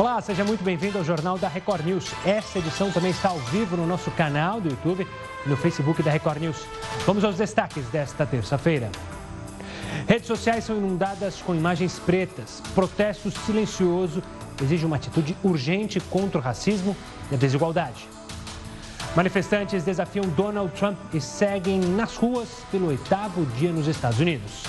Olá, 0.00 0.18
seja 0.22 0.42
muito 0.44 0.64
bem-vindo 0.64 0.96
ao 0.96 1.04
Jornal 1.04 1.36
da 1.36 1.46
Record 1.46 1.84
News. 1.84 2.10
Essa 2.24 2.58
edição 2.58 2.90
também 2.90 3.10
está 3.10 3.28
ao 3.28 3.38
vivo 3.38 3.76
no 3.76 3.86
nosso 3.86 4.10
canal 4.12 4.58
do 4.58 4.70
YouTube 4.70 5.06
e 5.44 5.46
no 5.46 5.58
Facebook 5.58 6.02
da 6.02 6.10
Record 6.10 6.40
News. 6.40 6.56
Vamos 7.04 7.22
aos 7.22 7.36
destaques 7.36 7.84
desta 7.88 8.24
terça-feira. 8.24 8.90
Redes 10.08 10.26
sociais 10.26 10.64
são 10.64 10.78
inundadas 10.78 11.42
com 11.42 11.54
imagens 11.54 11.98
pretas. 11.98 12.62
Protesto 12.74 13.30
silencioso 13.30 14.22
exige 14.62 14.86
uma 14.86 14.96
atitude 14.96 15.36
urgente 15.44 16.00
contra 16.00 16.38
o 16.38 16.42
racismo 16.42 16.96
e 17.30 17.34
a 17.34 17.36
desigualdade. 17.36 18.08
Manifestantes 19.14 19.84
desafiam 19.84 20.24
Donald 20.28 20.72
Trump 20.78 20.96
e 21.12 21.20
seguem 21.20 21.78
nas 21.78 22.16
ruas 22.16 22.48
pelo 22.70 22.86
oitavo 22.86 23.44
dia 23.58 23.70
nos 23.70 23.86
Estados 23.86 24.18
Unidos. 24.18 24.62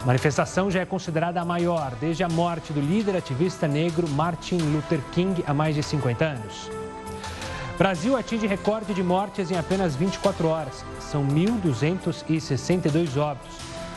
A 0.00 0.06
manifestação 0.06 0.70
já 0.70 0.80
é 0.80 0.86
considerada 0.86 1.42
a 1.42 1.44
maior 1.44 1.92
desde 2.00 2.24
a 2.24 2.28
morte 2.28 2.72
do 2.72 2.80
líder 2.80 3.16
ativista 3.16 3.68
negro 3.68 4.08
Martin 4.08 4.56
Luther 4.56 5.02
King 5.12 5.44
há 5.46 5.52
mais 5.52 5.74
de 5.74 5.82
50 5.82 6.24
anos. 6.24 6.70
Brasil 7.76 8.16
atinge 8.16 8.46
recorde 8.46 8.94
de 8.94 9.02
mortes 9.02 9.50
em 9.50 9.58
apenas 9.58 9.94
24 9.94 10.48
horas. 10.48 10.82
São 11.00 11.22
1.262 11.26 13.18
óbitos. 13.18 13.54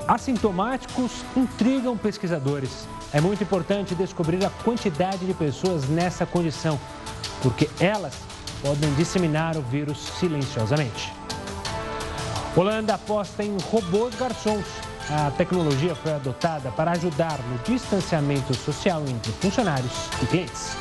Assintomáticos 0.09 1.23
intrigam 1.37 1.95
pesquisadores. 1.95 2.89
É 3.13 3.21
muito 3.21 3.43
importante 3.43 3.95
descobrir 3.95 4.45
a 4.45 4.51
quantidade 4.51 5.27
de 5.27 5.35
pessoas 5.35 5.89
nessa 5.89 6.25
condição, 6.25 6.79
porque 7.43 7.69
elas 7.81 8.15
podem 8.63 8.93
disseminar 8.95 9.57
o 9.57 9.63
vírus 9.63 9.99
silenciosamente. 10.19 11.13
Holanda 12.55 12.95
aposta 12.95 13.43
em 13.43 13.57
robôs 13.71 14.15
garçons. 14.15 14.67
A 15.09 15.31
tecnologia 15.33 15.95
foi 15.95 16.13
adotada 16.13 16.71
para 16.71 16.93
ajudar 16.93 17.41
no 17.41 17.59
distanciamento 17.59 18.55
social 18.55 19.03
entre 19.09 19.33
funcionários 19.33 19.93
e 20.23 20.27
clientes. 20.27 20.77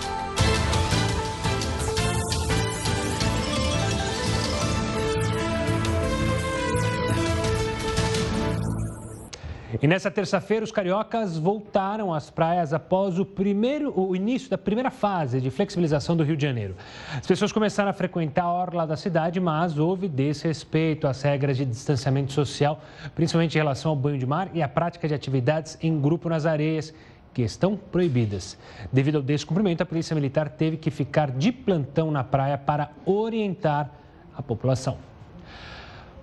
E 9.82 9.88
nessa 9.88 10.12
terça-feira, 10.12 10.66
os 10.66 10.74
cariocas 10.74 11.38
voltaram 11.38 12.14
às 12.14 12.30
praias 12.30 12.74
após 12.74 13.18
o, 13.18 13.24
primeiro, 13.26 13.94
o 13.98 14.14
início 14.14 14.50
da 14.50 14.58
primeira 14.58 14.92
fase 14.92 15.40
de 15.40 15.50
flexibilização 15.50 16.18
do 16.18 16.24
Rio 16.24 16.36
de 16.36 16.46
Janeiro. 16.46 16.76
As 17.16 17.26
pessoas 17.26 17.54
começaram 17.54 17.90
a 17.90 17.94
frequentar 17.94 18.44
a 18.44 18.52
orla 18.52 18.86
da 18.86 18.98
cidade, 18.98 19.40
mas 19.40 19.78
houve 19.78 20.10
desrespeito 20.10 21.08
às 21.08 21.22
regras 21.22 21.56
de 21.56 21.64
distanciamento 21.64 22.34
social, 22.34 22.82
principalmente 23.16 23.56
em 23.56 23.58
relação 23.58 23.92
ao 23.92 23.96
banho 23.96 24.18
de 24.18 24.26
mar 24.26 24.50
e 24.54 24.62
à 24.62 24.68
prática 24.68 25.08
de 25.08 25.14
atividades 25.14 25.78
em 25.82 25.98
grupo 25.98 26.28
nas 26.28 26.46
areias, 26.46 26.94
que 27.34 27.42
estão 27.42 27.78
proibidas. 27.78 28.58
Devido 28.92 29.16
ao 29.16 29.22
descumprimento, 29.22 29.82
a 29.82 29.86
Polícia 29.86 30.14
Militar 30.14 30.50
teve 30.50 30.76
que 30.76 30.92
ficar 30.92 31.32
de 31.32 31.54
plantão 31.54 32.12
na 32.12 32.24
praia 32.24 32.58
para 32.58 32.90
orientar 33.06 33.92
a 34.36 34.42
população. 34.42 34.98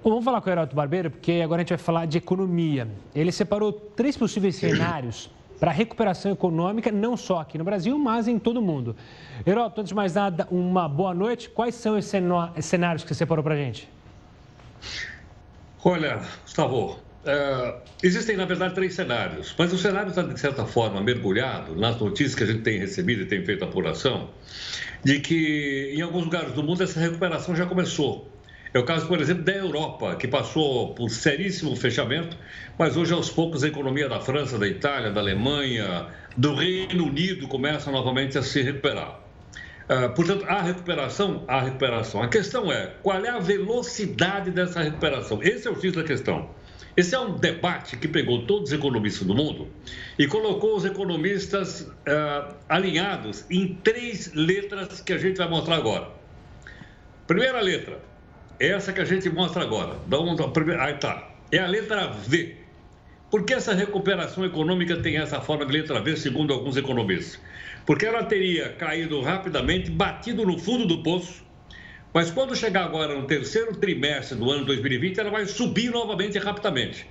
Bom, 0.07 0.11
vamos 0.11 0.25
falar 0.25 0.41
com 0.41 0.49
o 0.49 0.53
Heroto 0.53 0.77
Barbeiro, 0.77 1.11
porque 1.11 1.41
agora 1.43 1.63
a 1.63 1.65
gente 1.65 1.71
vai 1.71 1.79
falar 1.79 2.07
de 2.07 2.19
economia. 2.19 2.87
Ele 3.13 3.33
separou 3.33 3.73
três 3.73 4.17
possíveis 4.17 4.55
cenários 4.55 5.29
para 5.59 5.73
recuperação 5.73 6.31
econômica, 6.31 6.93
não 6.93 7.17
só 7.17 7.41
aqui 7.41 7.59
no 7.59 7.65
Brasil, 7.65 7.99
mas 7.99 8.29
em 8.29 8.39
todo 8.39 8.59
o 8.59 8.63
mundo. 8.63 8.95
Heroto, 9.45 9.81
antes 9.81 9.89
de 9.89 9.97
mais 9.97 10.15
nada, 10.15 10.47
uma 10.49 10.89
boa 10.89 11.13
noite. 11.13 11.49
Quais 11.49 11.75
são 11.75 11.99
esses 11.99 12.15
cenários 12.61 13.03
que 13.03 13.09
você 13.09 13.15
separou 13.17 13.43
para 13.43 13.55
a 13.55 13.57
gente? 13.57 13.89
Olha, 15.85 16.21
Gustavo, 16.45 17.01
é, 17.25 17.75
existem, 18.01 18.37
na 18.37 18.45
verdade, 18.45 18.77
três 18.77 18.95
cenários, 18.95 19.57
mas 19.59 19.73
o 19.73 19.77
cenário 19.77 20.11
está, 20.11 20.23
de 20.23 20.39
certa 20.39 20.65
forma, 20.67 21.01
mergulhado 21.01 21.75
nas 21.75 21.99
notícias 21.99 22.37
que 22.37 22.45
a 22.45 22.47
gente 22.47 22.63
tem 22.63 22.79
recebido 22.79 23.23
e 23.23 23.27
tem 23.27 23.45
feito 23.45 23.65
apuração, 23.65 24.31
de 25.03 25.19
que 25.19 25.93
em 25.97 26.01
alguns 26.01 26.23
lugares 26.23 26.53
do 26.53 26.63
mundo 26.63 26.85
essa 26.85 27.01
recuperação 27.01 27.57
já 27.57 27.67
começou. 27.67 28.36
É 28.75 28.79
o 28.79 28.85
caso, 28.85 29.07
por 29.07 29.21
exemplo, 29.21 29.45
da 29.45 29.53
Europa, 29.53 30.17
que 30.17 30.29
passou 30.29 30.95
por 30.95 31.09
seríssimo 31.09 31.75
fechamento, 31.77 32.37
mas 32.79 32.97
hoje, 32.97 33.13
aos 33.13 33.31
poucos, 33.31 33.65
a 33.65 33.69
economia 33.69 34.09
da 34.09 34.21
França, 34.21 34.59
da 34.59 34.67
Itália, 34.67 35.11
da 35.11 35.21
Alemanha, 35.21 36.07
do 36.37 36.55
Reino 36.55 37.07
Unido 37.07 37.49
começa 37.49 37.91
novamente 37.91 38.37
a 38.37 38.43
se 38.43 38.63
recuperar. 38.63 39.21
Uh, 39.89 40.13
portanto, 40.15 40.45
a 40.49 40.61
recuperação, 40.61 41.45
a 41.47 41.61
recuperação. 41.61 42.21
A 42.21 42.29
questão 42.29 42.73
é 42.73 42.93
qual 43.03 43.25
é 43.25 43.29
a 43.29 43.39
velocidade 43.39 44.51
dessa 44.51 44.83
recuperação. 44.83 45.41
Esse 45.43 45.69
é 45.69 45.71
o 45.71 45.81
X 45.81 45.93
da 45.93 46.03
questão. 46.03 46.51
Esse 46.97 47.15
é 47.15 47.21
um 47.21 47.37
debate 47.37 47.97
que 47.97 48.09
pegou 48.09 48.47
todos 48.47 48.71
os 48.71 48.73
economistas 48.73 49.27
do 49.27 49.35
mundo 49.35 49.69
e 50.19 50.27
colocou 50.27 50.75
os 50.75 50.85
economistas 50.85 51.83
uh, 51.83 52.55
alinhados 52.69 53.45
em 53.51 53.75
três 53.85 54.33
letras 54.35 55.01
que 55.03 55.13
a 55.13 55.19
gente 55.19 55.37
vai 55.37 55.49
mostrar 55.49 55.77
agora. 55.77 56.09
Primeira 57.27 57.61
letra, 57.61 58.01
essa 58.59 58.93
que 58.93 59.01
a 59.01 59.05
gente 59.05 59.29
mostra 59.31 59.63
agora. 59.63 59.97
Da 60.07 60.19
onde, 60.19 60.43
aí 60.79 60.95
tá. 60.95 61.31
É 61.51 61.59
a 61.59 61.67
letra 61.67 62.09
V. 62.09 62.57
Por 63.31 63.45
que 63.45 63.55
essa 63.55 63.75
recuperação 63.75 64.45
econômica 64.45 64.97
tem 64.97 65.19
essa 65.19 65.41
forma 65.41 65.67
de 65.67 65.73
letra 65.73 66.01
V, 66.01 66.17
segundo 66.17 66.53
alguns 66.53 66.77
economistas? 66.77 67.41
Porque 67.85 68.07
ela 68.07 68.25
teria 68.25 68.71
caído 68.71 69.21
rapidamente, 69.21 69.91
batido 69.91 70.45
no 70.45 70.59
fundo 70.59 70.87
do 70.87 71.03
poço, 71.03 71.45
mas 72.13 72.31
quando 72.31 72.57
chegar 72.57 72.85
agora 72.85 73.15
no 73.15 73.27
terceiro 73.27 73.77
trimestre 73.77 74.39
do 74.39 74.51
ano 74.51 74.65
2020, 74.65 75.21
ela 75.21 75.31
vai 75.31 75.45
subir 75.47 75.91
novamente 75.91 76.39
rapidamente. 76.39 77.07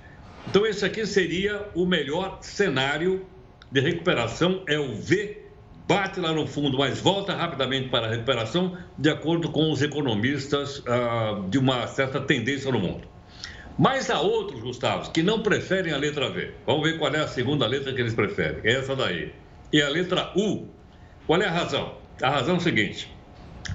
Então, 0.48 0.66
esse 0.66 0.84
aqui 0.84 1.06
seria 1.06 1.66
o 1.74 1.86
melhor 1.86 2.38
cenário 2.40 3.24
de 3.70 3.80
recuperação, 3.80 4.62
é 4.66 4.78
o 4.78 4.96
V 4.96 5.45
bate 5.86 6.20
lá 6.20 6.32
no 6.32 6.46
fundo, 6.46 6.78
mas 6.78 7.00
volta 7.00 7.34
rapidamente 7.34 7.88
para 7.88 8.06
a 8.06 8.10
recuperação, 8.10 8.76
de 8.98 9.08
acordo 9.08 9.50
com 9.50 9.70
os 9.70 9.82
economistas 9.82 10.82
ah, 10.86 11.42
de 11.48 11.58
uma 11.58 11.86
certa 11.86 12.20
tendência 12.20 12.70
no 12.72 12.78
mundo. 12.78 13.06
Mas 13.78 14.10
há 14.10 14.20
outros, 14.20 14.60
Gustavo, 14.60 15.10
que 15.12 15.22
não 15.22 15.42
preferem 15.42 15.92
a 15.92 15.96
letra 15.96 16.30
V. 16.30 16.50
Vamos 16.66 16.90
ver 16.90 16.98
qual 16.98 17.14
é 17.14 17.20
a 17.20 17.28
segunda 17.28 17.66
letra 17.66 17.92
que 17.92 18.00
eles 18.00 18.14
preferem. 18.14 18.60
É 18.64 18.72
essa 18.72 18.96
daí. 18.96 19.32
E 19.72 19.82
a 19.82 19.88
letra 19.88 20.32
U. 20.34 20.68
Qual 21.26 21.40
é 21.40 21.46
a 21.46 21.50
razão? 21.50 21.94
A 22.22 22.30
razão 22.30 22.54
é 22.54 22.58
o 22.58 22.60
seguinte: 22.60 23.12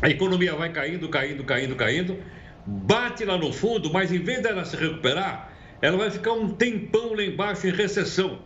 a 0.01 0.09
economia 0.09 0.55
vai 0.55 0.71
caindo, 0.71 1.07
caindo, 1.07 1.43
caindo, 1.43 1.75
caindo, 1.75 2.17
bate 2.65 3.23
lá 3.23 3.37
no 3.37 3.53
fundo, 3.53 3.93
mas 3.93 4.11
em 4.11 4.19
vez 4.19 4.41
dela 4.41 4.65
se 4.65 4.75
recuperar, 4.75 5.53
ela 5.81 5.97
vai 5.97 6.09
ficar 6.09 6.31
um 6.31 6.49
tempão 6.49 7.13
lá 7.13 7.23
embaixo 7.23 7.67
em 7.67 7.71
recessão 7.71 8.39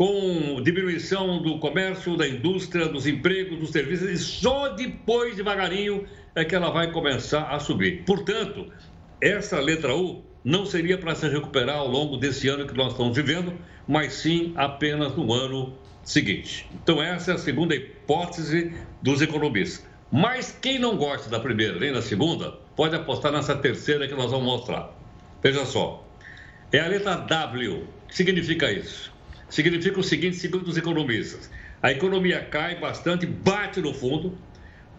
com 0.00 0.62
diminuição 0.62 1.42
do 1.42 1.58
comércio, 1.58 2.16
da 2.16 2.26
indústria, 2.26 2.88
dos 2.88 3.06
empregos, 3.06 3.58
dos 3.58 3.68
serviços, 3.68 4.08
e 4.08 4.16
só 4.16 4.70
depois, 4.70 5.36
devagarinho, 5.36 6.06
é 6.34 6.42
que 6.42 6.54
ela 6.54 6.70
vai 6.70 6.90
começar 6.90 7.42
a 7.50 7.60
subir. 7.60 8.02
Portanto, 8.06 8.72
essa 9.20 9.60
letra 9.60 9.94
U 9.94 10.24
não 10.42 10.64
seria 10.64 10.96
para 10.96 11.14
se 11.14 11.28
recuperar 11.28 11.76
ao 11.76 11.86
longo 11.86 12.16
desse 12.16 12.48
ano 12.48 12.66
que 12.66 12.74
nós 12.74 12.92
estamos 12.92 13.14
vivendo, 13.14 13.52
mas 13.86 14.14
sim 14.14 14.54
apenas 14.56 15.14
no 15.14 15.30
ano 15.34 15.74
seguinte. 16.02 16.66
Então, 16.82 17.02
essa 17.02 17.32
é 17.32 17.34
a 17.34 17.38
segunda 17.38 17.74
hipótese 17.74 18.72
dos 19.02 19.20
economistas. 19.20 19.86
Mas 20.10 20.58
quem 20.62 20.78
não 20.78 20.96
gosta 20.96 21.28
da 21.28 21.38
primeira 21.38 21.78
nem 21.78 21.92
da 21.92 22.00
segunda, 22.00 22.52
pode 22.74 22.96
apostar 22.96 23.32
nessa 23.32 23.54
terceira 23.54 24.08
que 24.08 24.14
nós 24.14 24.30
vamos 24.30 24.46
mostrar. 24.46 24.98
Veja 25.42 25.66
só. 25.66 26.02
É 26.72 26.80
a 26.80 26.86
letra 26.86 27.16
W. 27.16 27.82
O 27.82 28.08
que 28.08 28.16
significa 28.16 28.72
isso? 28.72 29.09
Significa 29.50 30.00
o 30.00 30.02
seguinte, 30.02 30.36
segundo 30.36 30.68
os 30.68 30.78
economistas: 30.78 31.50
a 31.82 31.90
economia 31.90 32.40
cai 32.42 32.80
bastante, 32.80 33.26
bate 33.26 33.80
no 33.80 33.92
fundo, 33.92 34.38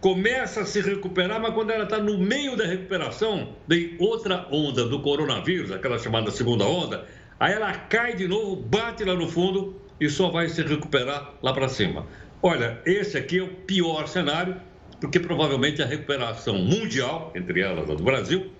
começa 0.00 0.60
a 0.60 0.66
se 0.66 0.80
recuperar, 0.80 1.40
mas 1.40 1.54
quando 1.54 1.70
ela 1.70 1.84
está 1.84 1.98
no 1.98 2.18
meio 2.18 2.56
da 2.56 2.66
recuperação, 2.66 3.56
vem 3.66 3.96
outra 3.98 4.46
onda 4.52 4.84
do 4.86 5.00
coronavírus, 5.00 5.72
aquela 5.72 5.98
chamada 5.98 6.30
segunda 6.30 6.64
onda, 6.64 7.06
aí 7.40 7.54
ela 7.54 7.72
cai 7.72 8.14
de 8.14 8.28
novo, 8.28 8.56
bate 8.56 9.04
lá 9.04 9.14
no 9.14 9.28
fundo 9.28 9.80
e 10.00 10.08
só 10.08 10.30
vai 10.30 10.48
se 10.48 10.62
recuperar 10.62 11.34
lá 11.42 11.52
para 11.52 11.68
cima. 11.68 12.06
Olha, 12.42 12.80
esse 12.84 13.16
aqui 13.16 13.38
é 13.38 13.42
o 13.42 13.48
pior 13.48 14.08
cenário, 14.08 14.56
porque 15.00 15.20
provavelmente 15.20 15.80
a 15.80 15.86
recuperação 15.86 16.58
mundial, 16.58 17.32
entre 17.36 17.60
elas 17.60 17.88
a 17.88 17.94
do 17.94 18.02
Brasil, 18.02 18.50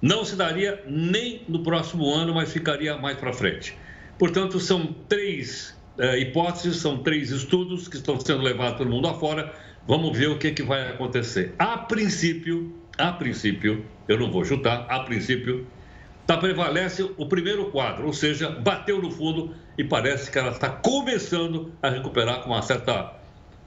não 0.00 0.24
se 0.24 0.34
daria 0.34 0.82
nem 0.88 1.44
no 1.48 1.62
próximo 1.62 2.12
ano, 2.12 2.34
mas 2.34 2.52
ficaria 2.52 2.96
mais 2.96 3.16
para 3.16 3.32
frente. 3.32 3.76
Portanto, 4.22 4.60
são 4.60 4.94
três 5.08 5.76
é, 5.98 6.16
hipóteses, 6.20 6.76
são 6.76 6.98
três 6.98 7.32
estudos 7.32 7.88
que 7.88 7.96
estão 7.96 8.20
sendo 8.20 8.40
levados 8.40 8.78
pelo 8.78 8.88
mundo 8.88 9.08
afora. 9.08 9.52
Vamos 9.84 10.16
ver 10.16 10.28
o 10.28 10.38
que, 10.38 10.52
que 10.52 10.62
vai 10.62 10.90
acontecer. 10.90 11.52
A 11.58 11.76
princípio, 11.76 12.72
a 12.96 13.10
princípio, 13.10 13.84
eu 14.06 14.16
não 14.20 14.30
vou 14.30 14.44
chutar, 14.44 14.86
a 14.88 15.00
princípio, 15.00 15.66
tá, 16.24 16.36
prevalece 16.36 17.02
o 17.16 17.26
primeiro 17.26 17.72
quadro, 17.72 18.06
ou 18.06 18.12
seja, 18.12 18.48
bateu 18.48 19.02
no 19.02 19.10
fundo 19.10 19.56
e 19.76 19.82
parece 19.82 20.30
que 20.30 20.38
ela 20.38 20.52
está 20.52 20.68
começando 20.68 21.72
a 21.82 21.88
recuperar 21.88 22.42
com 22.42 22.50
uma 22.50 22.62
certa, 22.62 23.14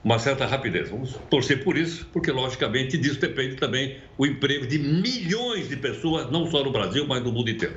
uma 0.02 0.18
certa 0.18 0.46
rapidez. 0.46 0.88
Vamos 0.88 1.20
torcer 1.28 1.62
por 1.64 1.76
isso, 1.76 2.08
porque 2.14 2.32
logicamente 2.32 2.96
disso 2.96 3.20
depende 3.20 3.56
também 3.56 3.98
o 4.16 4.24
emprego 4.24 4.66
de 4.66 4.78
milhões 4.78 5.68
de 5.68 5.76
pessoas, 5.76 6.30
não 6.30 6.50
só 6.50 6.64
no 6.64 6.72
Brasil, 6.72 7.06
mas 7.06 7.22
no 7.22 7.30
mundo 7.30 7.50
inteiro. 7.50 7.76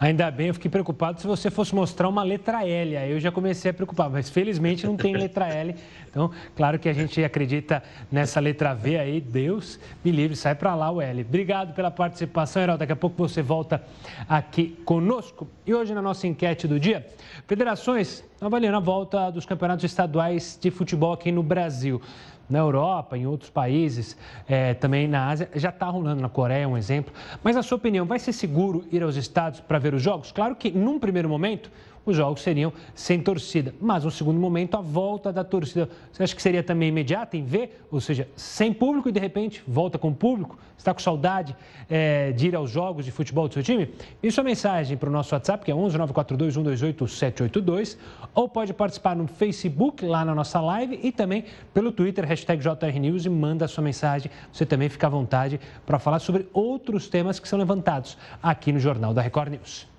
Ainda 0.00 0.28
bem, 0.30 0.48
eu 0.48 0.54
fiquei 0.54 0.70
preocupado 0.70 1.20
se 1.20 1.26
você 1.26 1.50
fosse 1.50 1.74
mostrar 1.74 2.08
uma 2.08 2.22
letra 2.22 2.66
L. 2.66 2.96
Aí 2.96 3.12
eu 3.12 3.20
já 3.20 3.30
comecei 3.30 3.70
a 3.70 3.74
preocupar, 3.74 4.10
mas 4.10 4.28
felizmente 4.28 4.84
não 4.86 4.96
tem 4.96 5.16
letra 5.16 5.48
L. 5.48 5.74
Então, 6.10 6.30
claro 6.56 6.78
que 6.78 6.88
a 6.88 6.92
gente 6.92 7.22
acredita 7.22 7.82
nessa 8.10 8.40
letra 8.40 8.74
V 8.74 8.98
aí. 8.98 9.20
Deus 9.20 9.78
me 10.04 10.10
livre, 10.10 10.36
sai 10.36 10.54
para 10.54 10.74
lá 10.74 10.90
o 10.90 11.00
L. 11.00 11.22
Obrigado 11.22 11.74
pela 11.74 11.90
participação, 11.90 12.62
Herói. 12.62 12.76
Daqui 12.76 12.92
a 12.92 12.96
pouco 12.96 13.16
você 13.16 13.40
volta 13.40 13.82
aqui 14.28 14.76
conosco. 14.84 15.48
E 15.64 15.72
hoje, 15.72 15.94
na 15.94 16.02
nossa 16.02 16.26
enquete 16.26 16.66
do 16.66 16.78
dia, 16.78 17.06
federações 17.46 18.24
avaliando 18.40 18.76
a 18.76 18.80
volta 18.80 19.30
dos 19.30 19.46
campeonatos 19.46 19.84
estaduais 19.84 20.58
de 20.60 20.70
futebol 20.70 21.12
aqui 21.12 21.32
no 21.32 21.42
Brasil 21.42 22.00
na 22.48 22.58
Europa, 22.58 23.16
em 23.16 23.26
outros 23.26 23.50
países, 23.50 24.16
é, 24.48 24.74
também 24.74 25.08
na 25.08 25.28
Ásia, 25.28 25.48
já 25.54 25.70
está 25.70 25.86
rolando, 25.86 26.20
na 26.20 26.28
Coreia, 26.28 26.68
um 26.68 26.76
exemplo. 26.76 27.12
Mas, 27.42 27.56
na 27.56 27.62
sua 27.62 27.76
opinião, 27.76 28.04
vai 28.04 28.18
ser 28.18 28.32
seguro 28.32 28.84
ir 28.90 29.02
aos 29.02 29.16
estados 29.16 29.60
para 29.60 29.78
ver 29.78 29.94
os 29.94 30.02
jogos? 30.02 30.32
Claro 30.32 30.54
que, 30.54 30.70
num 30.70 30.98
primeiro 30.98 31.28
momento, 31.28 31.70
os 32.04 32.16
jogos 32.16 32.42
seriam 32.42 32.72
sem 32.94 33.20
torcida. 33.20 33.74
Mas, 33.80 34.04
no 34.04 34.10
segundo 34.10 34.38
momento, 34.38 34.76
a 34.76 34.80
volta 34.80 35.32
da 35.32 35.42
torcida. 35.42 35.88
Você 36.12 36.22
acha 36.22 36.34
que 36.34 36.42
seria 36.42 36.62
também 36.62 36.88
imediata 36.88 37.36
em 37.36 37.44
ver? 37.44 37.84
Ou 37.90 38.00
seja, 38.00 38.28
sem 38.36 38.72
público 38.72 39.08
e, 39.08 39.12
de 39.12 39.20
repente, 39.20 39.62
volta 39.66 39.98
com 39.98 40.12
público? 40.12 40.58
Está 40.76 40.92
com 40.92 41.00
saudade 41.00 41.56
é, 41.88 42.32
de 42.32 42.48
ir 42.48 42.54
aos 42.54 42.70
jogos 42.70 43.04
de 43.04 43.10
futebol 43.10 43.48
do 43.48 43.54
seu 43.54 43.62
time? 43.62 43.90
Envie 44.22 44.30
sua 44.30 44.44
mensagem 44.44 44.96
para 44.96 45.08
o 45.08 45.12
nosso 45.12 45.34
WhatsApp, 45.34 45.64
que 45.64 45.70
é 45.70 45.74
11 45.74 45.96
942 45.96 46.54
128 46.54 47.08
782, 47.08 47.98
ou 48.34 48.48
pode 48.48 48.74
participar 48.74 49.16
no 49.16 49.26
Facebook, 49.26 50.04
lá 50.04 50.24
na 50.24 50.34
nossa 50.34 50.60
live, 50.60 51.00
e 51.02 51.10
também 51.10 51.44
pelo 51.72 51.90
Twitter, 51.90 52.26
hashtag 52.26 52.62
JRNews, 52.62 53.24
e 53.24 53.30
manda 53.30 53.64
a 53.64 53.68
sua 53.68 53.82
mensagem. 53.82 54.30
Você 54.52 54.66
também 54.66 54.88
fica 54.88 55.06
à 55.06 55.10
vontade 55.10 55.58
para 55.86 55.98
falar 55.98 56.18
sobre 56.18 56.46
outros 56.52 57.08
temas 57.08 57.38
que 57.38 57.48
são 57.48 57.58
levantados 57.58 58.18
aqui 58.42 58.70
no 58.70 58.78
Jornal 58.78 59.14
da 59.14 59.22
Record 59.22 59.52
News. 59.52 59.93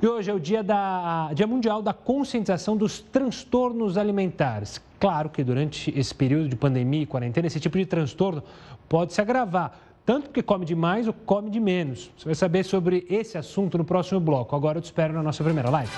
E 0.00 0.06
hoje 0.06 0.30
é 0.30 0.34
o 0.34 0.38
dia, 0.38 0.62
da, 0.62 1.30
dia 1.32 1.46
Mundial 1.46 1.80
da 1.80 1.94
Conscientização 1.94 2.76
dos 2.76 3.00
Transtornos 3.00 3.96
Alimentares. 3.96 4.78
Claro 5.00 5.30
que 5.30 5.42
durante 5.42 5.90
esse 5.98 6.14
período 6.14 6.50
de 6.50 6.56
pandemia 6.56 7.02
e 7.02 7.06
quarentena, 7.06 7.46
esse 7.46 7.58
tipo 7.58 7.78
de 7.78 7.86
transtorno 7.86 8.42
pode 8.90 9.14
se 9.14 9.22
agravar, 9.22 9.78
tanto 10.04 10.24
porque 10.24 10.42
come 10.42 10.66
demais 10.66 11.06
ou 11.06 11.14
come 11.14 11.48
de 11.48 11.58
menos. 11.58 12.10
Você 12.18 12.26
vai 12.26 12.34
saber 12.34 12.64
sobre 12.64 13.06
esse 13.08 13.38
assunto 13.38 13.78
no 13.78 13.86
próximo 13.86 14.20
bloco. 14.20 14.54
Agora 14.54 14.78
eu 14.78 14.82
te 14.82 14.86
espero 14.86 15.14
na 15.14 15.22
nossa 15.22 15.42
primeira 15.42 15.70
live. 15.70 15.90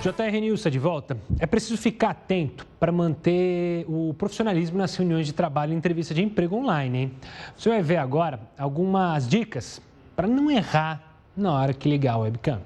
JR 0.00 0.40
News 0.40 0.60
está 0.60 0.70
de 0.70 0.78
volta. 0.78 1.18
É 1.40 1.46
preciso 1.46 1.76
ficar 1.76 2.10
atento 2.10 2.64
para 2.78 2.92
manter 2.92 3.84
o 3.88 4.14
profissionalismo 4.14 4.78
nas 4.78 4.94
reuniões 4.94 5.26
de 5.26 5.32
trabalho 5.32 5.72
e 5.72 5.76
entrevista 5.76 6.14
de 6.14 6.22
emprego 6.22 6.54
online. 6.54 6.98
Hein? 6.98 7.12
Você 7.56 7.68
vai 7.68 7.82
ver 7.82 7.96
agora 7.96 8.40
algumas 8.56 9.26
dicas 9.26 9.82
para 10.14 10.28
não 10.28 10.48
errar 10.48 11.02
na 11.36 11.52
hora 11.52 11.74
que 11.74 11.88
ligar 11.88 12.14
a 12.14 12.18
webcam. 12.18 12.60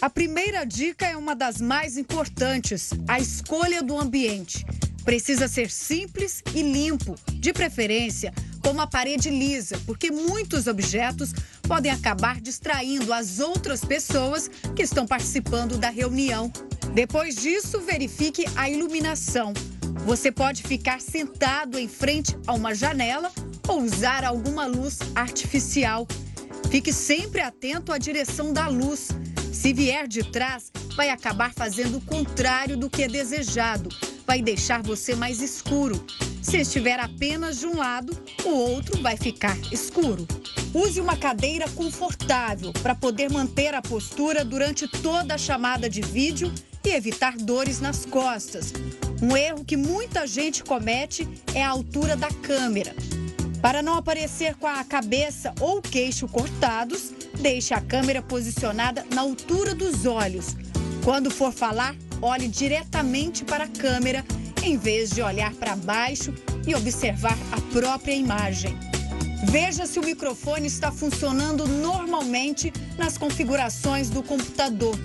A 0.00 0.10
primeira 0.10 0.64
dica 0.64 1.06
é 1.06 1.16
uma 1.16 1.36
das 1.36 1.60
mais 1.60 1.96
importantes: 1.96 2.90
a 3.06 3.20
escolha 3.20 3.84
do 3.84 3.96
ambiente. 3.96 4.66
Precisa 5.04 5.46
ser 5.46 5.70
simples 5.70 6.42
e 6.54 6.62
limpo, 6.62 7.14
de 7.34 7.52
preferência 7.52 8.32
com 8.62 8.70
uma 8.70 8.86
parede 8.86 9.28
lisa, 9.30 9.80
porque 9.86 10.10
muitos 10.10 10.66
objetos 10.66 11.32
podem 11.62 11.90
acabar 11.90 12.40
distraindo 12.40 13.12
as 13.12 13.40
outras 13.40 13.84
pessoas 13.84 14.48
que 14.74 14.82
estão 14.82 15.06
participando 15.06 15.76
da 15.76 15.90
reunião. 15.90 16.52
Depois 16.94 17.36
disso, 17.36 17.80
verifique 17.80 18.44
a 18.56 18.68
iluminação. 18.68 19.52
Você 20.06 20.30
pode 20.30 20.62
ficar 20.62 21.00
sentado 21.00 21.78
em 21.78 21.88
frente 21.88 22.36
a 22.46 22.52
uma 22.52 22.74
janela 22.74 23.30
ou 23.68 23.82
usar 23.82 24.24
alguma 24.24 24.66
luz 24.66 24.98
artificial. 25.14 26.06
Fique 26.70 26.92
sempre 26.92 27.40
atento 27.40 27.92
à 27.92 27.98
direção 27.98 28.52
da 28.52 28.68
luz. 28.68 29.08
Se 29.52 29.72
vier 29.72 30.08
de 30.08 30.24
trás, 30.24 30.72
vai 30.96 31.10
acabar 31.10 31.52
fazendo 31.52 31.98
o 31.98 32.00
contrário 32.00 32.76
do 32.76 32.88
que 32.88 33.02
é 33.02 33.08
desejado 33.08 33.88
vai 34.26 34.40
deixar 34.40 34.82
você 34.82 35.14
mais 35.14 35.42
escuro. 35.42 36.02
Se 36.42 36.58
estiver 36.58 36.98
apenas 36.98 37.60
de 37.60 37.66
um 37.66 37.78
lado, 37.78 38.20
o 38.44 38.48
outro 38.48 39.00
vai 39.00 39.16
ficar 39.16 39.56
escuro. 39.70 40.26
Use 40.74 41.00
uma 41.00 41.16
cadeira 41.16 41.68
confortável 41.70 42.72
para 42.82 42.96
poder 42.96 43.30
manter 43.30 43.74
a 43.74 43.80
postura 43.80 44.44
durante 44.44 44.88
toda 44.88 45.34
a 45.34 45.38
chamada 45.38 45.88
de 45.88 46.00
vídeo 46.02 46.52
e 46.84 46.90
evitar 46.90 47.36
dores 47.36 47.80
nas 47.80 48.04
costas. 48.04 48.72
Um 49.22 49.36
erro 49.36 49.64
que 49.64 49.76
muita 49.76 50.26
gente 50.26 50.64
comete 50.64 51.28
é 51.54 51.62
a 51.62 51.68
altura 51.68 52.16
da 52.16 52.28
câmera. 52.28 52.92
Para 53.62 53.80
não 53.80 53.94
aparecer 53.94 54.56
com 54.56 54.66
a 54.66 54.82
cabeça 54.82 55.54
ou 55.60 55.80
queixo 55.80 56.26
cortados, 56.26 57.12
deixe 57.40 57.72
a 57.72 57.80
câmera 57.80 58.20
posicionada 58.20 59.06
na 59.14 59.20
altura 59.20 59.76
dos 59.76 60.04
olhos. 60.06 60.56
Quando 61.04 61.30
for 61.30 61.52
falar, 61.52 61.94
olhe 62.20 62.48
diretamente 62.48 63.44
para 63.44 63.64
a 63.64 63.68
câmera 63.68 64.24
em 64.62 64.76
vez 64.76 65.10
de 65.10 65.20
olhar 65.22 65.52
para 65.54 65.76
baixo 65.76 66.32
e 66.66 66.74
observar 66.74 67.36
a 67.50 67.60
própria 67.72 68.14
imagem. 68.14 68.78
Veja 69.44 69.86
se 69.86 69.98
o 69.98 70.04
microfone 70.04 70.68
está 70.68 70.92
funcionando 70.92 71.66
normalmente 71.66 72.72
nas 72.96 73.18
configurações 73.18 74.08
do 74.08 74.22
computador. 74.22 74.96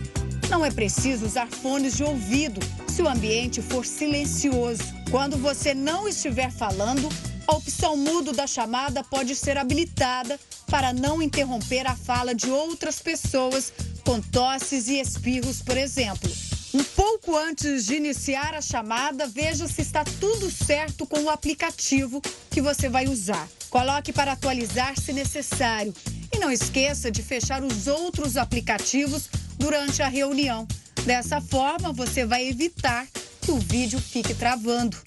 Não 0.49 0.63
é 0.63 0.71
preciso 0.71 1.25
usar 1.25 1.47
fones 1.47 1.97
de 1.97 2.03
ouvido 2.03 2.59
se 2.87 3.01
o 3.01 3.09
ambiente 3.09 3.61
for 3.61 3.85
silencioso. 3.85 4.83
Quando 5.09 5.37
você 5.37 5.73
não 5.73 6.07
estiver 6.07 6.51
falando, 6.51 7.09
a 7.47 7.55
opção 7.55 7.97
mudo 7.97 8.31
da 8.31 8.45
chamada 8.45 9.03
pode 9.03 9.35
ser 9.35 9.57
habilitada 9.57 10.39
para 10.67 10.93
não 10.93 11.21
interromper 11.21 11.87
a 11.87 11.95
fala 11.95 12.35
de 12.35 12.49
outras 12.49 12.99
pessoas 12.99 13.73
com 14.05 14.21
tosses 14.21 14.87
e 14.87 14.99
espirros, 14.99 15.61
por 15.61 15.77
exemplo. 15.77 16.31
Um 16.73 16.83
pouco 16.83 17.35
antes 17.35 17.85
de 17.85 17.95
iniciar 17.95 18.53
a 18.53 18.61
chamada, 18.61 19.25
veja 19.25 19.67
se 19.67 19.81
está 19.81 20.03
tudo 20.03 20.51
certo 20.51 21.05
com 21.05 21.23
o 21.23 21.29
aplicativo 21.29 22.21
que 22.51 22.61
você 22.61 22.89
vai 22.89 23.07
usar. 23.07 23.47
Coloque 23.69 24.11
para 24.11 24.33
atualizar 24.33 24.99
se 24.99 25.13
necessário. 25.13 25.93
E 26.33 26.37
não 26.39 26.51
esqueça 26.51 27.09
de 27.09 27.23
fechar 27.23 27.63
os 27.63 27.87
outros 27.87 28.35
aplicativos 28.35 29.29
durante 29.57 30.03
a 30.03 30.09
reunião. 30.09 30.67
Dessa 31.05 31.39
forma, 31.39 31.93
você 31.93 32.25
vai 32.25 32.47
evitar 32.47 33.07
que 33.41 33.51
o 33.51 33.59
vídeo 33.59 33.99
fique 33.99 34.33
travando. 34.33 34.97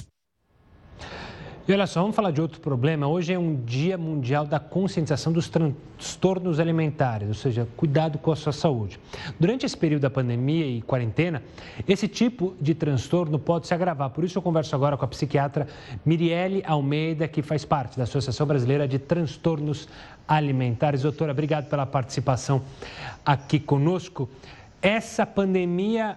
E 1.69 1.73
olha 1.73 1.87
só, 1.87 2.00
vamos 2.00 2.17
falar 2.17 2.31
de 2.31 2.40
outro 2.40 2.59
problema. 2.61 3.07
Hoje 3.07 3.33
é 3.35 3.38
um 3.38 3.55
dia 3.55 3.97
mundial 3.99 4.47
da 4.47 4.59
conscientização 4.59 5.33
dos 5.33 5.49
transtornos 5.49 6.59
alimentares, 6.59 7.29
ou 7.29 7.35
seja, 7.35 7.69
cuidado 7.76 8.19
com 8.19 8.33
a 8.33 8.37
sua 8.37 8.52
saúde. 8.52 8.99
Durante 9.38 9.67
esse 9.67 9.76
período 9.76 10.02
da 10.02 10.11
pandemia 10.11 10.67
e 10.67 10.81
quarentena, 10.81 11.43
esse 11.87 12.09
tipo 12.09 12.57
de 12.61 12.75
transtorno 12.75 13.38
pode 13.38 13.67
se 13.67 13.75
agravar. 13.75 14.11
Por 14.11 14.25
isso 14.25 14.38
eu 14.38 14.43
converso 14.43 14.75
agora 14.75 14.97
com 14.97 15.05
a 15.05 15.09
psiquiatra 15.09 15.69
Mirielle 16.05 16.62
Almeida, 16.67 17.29
que 17.29 17.43
faz 17.43 17.64
parte 17.64 17.97
da 17.97 18.05
Associação 18.05 18.47
Brasileira 18.47 18.88
de 18.88 18.99
Transtornos 18.99 19.87
Alimentares. 20.26 21.02
Doutora, 21.02 21.33
obrigado 21.33 21.69
pela 21.69 21.85
participação 21.85 22.62
aqui 23.25 23.61
conosco. 23.61 24.29
Essa 24.81 25.26
pandemia 25.26 26.17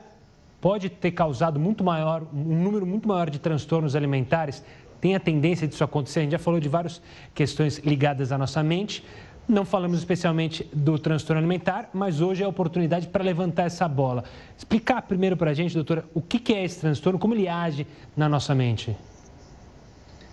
pode 0.64 0.90
ter 0.90 1.12
causado 1.12 1.60
muito 1.60 1.84
maior, 1.84 2.24
um 2.34 2.64
número 2.64 2.86
muito 2.86 3.06
maior 3.06 3.30
de 3.30 3.38
transtornos 3.38 3.98
alimentares 3.98 4.64
tem 5.04 5.16
a 5.16 5.20
tendência 5.20 5.68
disso 5.68 5.84
acontecer. 5.84 6.20
A 6.20 6.24
gente 6.24 6.32
já 6.32 6.40
falou 6.40 6.62
de 6.62 6.70
várias 6.70 7.02
questões 7.36 7.78
ligadas 7.80 8.32
à 8.32 8.38
nossa 8.38 8.64
mente. 8.64 9.04
Não 9.46 9.66
falamos 9.66 9.98
especialmente 9.98 10.66
do 10.72 10.98
transtorno 10.98 11.40
alimentar, 11.42 11.90
mas 11.94 12.22
hoje 12.22 12.42
é 12.42 12.46
a 12.46 12.48
oportunidade 12.48 13.08
para 13.08 13.22
levantar 13.22 13.64
essa 13.64 13.86
bola. 13.86 14.24
Explicar 14.58 15.02
primeiro 15.02 15.36
para 15.36 15.52
a 15.52 15.54
gente, 15.54 15.74
doutora, 15.76 16.06
o 16.14 16.22
que 16.22 16.54
é 16.54 16.64
esse 16.64 16.80
transtorno, 16.80 17.20
como 17.20 17.34
ele 17.34 17.50
age 17.50 17.86
na 18.16 18.30
nossa 18.30 18.56
mente. 18.56 18.96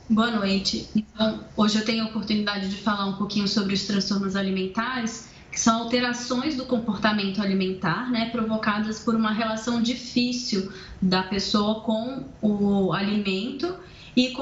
Boa 0.08 0.30
noite. 0.30 0.88
Então, 0.94 1.40
hoje 1.56 1.76
eu 1.76 1.84
tenho 1.84 2.04
a 2.04 2.06
oportunidade 2.06 2.68
de 2.68 2.76
falar 2.76 3.06
um 3.06 3.14
pouquinho 3.14 3.48
sobre 3.48 3.74
os 3.74 3.84
transtornos 3.88 4.36
alimentares, 4.36 5.30
que 5.50 5.58
são 5.58 5.82
alterações 5.82 6.54
do 6.54 6.64
comportamento 6.64 7.42
alimentar, 7.42 8.08
né, 8.08 8.30
provocadas 8.30 9.00
por 9.00 9.16
uma 9.16 9.32
relação 9.32 9.82
difícil 9.82 10.70
da 11.02 11.24
pessoa 11.24 11.80
com 11.80 12.22
o 12.40 12.92
alimento 12.92 13.74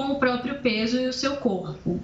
com 0.08 0.14
o 0.14 0.18
próprio 0.18 0.60
peso 0.60 0.98
e 0.98 1.06
o 1.06 1.12
seu 1.12 1.36
corpo. 1.36 2.00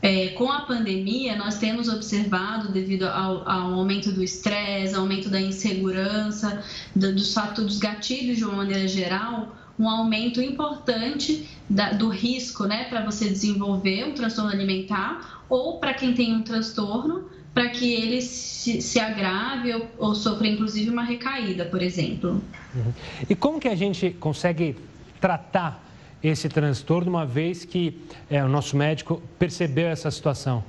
É, 0.00 0.28
com 0.30 0.50
a 0.50 0.62
pandemia, 0.62 1.36
nós 1.36 1.58
temos 1.58 1.88
observado, 1.88 2.72
devido 2.72 3.04
ao, 3.04 3.48
ao 3.48 3.74
aumento 3.74 4.10
do 4.10 4.22
estresse, 4.22 4.96
aumento 4.96 5.28
da 5.28 5.40
insegurança, 5.40 6.60
do, 6.94 7.14
dos 7.14 7.32
fatos 7.32 7.64
dos 7.64 7.78
gatilhos 7.78 8.38
de 8.38 8.44
uma 8.44 8.56
maneira 8.56 8.88
geral, 8.88 9.54
um 9.78 9.88
aumento 9.88 10.42
importante 10.42 11.48
da, 11.70 11.92
do 11.92 12.08
risco 12.08 12.64
né, 12.64 12.84
para 12.84 13.04
você 13.04 13.28
desenvolver 13.28 14.04
um 14.04 14.12
transtorno 14.12 14.50
alimentar 14.50 15.44
ou 15.48 15.78
para 15.78 15.94
quem 15.94 16.12
tem 16.14 16.34
um 16.34 16.42
transtorno 16.42 17.30
para 17.54 17.68
que 17.68 17.92
ele 17.92 18.20
se, 18.22 18.82
se 18.82 18.98
agrave 18.98 19.72
ou, 19.74 19.88
ou, 19.98 20.14
sofra 20.14 20.48
inclusive 20.48 20.90
uma 20.90 21.04
recaída, 21.04 21.66
por 21.66 21.82
exemplo. 21.82 22.42
Uhum. 22.74 22.92
E 23.28 23.34
como 23.36 23.60
que 23.60 23.68
a 23.68 23.74
gente 23.74 24.10
consegue 24.18 24.76
tratar 25.20 25.91
esse 26.22 26.48
transtorno 26.48 27.10
uma 27.10 27.26
vez 27.26 27.64
que 27.64 28.00
é, 28.30 28.42
o 28.44 28.48
nosso 28.48 28.76
médico 28.76 29.22
percebeu 29.38 29.88
essa 29.88 30.10
situação? 30.10 30.64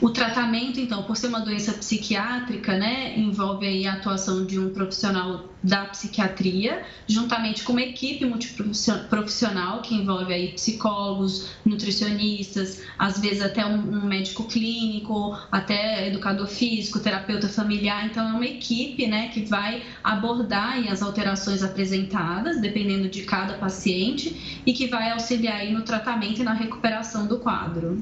O 0.00 0.08
tratamento, 0.08 0.80
então, 0.80 1.02
por 1.02 1.16
ser 1.16 1.26
uma 1.26 1.40
doença 1.40 1.74
psiquiátrica, 1.74 2.78
né, 2.78 3.18
envolve 3.18 3.86
a 3.86 3.92
atuação 3.92 4.46
de 4.46 4.58
um 4.58 4.70
profissional 4.70 5.50
da 5.62 5.84
psiquiatria, 5.84 6.82
juntamente 7.06 7.62
com 7.62 7.72
uma 7.72 7.82
equipe 7.82 8.24
multiprofissional 8.24 9.82
que 9.82 9.94
envolve 9.94 10.32
aí 10.32 10.52
psicólogos, 10.52 11.50
nutricionistas, 11.66 12.80
às 12.98 13.20
vezes 13.20 13.42
até 13.42 13.66
um, 13.66 13.76
um 13.76 14.06
médico 14.06 14.44
clínico, 14.44 15.38
até 15.52 16.08
educador 16.08 16.46
físico, 16.46 16.98
terapeuta 16.98 17.46
familiar. 17.46 18.06
Então, 18.06 18.26
é 18.26 18.32
uma 18.32 18.46
equipe, 18.46 19.06
né, 19.06 19.28
que 19.28 19.44
vai 19.44 19.82
abordar 20.02 20.72
aí 20.72 20.88
as 20.88 21.02
alterações 21.02 21.62
apresentadas, 21.62 22.58
dependendo 22.58 23.08
de 23.08 23.24
cada 23.24 23.54
paciente, 23.54 24.62
e 24.64 24.72
que 24.72 24.86
vai 24.86 25.10
auxiliar 25.10 25.56
aí 25.56 25.72
no 25.72 25.82
tratamento 25.82 26.40
e 26.40 26.44
na 26.44 26.54
recuperação 26.54 27.26
do 27.26 27.38
quadro. 27.38 28.00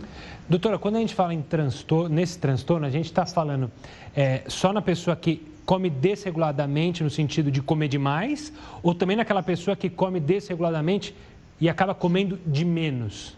Doutora, 0.48 0.78
quando 0.78 0.96
a 0.96 1.00
gente 1.00 1.14
fala 1.14 1.34
em 1.34 1.42
transtorno, 1.42 2.08
nesse 2.08 2.38
transtorno, 2.38 2.86
a 2.86 2.90
gente 2.90 3.04
está 3.04 3.26
falando 3.26 3.70
é, 4.16 4.44
só 4.48 4.72
na 4.72 4.80
pessoa 4.80 5.14
que 5.14 5.46
come 5.66 5.90
desreguladamente, 5.90 7.04
no 7.04 7.10
sentido 7.10 7.50
de 7.50 7.60
comer 7.60 7.88
demais, 7.88 8.50
ou 8.82 8.94
também 8.94 9.14
naquela 9.14 9.42
pessoa 9.42 9.76
que 9.76 9.90
come 9.90 10.18
desreguladamente 10.18 11.14
e 11.60 11.68
acaba 11.68 11.94
comendo 11.94 12.40
de 12.46 12.64
menos? 12.64 13.36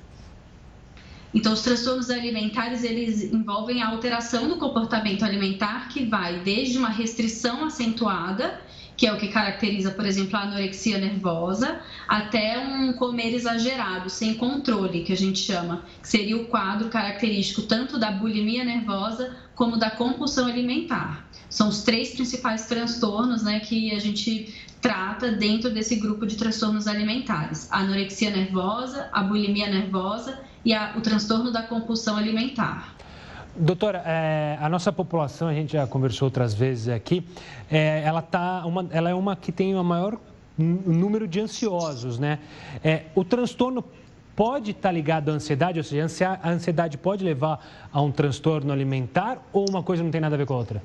Então, 1.34 1.52
os 1.52 1.62
transtornos 1.62 2.10
alimentares, 2.10 2.84
eles 2.84 3.24
envolvem 3.32 3.82
a 3.82 3.88
alteração 3.88 4.48
do 4.48 4.56
comportamento 4.56 5.24
alimentar, 5.24 5.88
que 5.88 6.04
vai 6.04 6.38
desde 6.40 6.78
uma 6.78 6.90
restrição 6.90 7.64
acentuada 7.64 8.60
que 9.00 9.06
é 9.06 9.12
o 9.14 9.16
que 9.16 9.28
caracteriza, 9.28 9.92
por 9.92 10.04
exemplo, 10.04 10.36
a 10.36 10.42
anorexia 10.42 10.98
nervosa, 10.98 11.80
até 12.06 12.58
um 12.58 12.92
comer 12.92 13.34
exagerado, 13.34 14.10
sem 14.10 14.34
controle, 14.34 15.04
que 15.04 15.12
a 15.14 15.16
gente 15.16 15.38
chama, 15.38 15.86
que 16.02 16.06
seria 16.06 16.36
o 16.36 16.44
quadro 16.48 16.90
característico 16.90 17.62
tanto 17.62 17.98
da 17.98 18.10
bulimia 18.10 18.62
nervosa 18.62 19.34
como 19.54 19.78
da 19.78 19.88
compulsão 19.88 20.46
alimentar. 20.46 21.26
São 21.48 21.70
os 21.70 21.82
três 21.82 22.10
principais 22.10 22.66
transtornos 22.66 23.42
né, 23.42 23.60
que 23.60 23.90
a 23.94 23.98
gente 23.98 24.54
trata 24.82 25.32
dentro 25.32 25.70
desse 25.70 25.96
grupo 25.96 26.26
de 26.26 26.36
transtornos 26.36 26.86
alimentares: 26.86 27.72
a 27.72 27.78
anorexia 27.78 28.28
nervosa, 28.28 29.08
a 29.14 29.22
bulimia 29.22 29.70
nervosa 29.70 30.38
e 30.62 30.74
a, 30.74 30.92
o 30.94 31.00
transtorno 31.00 31.50
da 31.50 31.62
compulsão 31.62 32.18
alimentar. 32.18 32.99
Doutora, 33.56 34.02
é, 34.06 34.56
a 34.60 34.68
nossa 34.68 34.92
população, 34.92 35.48
a 35.48 35.52
gente 35.52 35.72
já 35.72 35.86
conversou 35.86 36.26
outras 36.26 36.54
vezes 36.54 36.88
aqui, 36.88 37.26
é, 37.70 38.02
ela, 38.04 38.22
tá 38.22 38.64
uma, 38.64 38.86
ela 38.90 39.10
é 39.10 39.14
uma 39.14 39.34
que 39.34 39.50
tem 39.50 39.74
o 39.74 39.82
maior 39.82 40.18
número 40.56 41.26
de 41.26 41.40
ansiosos, 41.40 42.18
né? 42.18 42.38
É, 42.84 43.04
o 43.14 43.24
transtorno 43.24 43.84
pode 44.36 44.70
estar 44.70 44.88
tá 44.88 44.92
ligado 44.92 45.30
à 45.30 45.32
ansiedade, 45.32 45.78
ou 45.78 45.84
seja, 45.84 46.38
a 46.42 46.50
ansiedade 46.50 46.96
pode 46.96 47.24
levar 47.24 47.88
a 47.92 48.00
um 48.00 48.12
transtorno 48.12 48.72
alimentar 48.72 49.38
ou 49.52 49.68
uma 49.68 49.82
coisa 49.82 50.02
não 50.02 50.10
tem 50.10 50.20
nada 50.20 50.36
a 50.36 50.38
ver 50.38 50.46
com 50.46 50.54
a 50.54 50.58
outra? 50.58 50.82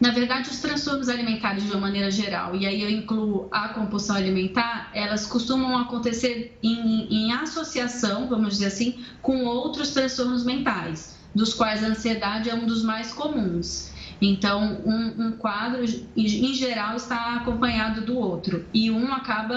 Na 0.00 0.10
verdade, 0.10 0.50
os 0.50 0.60
transtornos 0.60 1.08
alimentares 1.08 1.64
de 1.64 1.70
uma 1.70 1.80
maneira 1.80 2.10
geral, 2.10 2.56
e 2.56 2.66
aí 2.66 2.82
eu 2.82 2.90
incluo 2.90 3.48
a 3.50 3.68
compulsão 3.68 4.16
alimentar, 4.16 4.90
elas 4.92 5.26
costumam 5.26 5.78
acontecer 5.78 6.58
em, 6.62 7.06
em 7.08 7.32
associação, 7.32 8.28
vamos 8.28 8.54
dizer 8.54 8.66
assim, 8.66 9.02
com 9.22 9.44
outros 9.44 9.90
transtornos 9.90 10.44
mentais 10.44 11.21
dos 11.34 11.54
quais 11.54 11.82
a 11.82 11.88
ansiedade 11.88 12.50
é 12.50 12.54
um 12.54 12.66
dos 12.66 12.82
mais 12.82 13.12
comuns. 13.12 13.90
Então, 14.20 14.80
um, 14.84 15.26
um 15.26 15.32
quadro, 15.32 15.84
em 16.16 16.54
geral, 16.54 16.94
está 16.96 17.36
acompanhado 17.36 18.02
do 18.02 18.16
outro 18.16 18.64
e 18.72 18.90
um 18.90 19.12
acaba 19.12 19.56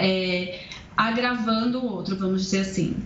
é, 0.00 0.60
agravando 0.96 1.80
o 1.80 1.92
outro, 1.92 2.16
vamos 2.16 2.42
dizer 2.42 2.60
assim. 2.60 2.96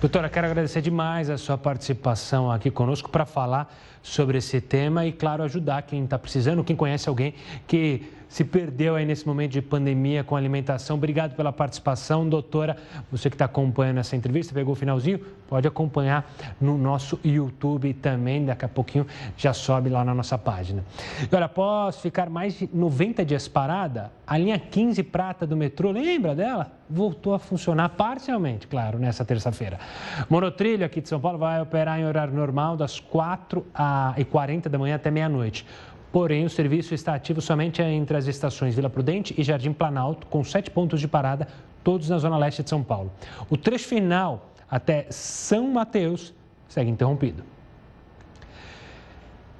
Doutora, 0.00 0.28
quero 0.28 0.46
agradecer 0.46 0.80
demais 0.80 1.28
a 1.28 1.36
sua 1.36 1.58
participação 1.58 2.50
aqui 2.50 2.70
conosco 2.70 3.10
para 3.10 3.26
falar 3.26 3.74
sobre 4.06 4.38
esse 4.38 4.60
tema 4.60 5.04
e, 5.04 5.10
claro, 5.10 5.42
ajudar 5.42 5.82
quem 5.82 6.04
está 6.04 6.16
precisando, 6.16 6.62
quem 6.62 6.76
conhece 6.76 7.08
alguém 7.08 7.34
que 7.66 8.06
se 8.28 8.44
perdeu 8.44 8.96
aí 8.96 9.04
nesse 9.04 9.26
momento 9.26 9.52
de 9.52 9.62
pandemia 9.62 10.24
com 10.24 10.36
alimentação. 10.36 10.96
Obrigado 10.96 11.34
pela 11.34 11.52
participação, 11.52 12.28
doutora. 12.28 12.76
Você 13.10 13.30
que 13.30 13.34
está 13.34 13.44
acompanhando 13.44 13.98
essa 13.98 14.16
entrevista, 14.16 14.52
pegou 14.52 14.72
o 14.72 14.76
finalzinho? 14.76 15.20
Pode 15.48 15.68
acompanhar 15.68 16.30
no 16.60 16.76
nosso 16.76 17.20
YouTube 17.24 17.94
também. 17.94 18.44
Daqui 18.44 18.64
a 18.64 18.68
pouquinho 18.68 19.06
já 19.36 19.52
sobe 19.52 19.88
lá 19.88 20.04
na 20.04 20.14
nossa 20.14 20.36
página. 20.36 20.84
E 21.20 21.34
olha, 21.34 21.46
após 21.46 22.00
ficar 22.00 22.28
mais 22.28 22.58
de 22.58 22.68
90 22.72 23.24
dias 23.24 23.46
parada, 23.46 24.10
a 24.26 24.36
linha 24.36 24.58
15 24.58 25.02
prata 25.04 25.46
do 25.46 25.56
metrô, 25.56 25.92
lembra 25.92 26.34
dela? 26.34 26.72
Voltou 26.90 27.34
a 27.34 27.38
funcionar 27.38 27.90
parcialmente, 27.90 28.66
claro, 28.66 28.98
nessa 28.98 29.24
terça-feira. 29.24 29.78
Monotrilho 30.28 30.84
aqui 30.84 31.00
de 31.00 31.08
São 31.08 31.20
Paulo 31.20 31.38
vai 31.38 31.60
operar 31.60 31.98
em 31.98 32.04
horário 32.04 32.34
normal 32.34 32.76
das 32.76 32.98
4h40 34.18 34.68
da 34.68 34.78
manhã 34.78 34.96
até 34.96 35.10
meia-noite. 35.10 35.66
Porém, 36.12 36.44
o 36.44 36.50
serviço 36.50 36.94
está 36.94 37.14
ativo 37.14 37.40
somente 37.40 37.82
entre 37.82 38.16
as 38.16 38.26
estações 38.26 38.74
Vila 38.74 38.88
Prudente 38.88 39.34
e 39.36 39.42
Jardim 39.42 39.72
Planalto, 39.72 40.26
com 40.28 40.42
sete 40.42 40.70
pontos 40.70 41.00
de 41.00 41.06
parada, 41.06 41.46
todos 41.84 42.08
na 42.08 42.18
zona 42.18 42.38
leste 42.38 42.62
de 42.62 42.70
São 42.70 42.82
Paulo. 42.82 43.12
O 43.50 43.56
trecho 43.56 43.86
final 43.86 44.50
até 44.70 45.06
São 45.10 45.68
Mateus 45.68 46.32
segue 46.68 46.90
interrompido. 46.90 47.44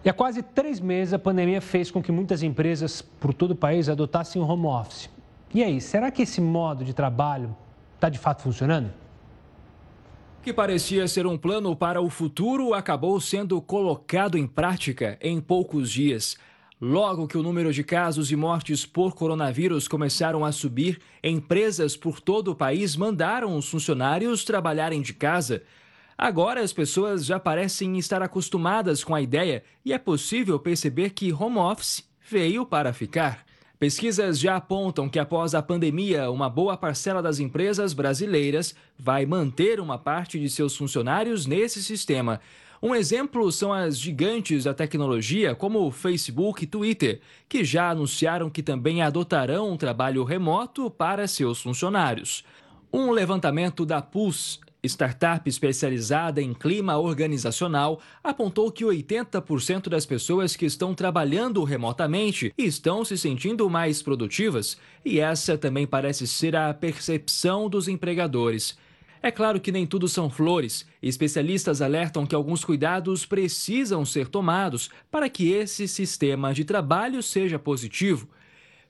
E 0.05 0.09
há 0.09 0.13
quase 0.13 0.41
três 0.41 0.79
meses, 0.79 1.13
a 1.13 1.19
pandemia 1.19 1.61
fez 1.61 1.91
com 1.91 2.01
que 2.01 2.13
muitas 2.13 2.43
empresas 2.43 3.03
por 3.03 3.35
todo 3.35 3.51
o 3.51 3.57
país 3.57 3.89
adotassem 3.89 4.41
o 4.41 4.47
home 4.47 4.67
office. 4.67 5.11
E 5.53 5.65
aí, 5.65 5.81
será 5.81 6.11
que 6.11 6.23
esse 6.23 6.41
modo 6.41 6.85
de 6.85 6.95
trabalho 6.95 7.55
está 7.97 8.09
de 8.09 8.19
fato 8.19 8.43
funcionando? 8.43 8.91
Que 10.47 10.53
parecia 10.53 11.09
ser 11.09 11.27
um 11.27 11.37
plano 11.37 11.75
para 11.75 12.01
o 12.01 12.09
futuro 12.09 12.73
acabou 12.73 13.21
sendo 13.21 13.61
colocado 13.61 14.39
em 14.39 14.47
prática 14.47 15.19
em 15.21 15.41
poucos 15.41 15.91
dias. 15.91 16.37
Logo 16.81 17.27
que 17.27 17.37
o 17.37 17.43
número 17.43 17.73
de 17.73 17.83
casos 17.83 18.31
e 18.31 18.37
mortes 18.37 18.87
por 18.87 19.17
coronavírus 19.17 19.89
começaram 19.89 20.45
a 20.45 20.53
subir, 20.53 21.01
empresas 21.21 21.97
por 21.97 22.21
todo 22.21 22.53
o 22.53 22.55
país 22.55 22.95
mandaram 22.95 23.57
os 23.57 23.69
funcionários 23.69 24.45
trabalharem 24.45 25.03
de 25.03 25.13
casa. 25.13 25.65
Agora 26.17 26.61
as 26.61 26.73
pessoas 26.73 27.27
já 27.27 27.41
parecem 27.41 27.99
estar 27.99 28.23
acostumadas 28.23 29.03
com 29.03 29.17
a 29.17 29.21
ideia 29.21 29.65
e 29.85 29.93
é 29.93 29.99
possível 29.99 30.61
perceber 30.61 31.11
que 31.11 31.33
home 31.33 31.59
office 31.59 32.09
veio 32.31 32.65
para 32.65 32.93
ficar. 32.93 33.46
Pesquisas 33.79 34.39
já 34.39 34.57
apontam 34.57 35.07
que 35.07 35.19
após 35.19 35.55
a 35.55 35.61
pandemia, 35.61 36.31
uma 36.31 36.49
boa 36.49 36.79
parcela 36.79 37.21
das 37.21 37.39
empresas 37.39 37.93
brasileiras 37.93 38.75
vai 38.99 39.27
manter 39.27 39.81
uma 39.81 39.99
parte 39.99 40.41
de 40.41 40.49
seus 40.49 40.75
funcionários 40.75 41.45
nesse 41.45 41.83
sistema. 41.83 42.41
Um 42.83 42.95
exemplo 42.95 43.53
são 43.53 43.75
as 43.75 43.99
gigantes 43.99 44.65
da 44.65 44.73
tecnologia, 44.73 45.55
como 45.55 45.91
Facebook 45.91 46.65
e 46.65 46.67
Twitter, 46.67 47.21
que 47.47 47.65
já 47.65 47.91
anunciaram 47.91 48.49
que 48.49 48.63
também 48.63 49.03
adotarão 49.03 49.71
um 49.71 49.77
trabalho 49.77 50.25
remoto 50.25 50.91
para 50.91 51.29
seus 51.29 51.61
funcionários. 51.61 52.45
Um 52.91 53.11
levantamento 53.11 53.85
da 53.85 54.01
Pulse 54.01 54.59
startup 54.87 55.49
especializada 55.49 56.41
em 56.41 56.55
clima 56.55 56.97
organizacional, 56.97 58.01
apontou 58.23 58.73
que 58.73 58.85
80% 58.85 59.89
das 59.89 60.07
pessoas 60.07 60.57
que 60.57 60.65
estão 60.65 60.95
trabalhando 60.95 61.63
remotamente 61.65 62.53
estão 62.57 63.05
se 63.05 63.19
sentindo 63.19 63.69
mais 63.69 64.03
produtivas, 64.03 64.79
e 65.05 65.21
essa 65.21 65.59
também 65.59 65.87
parece 65.87 66.27
ser 66.27 66.57
a 66.57 66.73
percepção 66.73 67.69
dos 67.69 67.89
empregadores. 67.89 68.77
É 69.23 69.31
claro 69.31 69.61
que 69.61 69.73
nem 69.73 69.87
tudo 69.87 70.07
são 70.07 70.31
flores. 70.31 70.87
Especialistas 71.03 71.83
alertam 71.83 72.27
que 72.27 72.35
alguns 72.35 72.65
cuidados 72.65 73.27
precisam 73.27 74.05
ser 74.05 74.29
tomados 74.29 74.89
para 75.11 75.29
que 75.29 75.51
esse 75.51 75.89
sistema 75.89 76.55
de 76.55 76.65
trabalho 76.65 77.23
seja 77.23 77.59
positivo. 77.59 78.29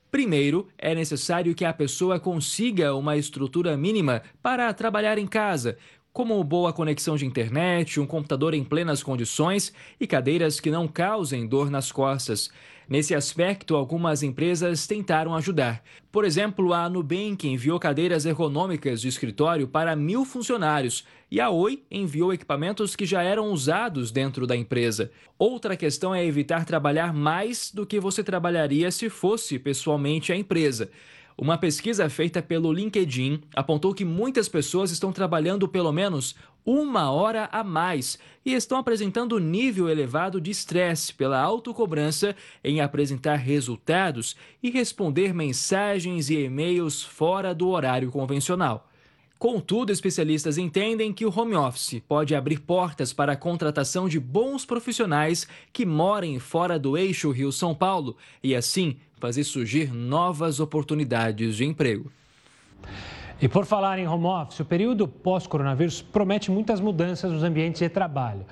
Primeiro, 0.09 0.67
é 0.77 0.95
necessário 0.95 1.53
que 1.53 1.65
a 1.65 1.73
pessoa 1.73 2.19
consiga 2.19 2.95
uma 2.95 3.17
estrutura 3.17 3.75
mínima 3.75 4.21
para 4.41 4.73
trabalhar 4.73 5.17
em 5.17 5.27
casa, 5.27 5.77
como 6.17 6.43
boa 6.43 6.73
conexão 6.73 7.15
de 7.15 7.27
internet, 7.27 7.99
um 7.99 8.07
computador 8.07 8.55
em 8.55 8.63
plenas 8.63 9.03
condições 9.03 9.71
e 9.99 10.07
cadeiras 10.07 10.59
que 10.59 10.71
não 10.71 10.87
causem 10.87 11.45
dor 11.45 11.69
nas 11.69 11.91
costas. 11.91 12.49
Nesse 12.89 13.13
aspecto, 13.13 13.75
algumas 13.75 14.23
empresas 14.23 14.87
tentaram 14.87 15.35
ajudar. 15.35 15.83
Por 16.11 16.25
exemplo, 16.25 16.73
a 16.73 16.89
Nubank 16.89 17.47
enviou 17.47 17.79
cadeiras 17.79 18.25
ergonômicas 18.25 18.99
de 18.99 19.07
escritório 19.07 19.67
para 19.67 19.95
mil 19.95 20.25
funcionários 20.25 21.05
e 21.29 21.39
a 21.39 21.51
Oi 21.51 21.83
enviou 21.91 22.33
equipamentos 22.33 22.95
que 22.95 23.05
já 23.05 23.21
eram 23.21 23.51
usados 23.51 24.09
dentro 24.09 24.47
da 24.47 24.55
empresa. 24.55 25.11
Outra 25.37 25.77
questão 25.77 26.15
é 26.15 26.25
evitar 26.25 26.65
trabalhar 26.65 27.13
mais 27.13 27.71
do 27.71 27.85
que 27.85 27.99
você 27.99 28.23
trabalharia 28.23 28.89
se 28.89 29.07
fosse 29.07 29.59
pessoalmente 29.59 30.33
a 30.33 30.35
empresa. 30.35 30.89
Uma 31.39 31.55
pesquisa 31.55 32.09
feita 32.09 32.41
pelo 32.41 32.73
LinkedIn 32.73 33.41
apontou 33.55 33.93
que 33.93 34.03
muitas 34.03 34.49
pessoas 34.49 34.89
estão 34.89 35.13
trabalhando 35.13 35.67
pelo 35.67 35.91
menos 35.91 36.35
uma 36.65 37.11
hora 37.11 37.47
a 37.51 37.63
mais 37.63 38.17
e 38.43 38.55
estão 38.55 38.79
apresentando 38.79 39.37
nível 39.37 39.87
elevado 39.87 40.41
de 40.41 40.49
estresse 40.49 41.13
pela 41.13 41.39
autocobrança 41.39 42.35
em 42.63 42.81
apresentar 42.81 43.35
resultados 43.35 44.35
e 44.63 44.71
responder 44.71 45.31
mensagens 45.31 46.31
e 46.31 46.43
e-mails 46.43 47.03
fora 47.03 47.53
do 47.53 47.69
horário 47.69 48.09
convencional. 48.09 48.89
Contudo, 49.37 49.91
especialistas 49.91 50.57
entendem 50.57 51.13
que 51.13 51.23
o 51.23 51.31
home 51.33 51.53
office 51.53 52.01
pode 52.07 52.33
abrir 52.33 52.59
portas 52.61 53.13
para 53.13 53.33
a 53.33 53.37
contratação 53.37 54.09
de 54.09 54.19
bons 54.19 54.65
profissionais 54.65 55.47
que 55.71 55.85
morem 55.85 56.39
fora 56.39 56.79
do 56.79 56.97
eixo 56.97 57.29
Rio-São 57.29 57.75
Paulo 57.75 58.17
e, 58.43 58.55
assim, 58.55 58.97
fazer 59.19 59.43
surgir 59.43 59.93
novas 59.93 60.59
oportunidades 60.59 61.55
de 61.55 61.65
emprego. 61.65 62.11
E 63.41 63.47
por 63.47 63.65
falar 63.65 63.99
em 63.99 64.07
home 64.07 64.25
office, 64.25 64.59
o 64.59 64.65
período 64.65 65.07
pós-coronavírus 65.07 66.01
promete 66.01 66.49
muitas 66.49 66.79
mudanças 66.79 67.31
nos 67.31 67.43
ambientes 67.43 67.79
de 67.79 67.89
trabalho. 67.89 68.45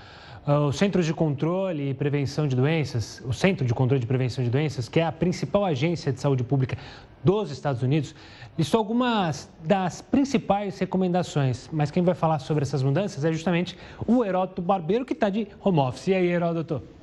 O 0.48 0.72
Centro 0.72 1.02
de 1.02 1.12
Controle 1.12 1.90
e 1.90 1.94
Prevenção 1.96 2.48
de 2.48 2.56
Doenças, 2.56 3.20
o 3.26 3.34
Centro 3.34 3.66
de 3.66 3.74
Controle 3.74 4.00
de 4.00 4.06
Prevenção 4.06 4.44
de 4.44 4.50
Doenças, 4.52 4.88
que 4.88 5.00
é 5.00 5.04
a 5.04 5.12
principal 5.12 5.66
agência 5.66 6.14
de 6.14 6.20
saúde 6.20 6.44
pública 6.44 6.78
dos 7.24 7.50
Estados 7.50 7.82
Unidos, 7.82 8.14
listou 8.56 8.78
algumas 8.78 9.50
das 9.64 10.02
principais 10.02 10.78
recomendações. 10.78 11.68
Mas 11.74 11.90
quem 11.90 12.04
vai 12.04 12.14
falar 12.14 12.38
sobre 12.38 12.62
essas 12.62 12.84
mudanças 12.84 13.26
é 13.26 13.32
justamente 13.32 13.76
o 14.06 14.24
Heródoto 14.24 14.62
Barbeiro, 14.62 15.04
que 15.04 15.14
está 15.14 15.32
de 15.32 15.48
home 15.64 15.80
office. 15.80 16.10
E 16.10 16.14
aí, 16.14 16.28
Heródoto? 16.28 16.95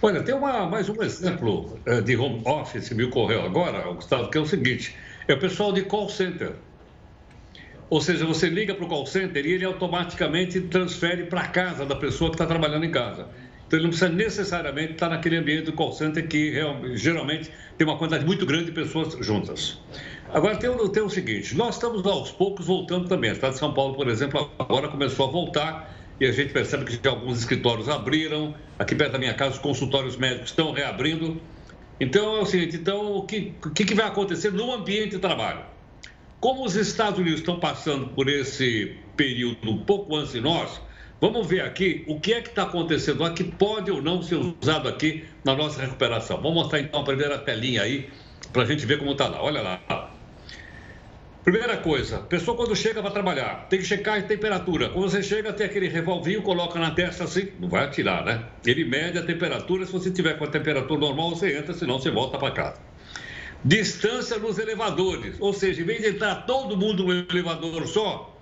Olha, 0.00 0.22
tem 0.22 0.34
uma, 0.34 0.66
mais 0.66 0.88
um 0.88 1.02
exemplo 1.02 1.80
eh, 1.86 2.00
de 2.00 2.16
home 2.16 2.42
office 2.44 2.90
me 2.90 3.04
ocorreu 3.04 3.42
agora, 3.42 3.80
Gustavo, 3.92 4.30
que 4.30 4.38
é 4.38 4.40
o 4.40 4.46
seguinte: 4.46 4.96
é 5.28 5.34
o 5.34 5.38
pessoal 5.38 5.72
de 5.72 5.82
call 5.82 6.08
center. 6.08 6.52
Ou 7.88 8.00
seja, 8.00 8.24
você 8.24 8.48
liga 8.48 8.74
para 8.74 8.84
o 8.84 8.88
call 8.88 9.06
center 9.06 9.44
e 9.44 9.52
ele 9.52 9.64
automaticamente 9.64 10.60
transfere 10.62 11.24
para 11.24 11.46
casa 11.48 11.84
da 11.84 11.94
pessoa 11.94 12.30
que 12.30 12.36
está 12.36 12.46
trabalhando 12.46 12.84
em 12.84 12.90
casa. 12.90 13.28
Então 13.66 13.78
ele 13.78 13.84
não 13.84 13.90
precisa 13.90 14.10
necessariamente 14.10 14.92
estar 14.92 15.08
naquele 15.08 15.36
ambiente 15.36 15.64
do 15.64 15.72
call 15.72 15.92
center 15.92 16.26
que 16.26 16.54
geralmente 16.94 17.50
tem 17.76 17.86
uma 17.86 17.96
quantidade 17.96 18.24
muito 18.24 18.44
grande 18.46 18.66
de 18.66 18.72
pessoas 18.72 19.14
juntas. 19.24 19.78
Agora 20.32 20.56
tem, 20.56 20.70
tem 20.90 21.02
o 21.02 21.10
seguinte, 21.10 21.54
nós 21.54 21.74
estamos 21.74 22.04
aos 22.06 22.30
poucos 22.30 22.66
voltando 22.66 23.08
também. 23.08 23.30
A 23.30 23.34
cidade 23.34 23.54
de 23.54 23.60
São 23.60 23.74
Paulo, 23.74 23.94
por 23.94 24.08
exemplo, 24.08 24.50
agora 24.58 24.88
começou 24.88 25.28
a 25.28 25.30
voltar 25.30 26.01
e 26.20 26.26
a 26.26 26.32
gente 26.32 26.52
percebe 26.52 26.84
que 26.84 27.08
alguns 27.08 27.38
escritórios 27.38 27.88
abriram. 27.88 28.54
Aqui 28.78 28.94
perto 28.94 29.12
da 29.12 29.18
minha 29.18 29.34
casa, 29.34 29.56
os 29.56 29.58
consultórios 29.58 30.16
médicos 30.16 30.50
estão 30.50 30.72
reabrindo. 30.72 31.40
Então 32.00 32.36
é 32.36 32.40
o 32.40 32.46
seguinte, 32.46 32.76
então 32.76 33.16
o 33.16 33.22
que, 33.22 33.52
que 33.84 33.94
vai 33.94 34.06
acontecer 34.06 34.52
no 34.52 34.72
ambiente 34.72 35.10
de 35.10 35.18
trabalho? 35.18 35.60
Como 36.40 36.64
os 36.64 36.74
Estados 36.74 37.20
Unidos 37.20 37.40
estão 37.40 37.60
passando 37.60 38.08
por 38.08 38.28
esse 38.28 38.96
período 39.16 39.70
um 39.70 39.84
pouco 39.84 40.16
antes 40.16 40.32
de 40.32 40.40
nós, 40.40 40.80
vamos 41.20 41.46
ver 41.46 41.60
aqui 41.60 42.04
o 42.08 42.18
que 42.18 42.32
é 42.32 42.40
que 42.40 42.48
está 42.48 42.64
acontecendo 42.64 43.32
que 43.32 43.44
pode 43.44 43.92
ou 43.92 44.02
não 44.02 44.20
ser 44.20 44.34
usado 44.34 44.88
aqui 44.88 45.24
na 45.44 45.54
nossa 45.54 45.80
recuperação. 45.80 46.38
Vamos 46.38 46.54
mostrar 46.54 46.80
então 46.80 47.02
a 47.02 47.04
primeira 47.04 47.38
telinha 47.38 47.82
aí 47.82 48.10
para 48.52 48.62
a 48.62 48.66
gente 48.66 48.84
ver 48.84 48.98
como 48.98 49.12
está 49.12 49.28
lá. 49.28 49.40
Olha 49.40 49.62
lá. 49.62 50.11
Primeira 51.44 51.76
coisa, 51.76 52.18
pessoa 52.20 52.56
quando 52.56 52.76
chega 52.76 53.02
para 53.02 53.10
trabalhar, 53.10 53.66
tem 53.68 53.80
que 53.80 53.84
checar 53.84 54.16
a 54.16 54.22
temperatura. 54.22 54.90
Quando 54.90 55.10
você 55.10 55.24
chega, 55.24 55.52
tem 55.52 55.66
aquele 55.66 55.88
revolvinho, 55.88 56.40
coloca 56.40 56.78
na 56.78 56.92
testa 56.92 57.24
assim, 57.24 57.48
não 57.58 57.68
vai 57.68 57.84
atirar, 57.84 58.24
né? 58.24 58.44
Ele 58.64 58.84
mede 58.84 59.18
a 59.18 59.24
temperatura, 59.24 59.84
se 59.84 59.90
você 59.90 60.08
tiver 60.08 60.38
com 60.38 60.44
a 60.44 60.46
temperatura 60.46 61.00
normal, 61.00 61.30
você 61.30 61.58
entra, 61.58 61.74
senão 61.74 61.98
você 61.98 62.12
volta 62.12 62.38
para 62.38 62.52
casa. 62.52 62.80
Distância 63.64 64.38
nos 64.38 64.56
elevadores, 64.56 65.34
ou 65.40 65.52
seja, 65.52 65.82
em 65.82 65.84
vez 65.84 66.02
de 66.02 66.10
entrar 66.10 66.46
todo 66.46 66.76
mundo 66.76 67.02
no 67.04 67.12
elevador 67.12 67.88
só, 67.88 68.38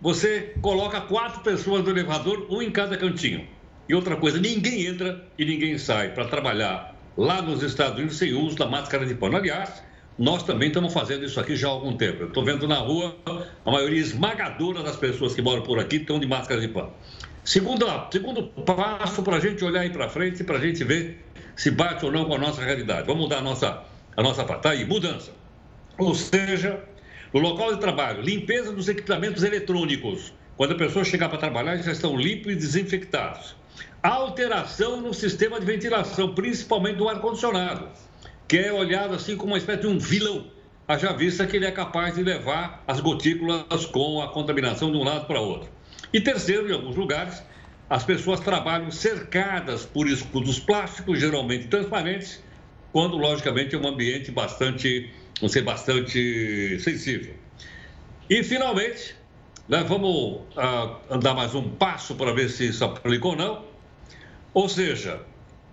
você 0.00 0.54
coloca 0.60 1.00
quatro 1.02 1.40
pessoas 1.42 1.84
no 1.84 1.90
elevador, 1.90 2.48
um 2.50 2.60
em 2.60 2.72
cada 2.72 2.96
cantinho. 2.96 3.46
E 3.88 3.94
outra 3.94 4.16
coisa, 4.16 4.40
ninguém 4.40 4.86
entra 4.86 5.24
e 5.38 5.44
ninguém 5.44 5.78
sai 5.78 6.12
para 6.14 6.24
trabalhar 6.24 6.96
lá 7.16 7.40
nos 7.40 7.62
Estados 7.62 7.96
Unidos 7.96 8.18
sem 8.18 8.34
uso 8.34 8.56
da 8.56 8.66
máscara 8.66 9.06
de 9.06 9.14
pano. 9.14 9.36
Aliás, 9.36 9.86
nós 10.18 10.42
também 10.42 10.68
estamos 10.68 10.92
fazendo 10.92 11.24
isso 11.24 11.38
aqui 11.38 11.54
já 11.54 11.68
há 11.68 11.70
algum 11.70 11.96
tempo. 11.96 12.24
Eu 12.24 12.28
estou 12.28 12.44
vendo 12.44 12.66
na 12.66 12.78
rua, 12.78 13.16
a 13.64 13.70
maioria 13.70 14.00
esmagadora 14.00 14.82
das 14.82 14.96
pessoas 14.96 15.34
que 15.34 15.40
moram 15.40 15.62
por 15.62 15.78
aqui 15.78 15.96
estão 15.96 16.18
de 16.18 16.26
máscara 16.26 16.60
de 16.60 16.68
pano. 16.68 16.92
Segundo, 17.44 17.86
segundo 18.10 18.42
passo 18.42 19.22
para 19.22 19.36
a 19.36 19.40
gente 19.40 19.64
olhar 19.64 19.80
aí 19.80 19.90
para 19.90 20.08
frente, 20.08 20.42
para 20.42 20.58
a 20.58 20.60
gente 20.60 20.82
ver 20.82 21.24
se 21.54 21.70
bate 21.70 22.04
ou 22.04 22.12
não 22.12 22.24
com 22.24 22.34
a 22.34 22.38
nossa 22.38 22.62
realidade. 22.62 23.06
Vamos 23.06 23.22
mudar 23.22 23.38
a 23.38 23.42
nossa 23.42 23.84
a 24.18 24.22
nossa 24.22 24.44
parte. 24.44 24.58
Está 24.58 24.70
aí, 24.70 24.84
mudança. 24.84 25.30
Ou 25.96 26.12
seja, 26.12 26.82
no 27.32 27.38
local 27.38 27.72
de 27.74 27.80
trabalho, 27.80 28.20
limpeza 28.20 28.72
dos 28.72 28.88
equipamentos 28.88 29.44
eletrônicos. 29.44 30.32
Quando 30.56 30.72
a 30.72 30.74
pessoa 30.74 31.04
chegar 31.04 31.28
para 31.28 31.38
trabalhar, 31.38 31.76
já 31.76 31.92
estão 31.92 32.16
limpos 32.16 32.52
e 32.52 32.56
desinfectados. 32.56 33.54
Alteração 34.02 35.00
no 35.00 35.14
sistema 35.14 35.60
de 35.60 35.66
ventilação, 35.66 36.34
principalmente 36.34 36.96
do 36.96 37.08
ar-condicionado, 37.08 37.88
que 38.48 38.56
é 38.56 38.72
olhado 38.72 39.14
assim 39.14 39.36
como 39.36 39.52
uma 39.52 39.58
espécie 39.58 39.82
de 39.82 39.86
um 39.86 39.98
vilão, 39.98 40.50
haja 40.88 41.12
vista 41.12 41.46
que 41.46 41.56
ele 41.56 41.66
é 41.66 41.70
capaz 41.70 42.14
de 42.14 42.22
levar 42.22 42.82
as 42.86 42.98
gotículas 42.98 43.84
com 43.86 44.22
a 44.22 44.28
contaminação 44.28 44.90
de 44.90 44.96
um 44.96 45.04
lado 45.04 45.26
para 45.26 45.38
outro. 45.38 45.68
E 46.14 46.20
terceiro, 46.20 46.66
em 46.66 46.72
alguns 46.72 46.96
lugares, 46.96 47.42
as 47.90 48.04
pessoas 48.04 48.40
trabalham 48.40 48.90
cercadas 48.90 49.84
por 49.84 50.08
escudos 50.08 50.58
plásticos, 50.58 51.20
geralmente 51.20 51.68
transparentes, 51.68 52.42
quando, 52.90 53.18
logicamente, 53.18 53.74
é 53.74 53.78
um 53.78 53.86
ambiente 53.86 54.30
bastante, 54.30 55.12
vamos 55.38 55.52
ser 55.52 55.62
bastante 55.62 56.78
sensível. 56.80 57.34
E, 58.30 58.42
finalmente, 58.42 59.14
né, 59.68 59.84
vamos 59.86 60.40
ah, 60.56 60.96
andar 61.10 61.34
mais 61.34 61.54
um 61.54 61.68
passo 61.68 62.14
para 62.14 62.32
ver 62.32 62.48
se 62.48 62.68
isso 62.68 62.82
aplica 62.82 63.28
ou 63.28 63.36
não. 63.36 63.64
Ou 64.54 64.68
seja, 64.70 65.20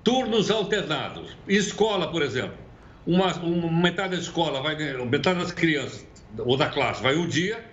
turnos 0.03 0.51
alternados. 0.51 1.35
Escola, 1.47 2.11
por 2.11 2.21
exemplo. 2.21 2.64
Uma, 3.05 3.33
uma 3.35 3.81
metade 3.81 4.15
da 4.15 4.21
escola 4.21 4.61
vai, 4.61 4.75
metade 5.05 5.39
das 5.39 5.51
crianças 5.51 6.05
ou 6.37 6.57
da 6.57 6.67
classe 6.67 7.01
vai 7.03 7.15
um 7.15 7.27
dia, 7.27 7.63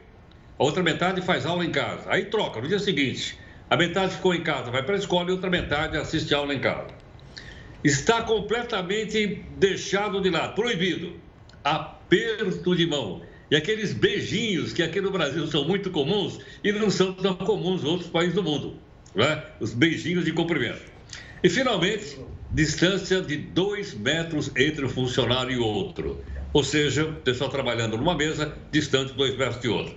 a 0.58 0.62
outra 0.62 0.82
metade 0.82 1.22
faz 1.22 1.46
aula 1.46 1.64
em 1.64 1.70
casa. 1.70 2.04
Aí 2.08 2.26
troca, 2.26 2.60
no 2.60 2.68
dia 2.68 2.78
seguinte, 2.78 3.38
a 3.70 3.76
metade 3.76 4.14
ficou 4.14 4.34
em 4.34 4.42
casa, 4.42 4.70
vai 4.70 4.82
para 4.82 4.94
a 4.94 4.98
escola 4.98 5.28
e 5.30 5.32
outra 5.32 5.48
metade 5.48 5.96
assiste 5.96 6.34
aula 6.34 6.54
em 6.54 6.60
casa 6.60 7.02
está 7.84 8.22
completamente 8.22 9.44
deixado 9.56 10.20
de 10.20 10.30
lado, 10.30 10.54
proibido. 10.54 11.14
Aperto 11.64 12.74
de 12.76 12.86
mão. 12.86 13.22
E 13.50 13.56
aqueles 13.56 13.92
beijinhos 13.92 14.72
que 14.72 14.82
aqui 14.82 15.00
no 15.00 15.10
Brasil 15.10 15.46
são 15.46 15.64
muito 15.64 15.90
comuns 15.90 16.38
e 16.64 16.72
não 16.72 16.90
são 16.90 17.12
tão 17.12 17.36
comuns 17.36 17.84
em 17.84 17.86
outros 17.86 18.08
países 18.08 18.34
do 18.34 18.42
mundo. 18.42 18.76
Né? 19.14 19.42
Os 19.60 19.74
beijinhos 19.74 20.24
de 20.24 20.32
cumprimento. 20.32 20.82
E, 21.42 21.48
finalmente, 21.48 22.18
distância 22.52 23.20
de 23.22 23.36
dois 23.36 23.94
metros 23.94 24.50
entre 24.56 24.84
um 24.84 24.88
funcionário 24.88 25.52
e 25.52 25.58
outro. 25.58 26.22
Ou 26.52 26.62
seja, 26.62 27.06
o 27.06 27.14
pessoal 27.14 27.48
trabalhando 27.50 27.96
numa 27.96 28.14
mesa, 28.14 28.54
distante 28.70 29.14
dois 29.14 29.36
metros 29.36 29.60
de 29.60 29.68
outro. 29.68 29.94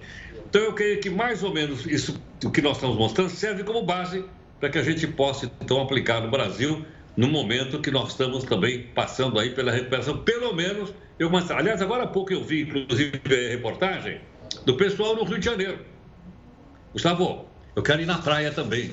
Então, 0.48 0.62
eu 0.62 0.74
creio 0.74 1.00
que 1.02 1.10
mais 1.10 1.44
ou 1.44 1.54
menos 1.54 1.86
isso, 1.86 2.20
o 2.44 2.50
que 2.50 2.62
nós 2.62 2.78
estamos 2.78 2.98
mostrando, 2.98 3.30
serve 3.30 3.64
como 3.64 3.82
base 3.84 4.24
para 4.60 4.70
que 4.70 4.78
a 4.78 4.84
gente 4.84 5.06
possa, 5.06 5.52
então, 5.62 5.82
aplicar 5.82 6.22
no 6.22 6.32
Brasil 6.32 6.86
no 7.18 7.28
momento 7.28 7.82
que 7.82 7.92
nós 7.92 8.10
estamos 8.10 8.44
também 8.44 8.84
passando 8.94 9.40
aí 9.40 9.50
pela 9.52 9.72
recuperação, 9.72 10.18
pelo 10.20 10.54
menos, 10.54 10.94
eu, 11.18 11.30
aliás, 11.56 11.82
agora 11.82 12.04
há 12.04 12.08
pouco 12.08 12.34
eu 12.34 12.44
vi, 12.44 12.62
inclusive, 12.62 13.22
reportagem 13.50 14.20
do 14.66 14.76
pessoal 14.76 15.16
no 15.16 15.24
Rio 15.24 15.40
de 15.40 15.46
Janeiro. 15.46 15.80
Gustavo, 16.94 17.46
eu 17.76 17.84
quero 17.84 18.02
ir 18.02 18.06
na 18.06 18.18
praia 18.18 18.52
também. 18.52 18.92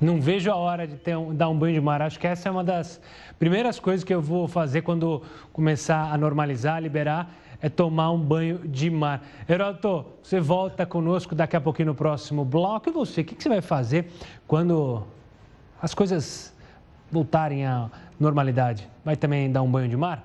Não 0.00 0.20
vejo 0.20 0.48
a 0.50 0.54
hora 0.54 0.86
de 0.86 0.96
ter 0.96 1.16
um, 1.16 1.34
dar 1.34 1.48
um 1.48 1.58
banho 1.58 1.74
de 1.74 1.80
mar. 1.80 2.00
Acho 2.00 2.20
que 2.20 2.26
essa 2.26 2.48
é 2.48 2.52
uma 2.52 2.62
das 2.62 3.00
primeiras 3.36 3.80
coisas 3.80 4.04
que 4.04 4.14
eu 4.14 4.22
vou 4.22 4.46
fazer 4.46 4.82
quando 4.82 5.22
começar 5.52 6.12
a 6.12 6.16
normalizar, 6.16 6.80
liberar, 6.80 7.34
é 7.60 7.68
tomar 7.68 8.12
um 8.12 8.20
banho 8.20 8.58
de 8.58 8.88
mar. 8.90 9.26
Heroto, 9.48 10.06
você 10.22 10.38
volta 10.38 10.86
conosco 10.86 11.34
daqui 11.34 11.56
a 11.56 11.60
pouquinho 11.60 11.88
no 11.88 11.94
próximo 11.96 12.44
bloco. 12.44 12.88
E 12.88 12.92
você, 12.92 13.22
o 13.22 13.24
que 13.24 13.42
você 13.42 13.48
vai 13.48 13.60
fazer 13.60 14.08
quando 14.46 15.02
as 15.82 15.94
coisas 15.94 16.54
voltarem 17.10 17.66
à 17.66 17.90
normalidade? 18.20 18.88
Vai 19.04 19.16
também 19.16 19.50
dar 19.50 19.62
um 19.62 19.70
banho 19.70 19.88
de 19.88 19.96
mar? 19.96 20.24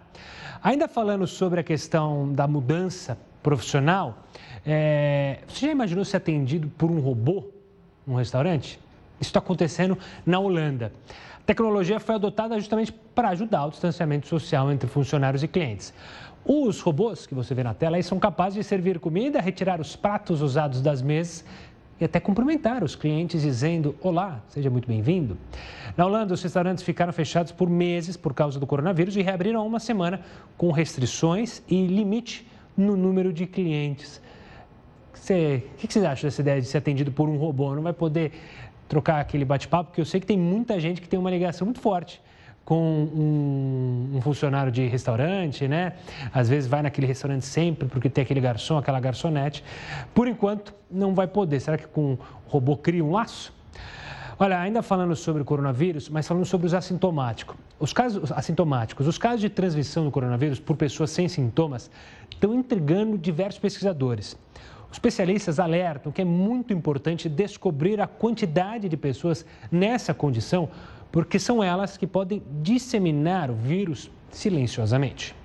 Ainda 0.62 0.88
falando 0.88 1.26
sobre 1.26 1.60
a 1.60 1.64
questão 1.64 2.32
da 2.32 2.48
mudança 2.48 3.18
profissional, 3.42 4.20
é... 4.64 5.40
você 5.48 5.66
já 5.66 5.72
imaginou 5.72 6.06
ser 6.06 6.18
atendido 6.18 6.68
por 6.78 6.92
um 6.92 7.00
robô 7.00 7.50
num 8.06 8.16
restaurante? 8.16 8.80
Isso 9.24 9.30
está 9.30 9.40
acontecendo 9.40 9.98
na 10.26 10.38
Holanda. 10.38 10.92
A 11.38 11.46
tecnologia 11.46 11.98
foi 11.98 12.16
adotada 12.16 12.60
justamente 12.60 12.92
para 12.92 13.30
ajudar 13.30 13.66
o 13.68 13.70
distanciamento 13.70 14.28
social 14.28 14.70
entre 14.70 14.90
funcionários 14.90 15.42
e 15.44 15.48
clientes. 15.48 15.94
Os 16.46 16.82
robôs 16.82 17.26
que 17.26 17.34
você 17.34 17.56
vê 17.56 17.64
na 17.64 17.74
tela 17.74 17.96
aí 17.96 18.04
são 18.04 18.20
capazes 18.20 18.56
de 18.56 18.64
servir 18.66 19.00
comida, 19.00 19.40
retirar 19.40 19.80
os 19.80 19.96
pratos 19.96 20.42
usados 20.42 20.82
das 20.82 21.02
mesas 21.02 21.46
e 22.02 22.04
até 22.04 22.20
cumprimentar 22.20 22.84
os 22.84 22.98
clientes 22.98 23.42
dizendo: 23.42 23.96
Olá, 24.02 24.42
seja 24.50 24.70
muito 24.70 24.90
bem-vindo. 24.90 25.38
Na 25.96 26.06
Holanda, 26.06 26.34
os 26.34 26.44
restaurantes 26.44 26.84
ficaram 26.84 27.14
fechados 27.14 27.54
por 27.54 27.70
meses 27.70 28.18
por 28.18 28.34
causa 28.34 28.60
do 28.60 28.68
coronavírus 28.68 29.16
e 29.16 29.22
reabriram 29.22 29.66
uma 29.66 29.80
semana 29.80 30.20
com 30.58 30.70
restrições 30.70 31.64
e 31.70 31.88
limite 31.88 32.46
no 32.76 32.98
número 32.98 33.32
de 33.32 33.48
clientes. 33.48 34.22
O 35.14 35.88
que 35.88 35.94
você 35.94 36.06
acha 36.06 36.28
dessa 36.28 36.42
ideia 36.42 36.60
de 36.60 36.68
ser 36.68 36.80
atendido 36.80 37.10
por 37.10 37.30
um 37.30 37.38
robô? 37.38 37.74
Não 37.74 37.82
vai 37.82 37.94
poder 37.94 38.34
trocar 38.94 39.20
aquele 39.20 39.44
bate-papo? 39.44 39.90
Porque 39.90 40.02
eu 40.02 40.06
sei 40.06 40.20
que 40.20 40.28
tem 40.28 40.38
muita 40.38 40.80
gente 40.80 41.02
que 41.02 41.08
tem 41.08 41.20
uma 41.20 41.32
ligação 41.32 41.66
muito 41.66 41.80
forte 41.80 42.22
com 42.64 42.80
um, 42.80 44.18
um, 44.18 44.22
funcionário 44.22 44.72
de 44.72 44.86
restaurante, 44.88 45.68
né? 45.68 45.94
Às 46.32 46.48
vezes 46.48 46.70
vai 46.70 46.84
naquele 46.84 47.08
restaurante 47.08 47.44
sempre 47.44 47.88
porque 47.88 48.08
tem 48.08 48.22
aquele 48.22 48.40
garçom, 48.40 48.78
aquela 48.78 49.00
garçonete. 49.00 49.64
Por 50.14 50.28
enquanto, 50.28 50.74
não 50.92 51.16
vai 51.16 51.26
poder. 51.26 51.60
Será 51.60 51.76
que 51.76 51.88
com 51.88 52.14
o 52.14 52.20
robô 52.48 52.78
cria 52.78 53.04
um 53.04 53.12
laço? 53.12 53.52
Olha, 54.38 54.60
ainda 54.60 54.84
falando 54.84 55.16
sobre 55.16 55.42
o 55.42 55.46
coronavírus, 55.46 56.08
mas 56.08 56.28
falando 56.28 56.46
sobre 56.46 56.68
os 56.68 56.74
assintomáticos. 56.76 57.56
Os 57.80 57.94
casos 57.94 58.32
assintomáticos, 58.32 59.08
os 59.08 59.18
casos 59.18 59.42
de 59.42 59.50
transmissão 59.50 60.06
do 60.06 60.12
coronavírus 60.12 60.60
por 60.60 60.78
pessoas 60.78 61.10
sem 61.10 61.28
sintomas 61.28 61.90
estão 62.32 62.54
intrigando 62.54 63.18
diversos 63.18 63.60
pesquisadores. 63.60 64.38
Especialistas 64.94 65.60
alertam 65.60 66.12
que 66.12 66.22
é 66.22 66.26
muito 66.26 66.72
importante 66.72 67.28
descobrir 67.28 68.00
a 68.00 68.06
quantidade 68.06 68.88
de 68.88 68.96
pessoas 68.96 69.44
nessa 69.72 70.14
condição 70.14 70.70
porque 71.12 71.40
são 71.40 71.64
elas 71.64 71.98
que 71.98 72.06
podem 72.06 72.44
disseminar 72.62 73.50
o 73.50 73.56
vírus 73.56 74.12
silenciosamente. 74.32 75.36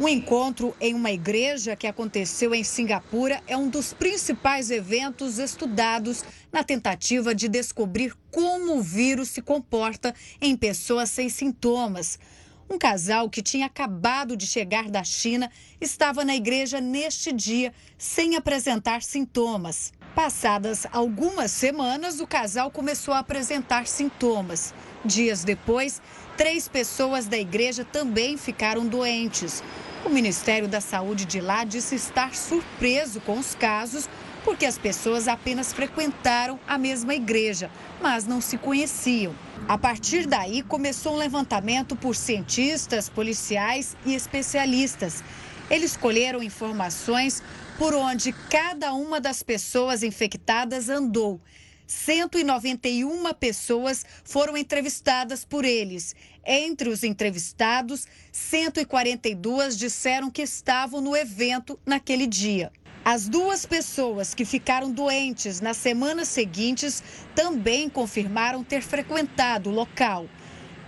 Um 0.00 0.08
encontro 0.08 0.74
em 0.80 0.94
uma 0.94 1.12
igreja 1.12 1.76
que 1.76 1.86
aconteceu 1.86 2.54
em 2.54 2.64
Singapura 2.64 3.42
é 3.46 3.56
um 3.56 3.68
dos 3.68 3.92
principais 3.92 4.70
eventos 4.70 5.38
estudados 5.38 6.24
na 6.50 6.64
tentativa 6.64 7.34
de 7.34 7.48
descobrir 7.48 8.14
como 8.30 8.78
o 8.78 8.82
vírus 8.82 9.28
se 9.28 9.42
comporta 9.42 10.14
em 10.40 10.56
pessoas 10.56 11.10
sem 11.10 11.28
sintomas. 11.28 12.18
Um 12.68 12.78
casal 12.78 13.28
que 13.28 13.42
tinha 13.42 13.66
acabado 13.66 14.36
de 14.36 14.46
chegar 14.46 14.88
da 14.88 15.04
China 15.04 15.50
estava 15.80 16.24
na 16.24 16.34
igreja 16.34 16.80
neste 16.80 17.32
dia 17.32 17.72
sem 17.98 18.36
apresentar 18.36 19.02
sintomas. 19.02 19.92
Passadas 20.14 20.86
algumas 20.92 21.50
semanas, 21.50 22.20
o 22.20 22.26
casal 22.26 22.70
começou 22.70 23.14
a 23.14 23.18
apresentar 23.18 23.86
sintomas. 23.86 24.74
Dias 25.04 25.44
depois, 25.44 26.00
três 26.36 26.68
pessoas 26.68 27.26
da 27.26 27.38
igreja 27.38 27.84
também 27.84 28.36
ficaram 28.36 28.86
doentes. 28.86 29.62
O 30.04 30.08
Ministério 30.08 30.68
da 30.68 30.80
Saúde 30.80 31.24
de 31.24 31.40
lá 31.40 31.64
disse 31.64 31.94
estar 31.94 32.34
surpreso 32.34 33.20
com 33.20 33.38
os 33.38 33.54
casos, 33.54 34.08
porque 34.44 34.66
as 34.66 34.78
pessoas 34.78 35.28
apenas 35.28 35.72
frequentaram 35.72 36.58
a 36.66 36.76
mesma 36.76 37.14
igreja, 37.14 37.70
mas 38.00 38.26
não 38.26 38.40
se 38.40 38.58
conheciam. 38.58 39.34
A 39.68 39.78
partir 39.78 40.26
daí, 40.26 40.62
começou 40.62 41.14
um 41.14 41.18
levantamento 41.18 41.94
por 41.94 42.16
cientistas, 42.16 43.08
policiais 43.08 43.96
e 44.04 44.14
especialistas. 44.14 45.22
Eles 45.70 45.96
colheram 45.96 46.42
informações 46.42 47.42
por 47.78 47.94
onde 47.94 48.32
cada 48.50 48.92
uma 48.92 49.20
das 49.20 49.42
pessoas 49.42 50.02
infectadas 50.02 50.88
andou. 50.88 51.40
191 51.86 53.32
pessoas 53.34 54.04
foram 54.24 54.56
entrevistadas 54.56 55.44
por 55.44 55.64
eles. 55.64 56.16
Entre 56.44 56.88
os 56.88 57.04
entrevistados, 57.04 58.06
142 58.32 59.76
disseram 59.76 60.30
que 60.30 60.42
estavam 60.42 61.00
no 61.00 61.16
evento 61.16 61.78
naquele 61.86 62.26
dia. 62.26 62.72
As 63.04 63.28
duas 63.28 63.66
pessoas 63.66 64.32
que 64.32 64.44
ficaram 64.44 64.88
doentes 64.88 65.60
nas 65.60 65.76
semanas 65.76 66.28
seguintes 66.28 67.02
também 67.34 67.88
confirmaram 67.88 68.62
ter 68.62 68.80
frequentado 68.80 69.70
o 69.70 69.74
local. 69.74 70.28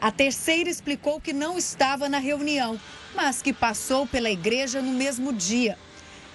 A 0.00 0.12
terceira 0.12 0.70
explicou 0.70 1.20
que 1.20 1.32
não 1.32 1.58
estava 1.58 2.08
na 2.08 2.18
reunião, 2.18 2.80
mas 3.16 3.42
que 3.42 3.52
passou 3.52 4.06
pela 4.06 4.30
igreja 4.30 4.80
no 4.80 4.92
mesmo 4.92 5.32
dia. 5.32 5.76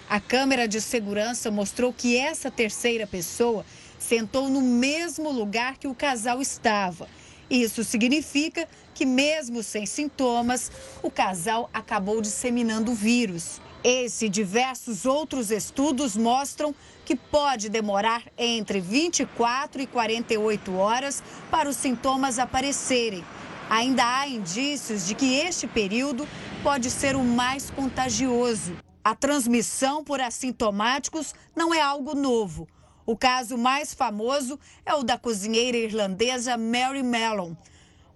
A 0.10 0.20
câmera 0.20 0.68
de 0.68 0.82
segurança 0.82 1.50
mostrou 1.50 1.94
que 1.94 2.18
essa 2.18 2.52
terceira 2.52 3.08
pessoa 3.08 3.66
sentou 3.98 4.50
no 4.50 4.62
mesmo 4.62 5.32
lugar 5.32 5.78
que 5.78 5.88
o 5.88 5.96
casal 5.96 6.42
estava. 6.42 7.08
Isso 7.50 7.86
significa 7.86 8.68
que, 8.94 9.06
mesmo 9.06 9.64
sem 9.64 9.86
sintomas, 9.86 10.70
o 11.02 11.10
casal 11.10 11.70
acabou 11.74 12.22
disseminando 12.22 12.92
o 12.92 12.96
vírus. 12.96 13.62
Esse 13.84 14.26
e 14.26 14.30
diversos 14.30 15.06
outros 15.06 15.52
estudos 15.52 16.18
mostram 16.18 16.76
que 17.06 17.16
pode 17.16 17.70
demorar 17.70 18.24
entre 18.38 18.82
24 18.82 19.82
e 19.82 19.88
48 19.88 20.76
horas 20.76 21.24
para 21.50 21.70
os 21.70 21.78
sintomas 21.78 22.40
aparecerem. 22.40 23.24
Ainda 23.70 24.04
há 24.04 24.28
indícios 24.28 25.06
de 25.06 25.16
que 25.16 25.36
este 25.36 25.66
período 25.66 26.28
pode 26.62 26.90
ser 26.92 27.16
o 27.16 27.24
mais 27.24 27.70
contagioso. 27.70 28.76
A 29.02 29.16
transmissão 29.16 30.04
por 30.04 30.20
assintomáticos 30.20 31.34
não 31.56 31.74
é 31.74 31.80
algo 31.80 32.14
novo. 32.14 32.68
O 33.06 33.16
caso 33.16 33.58
mais 33.58 33.94
famoso 33.94 34.60
é 34.86 34.94
o 34.94 35.04
da 35.04 35.18
cozinheira 35.18 35.78
irlandesa 35.78 36.58
Mary 36.58 37.02
Mellon. 37.02 37.56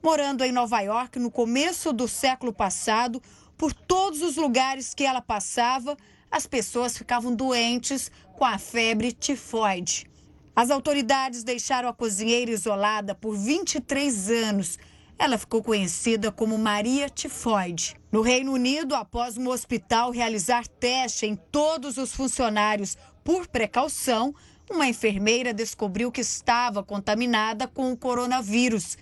Morando 0.04 0.43
em 0.43 0.52
Nova 0.52 0.82
York 0.82 1.17
no 1.17 1.32
começo 1.32 1.93
do 1.93 2.10
século 2.10 2.52
passado, 2.52 3.21
por 3.63 3.71
todos 3.73 4.21
os 4.21 4.36
lugares 4.36 4.93
que 4.93 5.06
ela 5.06 5.21
passava, 5.21 5.95
as 6.30 6.45
pessoas 6.45 6.97
ficavam 6.97 7.34
doentes 7.34 8.12
com 8.36 8.43
a 8.43 8.58
febre 8.58 9.13
tifoide. 9.13 10.06
As 10.54 10.69
autoridades 10.69 11.45
deixaram 11.45 11.88
a 11.88 11.93
cozinheira 11.93 12.52
isolada 12.52 13.15
por 13.15 13.38
23 13.38 14.30
anos 14.30 14.78
ela 15.17 15.38
ficou 15.38 15.63
conhecida 15.63 16.32
como 16.32 16.58
Maria 16.58 17.08
Tifoide. 17.08 17.95
No 18.12 18.21
Reino 18.21 18.52
Unido, 18.52 18.95
após 18.95 19.38
um 19.38 19.47
hospital 19.47 20.12
realizar 20.12 20.67
teste 20.67 21.26
em 21.26 21.36
todos 21.36 21.97
os 21.97 22.13
funcionários 22.13 22.97
por 23.23 23.47
precaução, 23.47 24.36
uma 24.69 24.88
enfermeira 24.88 25.54
descobriu 25.54 26.12
que 26.12 26.19
estava 26.19 26.84
contaminada 26.84 27.67
com 27.67 27.93
o 27.93 27.97
coronavírus. 27.97 28.97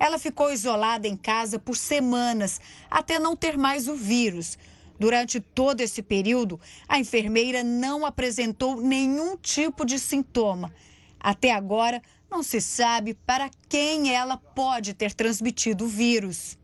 Ela 0.00 0.18
ficou 0.18 0.50
isolada 0.50 1.06
em 1.06 1.14
casa 1.14 1.58
por 1.58 1.76
semanas, 1.76 2.58
até 2.90 3.18
não 3.18 3.36
ter 3.36 3.58
mais 3.58 3.86
o 3.86 3.94
vírus. 3.94 4.58
Durante 4.98 5.40
todo 5.40 5.82
esse 5.82 6.02
período, 6.02 6.58
a 6.88 6.98
enfermeira 6.98 7.62
não 7.62 8.06
apresentou 8.06 8.80
nenhum 8.80 9.36
tipo 9.36 9.84
de 9.84 9.98
sintoma. 9.98 10.72
Até 11.20 11.52
agora, 11.52 12.00
não 12.30 12.42
se 12.42 12.62
sabe 12.62 13.12
para 13.26 13.50
quem 13.68 14.14
ela 14.14 14.38
pode 14.38 14.94
ter 14.94 15.12
transmitido 15.12 15.84
o 15.84 15.88
vírus. 15.88 16.58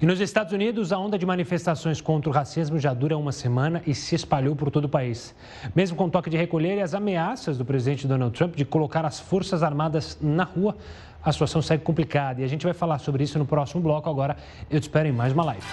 E 0.00 0.06
nos 0.06 0.18
Estados 0.18 0.54
Unidos, 0.54 0.94
a 0.94 0.98
onda 0.98 1.18
de 1.18 1.26
manifestações 1.26 2.00
contra 2.00 2.30
o 2.30 2.32
racismo 2.32 2.78
já 2.78 2.94
dura 2.94 3.18
uma 3.18 3.32
semana 3.32 3.82
e 3.86 3.94
se 3.94 4.14
espalhou 4.14 4.56
por 4.56 4.70
todo 4.70 4.86
o 4.86 4.88
país. 4.88 5.34
Mesmo 5.76 5.94
com 5.94 6.08
toque 6.08 6.30
de 6.30 6.38
recolher 6.38 6.78
e 6.78 6.80
as 6.80 6.94
ameaças 6.94 7.58
do 7.58 7.66
presidente 7.66 8.06
Donald 8.06 8.34
Trump 8.34 8.56
de 8.56 8.64
colocar 8.64 9.04
as 9.04 9.20
Forças 9.20 9.62
Armadas 9.62 10.16
na 10.18 10.44
rua, 10.44 10.74
a 11.22 11.32
situação 11.32 11.60
segue 11.60 11.82
complicada. 11.82 12.40
E 12.40 12.44
a 12.44 12.48
gente 12.48 12.64
vai 12.64 12.74
falar 12.74 12.98
sobre 12.98 13.24
isso 13.24 13.38
no 13.38 13.46
próximo 13.46 13.82
bloco. 13.82 14.08
Agora, 14.08 14.36
eu 14.70 14.80
te 14.80 14.84
espero 14.84 15.08
em 15.08 15.12
mais 15.12 15.32
uma 15.32 15.44
live. 15.44 15.66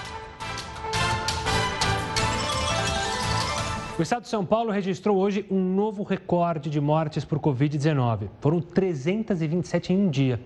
O 3.97 4.01
estado 4.03 4.21
de 4.21 4.27
São 4.27 4.45
Paulo 4.45 4.69
registrou 4.69 5.17
hoje 5.17 5.43
um 5.49 5.59
novo 5.59 6.03
recorde 6.03 6.69
de 6.69 6.79
mortes 6.79 7.25
por 7.25 7.39
Covid-19. 7.39 8.27
Foram 8.39 8.61
327 8.61 9.91
em 9.91 10.05
um 10.05 10.07
dia. 10.07 10.39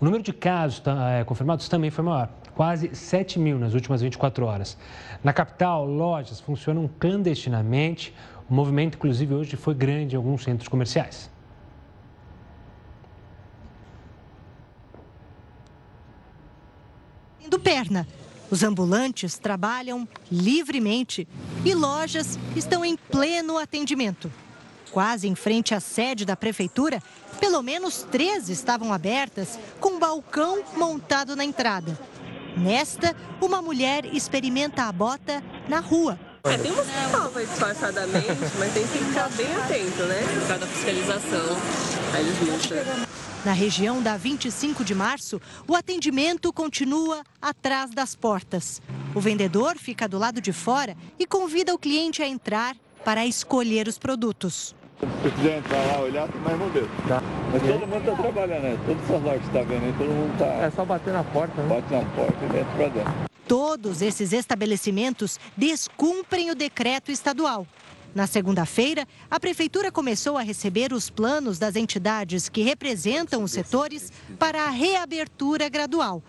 O 0.00 0.04
número 0.06 0.22
de 0.22 0.32
casos 0.32 0.82
é, 1.18 1.22
confirmados 1.22 1.68
também 1.68 1.90
foi 1.90 2.02
maior, 2.02 2.30
quase 2.54 2.94
7 2.94 3.38
mil 3.38 3.58
nas 3.58 3.74
últimas 3.74 4.00
24 4.00 4.46
horas. 4.46 4.78
Na 5.22 5.34
capital, 5.34 5.84
lojas 5.84 6.40
funcionam 6.40 6.88
clandestinamente. 6.98 8.14
O 8.48 8.54
movimento, 8.54 8.94
inclusive, 8.94 9.34
hoje 9.34 9.54
foi 9.54 9.74
grande 9.74 10.14
em 10.14 10.16
alguns 10.16 10.42
centros 10.42 10.66
comerciais. 10.66 11.30
Do 17.48 17.58
perna. 17.58 18.06
Os 18.50 18.62
ambulantes 18.62 19.38
trabalham 19.38 20.06
livremente 20.30 21.26
e 21.64 21.74
lojas 21.74 22.38
estão 22.54 22.84
em 22.84 22.96
pleno 22.96 23.58
atendimento. 23.58 24.30
Quase 24.90 25.26
em 25.26 25.34
frente 25.34 25.74
à 25.74 25.80
sede 25.80 26.24
da 26.24 26.36
prefeitura, 26.36 27.02
pelo 27.40 27.62
menos 27.62 28.06
três 28.10 28.48
estavam 28.48 28.92
abertas, 28.92 29.58
com 29.80 29.94
um 29.94 29.98
balcão 29.98 30.62
montado 30.76 31.34
na 31.34 31.44
entrada. 31.44 31.98
Nesta, 32.56 33.16
uma 33.40 33.60
mulher 33.60 34.04
experimenta 34.04 34.84
a 34.84 34.92
bota 34.92 35.42
na 35.68 35.80
rua. 35.80 36.18
É, 36.44 36.58
tem 36.58 36.70
umas 36.70 36.86
que 36.86 37.10
salva 37.10 37.44
disfarçadamente, 37.44 38.26
mas 38.58 38.72
tem 38.72 38.86
que 38.86 38.98
ficar 38.98 39.28
bem 39.30 39.52
atento, 39.56 40.02
né? 40.04 40.20
Por 40.22 40.46
causa 40.46 40.58
da 40.58 40.66
fiscalização. 40.66 41.56
Aí 42.14 42.20
eles 42.20 42.40
multam. 42.40 43.13
Na 43.44 43.52
região 43.52 44.02
da 44.02 44.16
25 44.16 44.82
de 44.82 44.94
março, 44.94 45.38
o 45.68 45.76
atendimento 45.76 46.50
continua 46.50 47.22
atrás 47.42 47.90
das 47.90 48.14
portas. 48.16 48.80
O 49.14 49.20
vendedor 49.20 49.76
fica 49.76 50.08
do 50.08 50.18
lado 50.18 50.40
de 50.40 50.50
fora 50.50 50.96
e 51.18 51.26
convida 51.26 51.74
o 51.74 51.78
cliente 51.78 52.22
a 52.22 52.26
entrar 52.26 52.74
para 53.04 53.26
escolher 53.26 53.86
os 53.86 53.98
produtos. 53.98 54.74
Se 54.98 55.30
quiser 55.30 55.58
entrar 55.58 55.84
lá 55.88 56.00
olhar, 56.00 56.26
tem 56.26 56.40
mais 56.40 56.58
modelo. 56.58 56.88
Tá. 57.06 57.22
Mas 57.52 57.62
e 57.62 57.66
todo 57.66 57.82
aí? 57.82 57.86
mundo 57.86 57.98
está 57.98 58.22
trabalhando, 58.22 58.62
né? 58.62 58.78
Todas 58.86 59.02
essas 59.04 59.22
lojas 59.22 59.40
que 59.40 59.46
está 59.48 59.62
vendo 59.62 59.84
aí, 59.84 59.94
todo 59.98 60.08
mundo 60.08 60.32
está. 60.32 60.46
É 60.46 60.70
só 60.70 60.84
bater 60.86 61.12
na 61.12 61.24
porta, 61.24 61.62
né? 61.62 61.68
Bate 61.68 61.92
na 61.92 62.10
porta 62.16 62.44
e 62.44 62.48
dentro 62.48 62.76
para 62.76 62.88
dentro. 62.88 63.12
Todos 63.46 64.00
esses 64.00 64.32
estabelecimentos 64.32 65.38
descumprem 65.54 66.50
o 66.50 66.54
decreto 66.54 67.12
estadual. 67.12 67.66
Na 68.14 68.28
segunda-feira, 68.28 69.08
a 69.28 69.40
Prefeitura 69.40 69.90
começou 69.90 70.38
a 70.38 70.42
receber 70.42 70.92
os 70.92 71.10
planos 71.10 71.58
das 71.58 71.74
entidades 71.74 72.48
que 72.48 72.62
representam 72.62 73.42
os 73.42 73.50
setores 73.50 74.12
para 74.38 74.66
a 74.66 74.70
reabertura 74.70 75.68
gradual. 75.68 76.22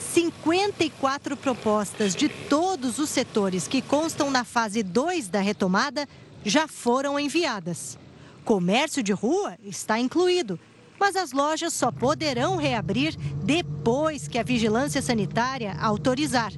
54 0.00 1.36
propostas 1.36 2.16
de 2.16 2.30
todos 2.30 2.98
os 2.98 3.10
setores 3.10 3.68
que 3.68 3.82
constam 3.82 4.30
na 4.30 4.42
fase 4.42 4.82
2 4.82 5.28
da 5.28 5.40
retomada 5.40 6.08
já 6.42 6.66
foram 6.66 7.20
enviadas. 7.20 7.98
Comércio 8.42 9.02
de 9.02 9.12
rua 9.12 9.58
está 9.62 9.98
incluído, 10.00 10.58
mas 10.98 11.14
as 11.14 11.32
lojas 11.32 11.74
só 11.74 11.92
poderão 11.92 12.56
reabrir 12.56 13.14
depois 13.44 14.26
que 14.26 14.38
a 14.38 14.42
vigilância 14.42 15.02
sanitária 15.02 15.76
autorizar. 15.78 16.52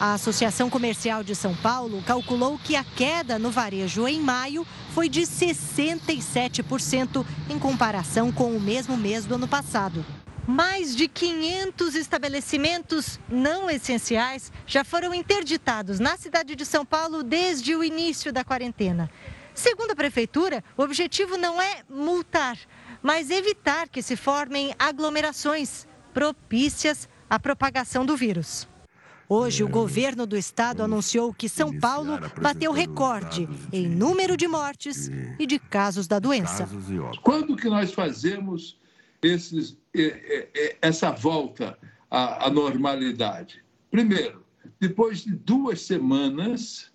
A 0.00 0.14
Associação 0.14 0.68
Comercial 0.70 1.22
de 1.22 1.34
São 1.34 1.54
Paulo 1.54 2.02
calculou 2.06 2.58
que 2.58 2.74
a 2.74 2.82
queda 2.82 3.38
no 3.38 3.50
varejo 3.50 4.08
em 4.08 4.18
maio 4.18 4.66
foi 4.94 5.10
de 5.10 5.20
67% 5.20 7.26
em 7.50 7.58
comparação 7.58 8.32
com 8.32 8.56
o 8.56 8.60
mesmo 8.60 8.96
mês 8.96 9.26
do 9.26 9.34
ano 9.34 9.46
passado. 9.46 10.02
Mais 10.46 10.96
de 10.96 11.06
500 11.06 11.94
estabelecimentos 11.96 13.20
não 13.28 13.68
essenciais 13.68 14.50
já 14.66 14.84
foram 14.84 15.12
interditados 15.12 16.00
na 16.00 16.16
cidade 16.16 16.56
de 16.56 16.64
São 16.64 16.86
Paulo 16.86 17.22
desde 17.22 17.76
o 17.76 17.84
início 17.84 18.32
da 18.32 18.42
quarentena. 18.42 19.10
Segundo 19.52 19.90
a 19.90 19.96
prefeitura, 19.96 20.64
o 20.78 20.82
objetivo 20.82 21.36
não 21.36 21.60
é 21.60 21.82
multar, 21.90 22.56
mas 23.02 23.30
evitar 23.30 23.86
que 23.86 24.00
se 24.00 24.16
formem 24.16 24.74
aglomerações 24.78 25.86
propícias 26.14 27.06
à 27.28 27.38
propagação 27.38 28.06
do 28.06 28.16
vírus. 28.16 28.66
Hoje, 29.32 29.62
o 29.62 29.68
governo 29.68 30.26
do 30.26 30.36
estado 30.36 30.82
anunciou 30.82 31.32
que 31.32 31.48
São 31.48 31.78
Paulo 31.78 32.18
bateu 32.42 32.72
recorde 32.72 33.48
em 33.72 33.88
número 33.88 34.36
de 34.36 34.48
mortes 34.48 35.08
e 35.38 35.46
de 35.46 35.56
casos 35.56 36.08
da 36.08 36.18
doença. 36.18 36.68
Quando 37.22 37.54
que 37.54 37.68
nós 37.68 37.92
fazemos 37.92 38.76
esses, 39.22 39.78
essa 40.82 41.12
volta 41.12 41.78
à, 42.10 42.46
à 42.46 42.50
normalidade? 42.50 43.62
Primeiro, 43.88 44.44
depois 44.80 45.22
de 45.22 45.30
duas 45.30 45.80
semanas 45.80 46.90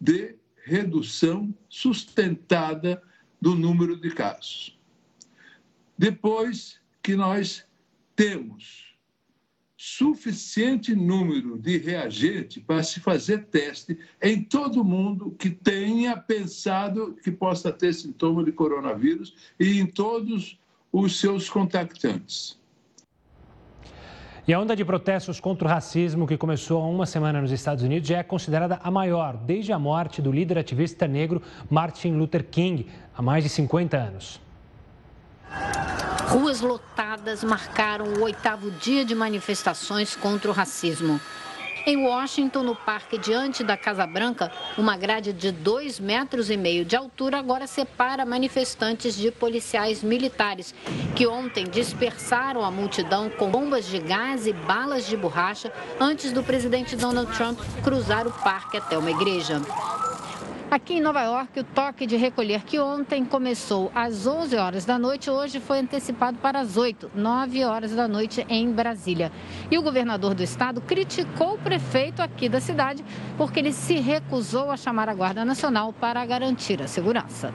de 0.00 0.36
redução 0.64 1.54
sustentada 1.68 3.02
do 3.38 3.54
número 3.54 3.94
de 4.00 4.10
casos. 4.10 4.74
Depois 5.98 6.80
que 7.02 7.14
nós 7.14 7.62
temos 8.16 8.87
suficiente 9.80 10.92
número 10.92 11.56
de 11.56 11.78
reagente 11.78 12.58
para 12.58 12.82
se 12.82 12.98
fazer 12.98 13.44
teste 13.44 13.96
em 14.20 14.42
todo 14.42 14.82
mundo 14.82 15.36
que 15.38 15.48
tenha 15.48 16.16
pensado 16.16 17.16
que 17.22 17.30
possa 17.30 17.70
ter 17.70 17.94
sintoma 17.94 18.42
de 18.42 18.50
coronavírus 18.50 19.36
e 19.58 19.78
em 19.78 19.86
todos 19.86 20.58
os 20.92 21.20
seus 21.20 21.48
contactantes. 21.48 22.58
E 24.48 24.52
a 24.52 24.58
onda 24.58 24.74
de 24.74 24.84
protestos 24.84 25.38
contra 25.38 25.68
o 25.68 25.70
racismo 25.70 26.26
que 26.26 26.36
começou 26.36 26.82
há 26.82 26.86
uma 26.86 27.06
semana 27.06 27.40
nos 27.40 27.52
Estados 27.52 27.84
Unidos 27.84 28.08
já 28.08 28.18
é 28.18 28.22
considerada 28.24 28.80
a 28.82 28.90
maior 28.90 29.36
desde 29.36 29.72
a 29.72 29.78
morte 29.78 30.20
do 30.20 30.32
líder 30.32 30.58
ativista 30.58 31.06
negro 31.06 31.40
Martin 31.70 32.14
Luther 32.14 32.42
King, 32.42 32.86
há 33.14 33.22
mais 33.22 33.44
de 33.44 33.50
50 33.50 33.96
anos. 33.96 34.40
Ruas 36.28 36.60
lotadas 36.60 37.42
marcaram 37.42 38.04
o 38.04 38.22
oitavo 38.22 38.70
dia 38.70 39.02
de 39.02 39.14
manifestações 39.14 40.14
contra 40.14 40.50
o 40.50 40.52
racismo. 40.52 41.18
Em 41.86 42.04
Washington, 42.04 42.64
no 42.64 42.76
parque 42.76 43.16
diante 43.16 43.64
da 43.64 43.78
Casa 43.78 44.06
Branca, 44.06 44.52
uma 44.76 44.94
grade 44.94 45.32
de 45.32 45.50
dois 45.50 45.98
metros 45.98 46.50
e 46.50 46.56
meio 46.58 46.84
de 46.84 46.94
altura 46.94 47.38
agora 47.38 47.66
separa 47.66 48.26
manifestantes 48.26 49.16
de 49.16 49.30
policiais 49.30 50.02
militares, 50.02 50.74
que 51.16 51.26
ontem 51.26 51.64
dispersaram 51.64 52.62
a 52.62 52.70
multidão 52.70 53.30
com 53.30 53.50
bombas 53.50 53.86
de 53.86 53.98
gás 53.98 54.46
e 54.46 54.52
balas 54.52 55.06
de 55.06 55.16
borracha 55.16 55.72
antes 55.98 56.30
do 56.30 56.42
presidente 56.42 56.94
Donald 56.94 57.34
Trump 57.34 57.58
cruzar 57.82 58.26
o 58.26 58.32
parque 58.32 58.76
até 58.76 58.98
uma 58.98 59.10
igreja. 59.10 59.62
Aqui 60.70 60.94
em 60.96 61.00
Nova 61.00 61.22
York, 61.22 61.60
o 61.60 61.64
toque 61.64 62.06
de 62.06 62.14
recolher 62.14 62.62
que 62.62 62.78
ontem 62.78 63.24
começou 63.24 63.90
às 63.94 64.26
11 64.26 64.54
horas 64.56 64.84
da 64.84 64.98
noite, 64.98 65.30
hoje 65.30 65.60
foi 65.60 65.78
antecipado 65.78 66.36
para 66.40 66.60
as 66.60 66.76
8, 66.76 67.10
9 67.14 67.64
horas 67.64 67.94
da 67.94 68.06
noite 68.06 68.44
em 68.50 68.70
Brasília. 68.70 69.32
E 69.70 69.78
o 69.78 69.82
governador 69.82 70.34
do 70.34 70.42
estado 70.42 70.82
criticou 70.82 71.54
o 71.54 71.58
prefeito 71.58 72.20
aqui 72.20 72.50
da 72.50 72.60
cidade 72.60 73.02
porque 73.38 73.60
ele 73.60 73.72
se 73.72 73.94
recusou 73.94 74.70
a 74.70 74.76
chamar 74.76 75.08
a 75.08 75.14
Guarda 75.14 75.42
Nacional 75.42 75.90
para 75.90 76.26
garantir 76.26 76.82
a 76.82 76.86
segurança. 76.86 77.50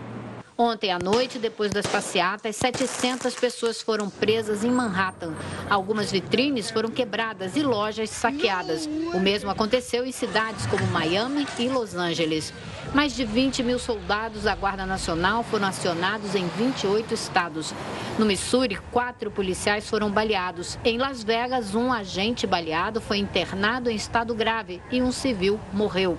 Ontem 0.55 0.91
à 0.91 0.99
noite, 0.99 1.39
depois 1.39 1.71
das 1.71 1.87
passeatas, 1.87 2.55
700 2.57 3.33
pessoas 3.33 3.81
foram 3.81 4.07
presas 4.07 4.63
em 4.63 4.69
Manhattan. 4.69 5.33
Algumas 5.67 6.11
vitrines 6.11 6.69
foram 6.69 6.91
quebradas 6.91 7.55
e 7.55 7.63
lojas 7.63 8.11
saqueadas. 8.11 8.87
O 9.13 9.19
mesmo 9.19 9.49
aconteceu 9.49 10.05
em 10.05 10.11
cidades 10.11 10.67
como 10.67 10.85
Miami 10.87 11.47
e 11.57 11.67
Los 11.67 11.95
Angeles. 11.95 12.53
Mais 12.93 13.15
de 13.15 13.25
20 13.25 13.63
mil 13.63 13.79
soldados 13.79 14.43
da 14.43 14.53
Guarda 14.53 14.85
Nacional 14.85 15.43
foram 15.43 15.67
acionados 15.67 16.35
em 16.35 16.47
28 16.49 17.15
estados. 17.15 17.73
No 18.19 18.25
Missouri, 18.25 18.77
quatro 18.91 19.31
policiais 19.31 19.89
foram 19.89 20.11
baleados. 20.11 20.77
Em 20.85 20.99
Las 20.99 21.23
Vegas, 21.23 21.73
um 21.73 21.91
agente 21.91 22.45
baleado 22.45 23.01
foi 23.01 23.17
internado 23.17 23.89
em 23.89 23.95
estado 23.95 24.35
grave 24.35 24.79
e 24.91 25.01
um 25.01 25.11
civil 25.11 25.59
morreu. 25.73 26.15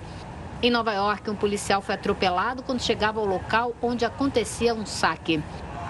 Em 0.65 0.71
Nova 0.71 0.91
York, 0.93 1.29
um 1.29 1.35
policial 1.35 1.79
foi 1.79 1.93
atropelado 1.93 2.63
quando 2.63 2.81
chegava 2.81 3.19
ao 3.19 3.25
local 3.27 3.75
onde 3.83 4.03
acontecia 4.03 4.73
um 4.73 4.83
saque. 4.83 5.39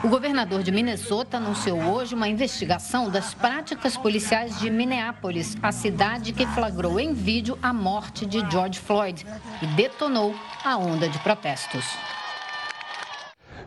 O 0.03 0.09
governador 0.09 0.63
de 0.63 0.69
Minnesota 0.69 1.37
anunciou 1.37 1.79
hoje 1.81 2.13
uma 2.13 2.27
investigação 2.27 3.09
das 3.09 3.33
práticas 3.33 3.95
policiais 3.95 4.59
de 4.59 4.69
Minneapolis, 4.69 5.55
a 5.63 5.71
cidade 5.71 6.33
que 6.33 6.45
flagrou 6.47 6.99
em 6.99 7.13
vídeo 7.13 7.57
a 7.63 7.71
morte 7.71 8.25
de 8.25 8.41
George 8.51 8.77
Floyd 8.77 9.25
e 9.61 9.65
detonou 9.77 10.35
a 10.61 10.75
onda 10.75 11.07
de 11.07 11.19
protestos. 11.19 11.85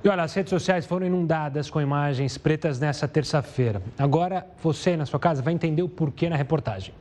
E 0.04 0.08
olha, 0.10 0.24
as 0.24 0.34
redes 0.34 0.50
sociais 0.50 0.84
foram 0.84 1.06
inundadas 1.06 1.70
com 1.70 1.80
imagens 1.80 2.36
pretas 2.36 2.78
nessa 2.78 3.08
terça-feira. 3.08 3.80
Agora, 3.98 4.46
você 4.62 4.94
na 4.94 5.06
sua 5.06 5.18
casa 5.18 5.40
vai 5.40 5.54
entender 5.54 5.82
o 5.82 5.88
porquê 5.88 6.28
na 6.28 6.36
reportagem. 6.36 6.92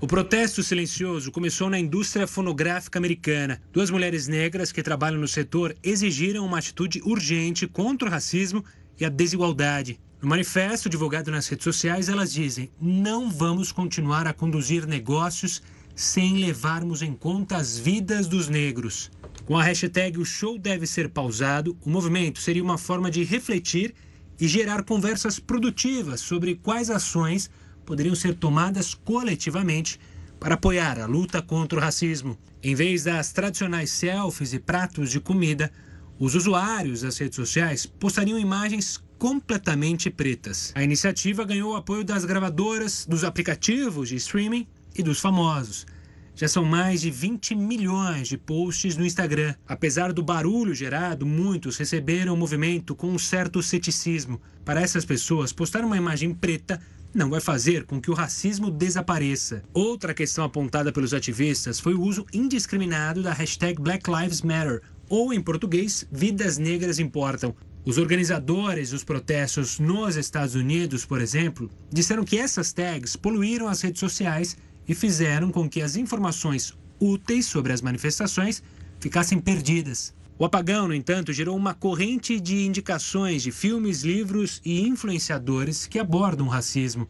O 0.00 0.06
protesto 0.06 0.62
silencioso 0.62 1.32
começou 1.32 1.68
na 1.68 1.76
indústria 1.76 2.24
fonográfica 2.24 3.00
americana. 3.00 3.60
Duas 3.72 3.90
mulheres 3.90 4.28
negras 4.28 4.70
que 4.70 4.80
trabalham 4.80 5.20
no 5.20 5.26
setor 5.26 5.74
exigiram 5.82 6.46
uma 6.46 6.58
atitude 6.58 7.02
urgente 7.04 7.66
contra 7.66 8.06
o 8.06 8.10
racismo 8.10 8.64
e 8.96 9.04
a 9.04 9.08
desigualdade. 9.08 9.98
No 10.22 10.28
manifesto 10.28 10.88
divulgado 10.88 11.32
nas 11.32 11.48
redes 11.48 11.64
sociais, 11.64 12.08
elas 12.08 12.32
dizem: 12.32 12.70
não 12.80 13.28
vamos 13.28 13.72
continuar 13.72 14.28
a 14.28 14.32
conduzir 14.32 14.86
negócios 14.86 15.60
sem 15.96 16.36
levarmos 16.36 17.02
em 17.02 17.12
conta 17.12 17.56
as 17.56 17.76
vidas 17.76 18.28
dos 18.28 18.48
negros. 18.48 19.10
Com 19.46 19.58
a 19.58 19.64
hashtag 19.64 20.16
O 20.16 20.24
Show 20.24 20.60
Deve 20.60 20.86
Ser 20.86 21.08
Pausado, 21.08 21.76
o 21.84 21.90
movimento 21.90 22.38
seria 22.38 22.62
uma 22.62 22.78
forma 22.78 23.10
de 23.10 23.24
refletir 23.24 23.92
e 24.40 24.46
gerar 24.46 24.84
conversas 24.84 25.40
produtivas 25.40 26.20
sobre 26.20 26.54
quais 26.54 26.88
ações 26.88 27.50
poderiam 27.88 28.14
ser 28.14 28.34
tomadas 28.34 28.92
coletivamente 28.92 29.98
para 30.38 30.56
apoiar 30.56 31.00
a 31.00 31.06
luta 31.06 31.40
contra 31.40 31.78
o 31.78 31.80
racismo. 31.80 32.36
Em 32.62 32.74
vez 32.74 33.04
das 33.04 33.32
tradicionais 33.32 33.90
selfies 33.90 34.52
e 34.52 34.58
pratos 34.58 35.10
de 35.10 35.18
comida, 35.18 35.72
os 36.18 36.34
usuários 36.34 37.00
das 37.00 37.16
redes 37.16 37.36
sociais 37.36 37.86
postariam 37.86 38.38
imagens 38.38 39.02
completamente 39.16 40.10
pretas. 40.10 40.70
A 40.74 40.84
iniciativa 40.84 41.46
ganhou 41.46 41.72
o 41.72 41.76
apoio 41.76 42.04
das 42.04 42.26
gravadoras, 42.26 43.06
dos 43.08 43.24
aplicativos 43.24 44.10
de 44.10 44.16
streaming 44.16 44.66
e 44.94 45.02
dos 45.02 45.18
famosos. 45.18 45.86
Já 46.34 46.46
são 46.46 46.66
mais 46.66 47.00
de 47.00 47.10
20 47.10 47.54
milhões 47.54 48.28
de 48.28 48.36
posts 48.36 48.98
no 48.98 49.06
Instagram. 49.06 49.54
Apesar 49.66 50.12
do 50.12 50.22
barulho 50.22 50.74
gerado, 50.74 51.24
muitos 51.24 51.78
receberam 51.78 52.34
o 52.34 52.36
movimento 52.36 52.94
com 52.94 53.08
um 53.08 53.18
certo 53.18 53.62
ceticismo. 53.62 54.40
Para 54.62 54.82
essas 54.82 55.06
pessoas, 55.06 55.54
postar 55.54 55.84
uma 55.84 55.96
imagem 55.96 56.34
preta 56.34 56.78
não 57.14 57.30
vai 57.30 57.40
fazer 57.40 57.84
com 57.84 58.00
que 58.00 58.10
o 58.10 58.14
racismo 58.14 58.70
desapareça. 58.70 59.62
Outra 59.72 60.14
questão 60.14 60.44
apontada 60.44 60.92
pelos 60.92 61.14
ativistas 61.14 61.80
foi 61.80 61.94
o 61.94 62.02
uso 62.02 62.26
indiscriminado 62.32 63.22
da 63.22 63.32
hashtag 63.32 63.80
Black 63.80 64.10
Lives 64.10 64.42
Matter, 64.42 64.82
ou 65.08 65.32
em 65.32 65.40
português, 65.40 66.06
Vidas 66.12 66.58
Negras 66.58 66.98
Importam. 66.98 67.54
Os 67.84 67.96
organizadores 67.96 68.90
dos 68.90 69.02
protestos 69.02 69.78
nos 69.78 70.16
Estados 70.16 70.54
Unidos, 70.54 71.06
por 71.06 71.20
exemplo, 71.20 71.70
disseram 71.90 72.24
que 72.24 72.36
essas 72.36 72.72
tags 72.72 73.16
poluíram 73.16 73.68
as 73.68 73.80
redes 73.80 74.00
sociais 74.00 74.56
e 74.86 74.94
fizeram 74.94 75.50
com 75.50 75.68
que 75.68 75.80
as 75.80 75.96
informações 75.96 76.74
úteis 77.00 77.46
sobre 77.46 77.72
as 77.72 77.80
manifestações 77.80 78.62
ficassem 79.00 79.38
perdidas. 79.38 80.14
O 80.40 80.44
apagão, 80.44 80.86
no 80.86 80.94
entanto, 80.94 81.32
gerou 81.32 81.56
uma 81.56 81.74
corrente 81.74 82.38
de 82.38 82.64
indicações 82.64 83.42
de 83.42 83.50
filmes, 83.50 84.04
livros 84.04 84.60
e 84.64 84.86
influenciadores 84.86 85.84
que 85.84 85.98
abordam 85.98 86.46
o 86.46 86.48
racismo. 86.48 87.08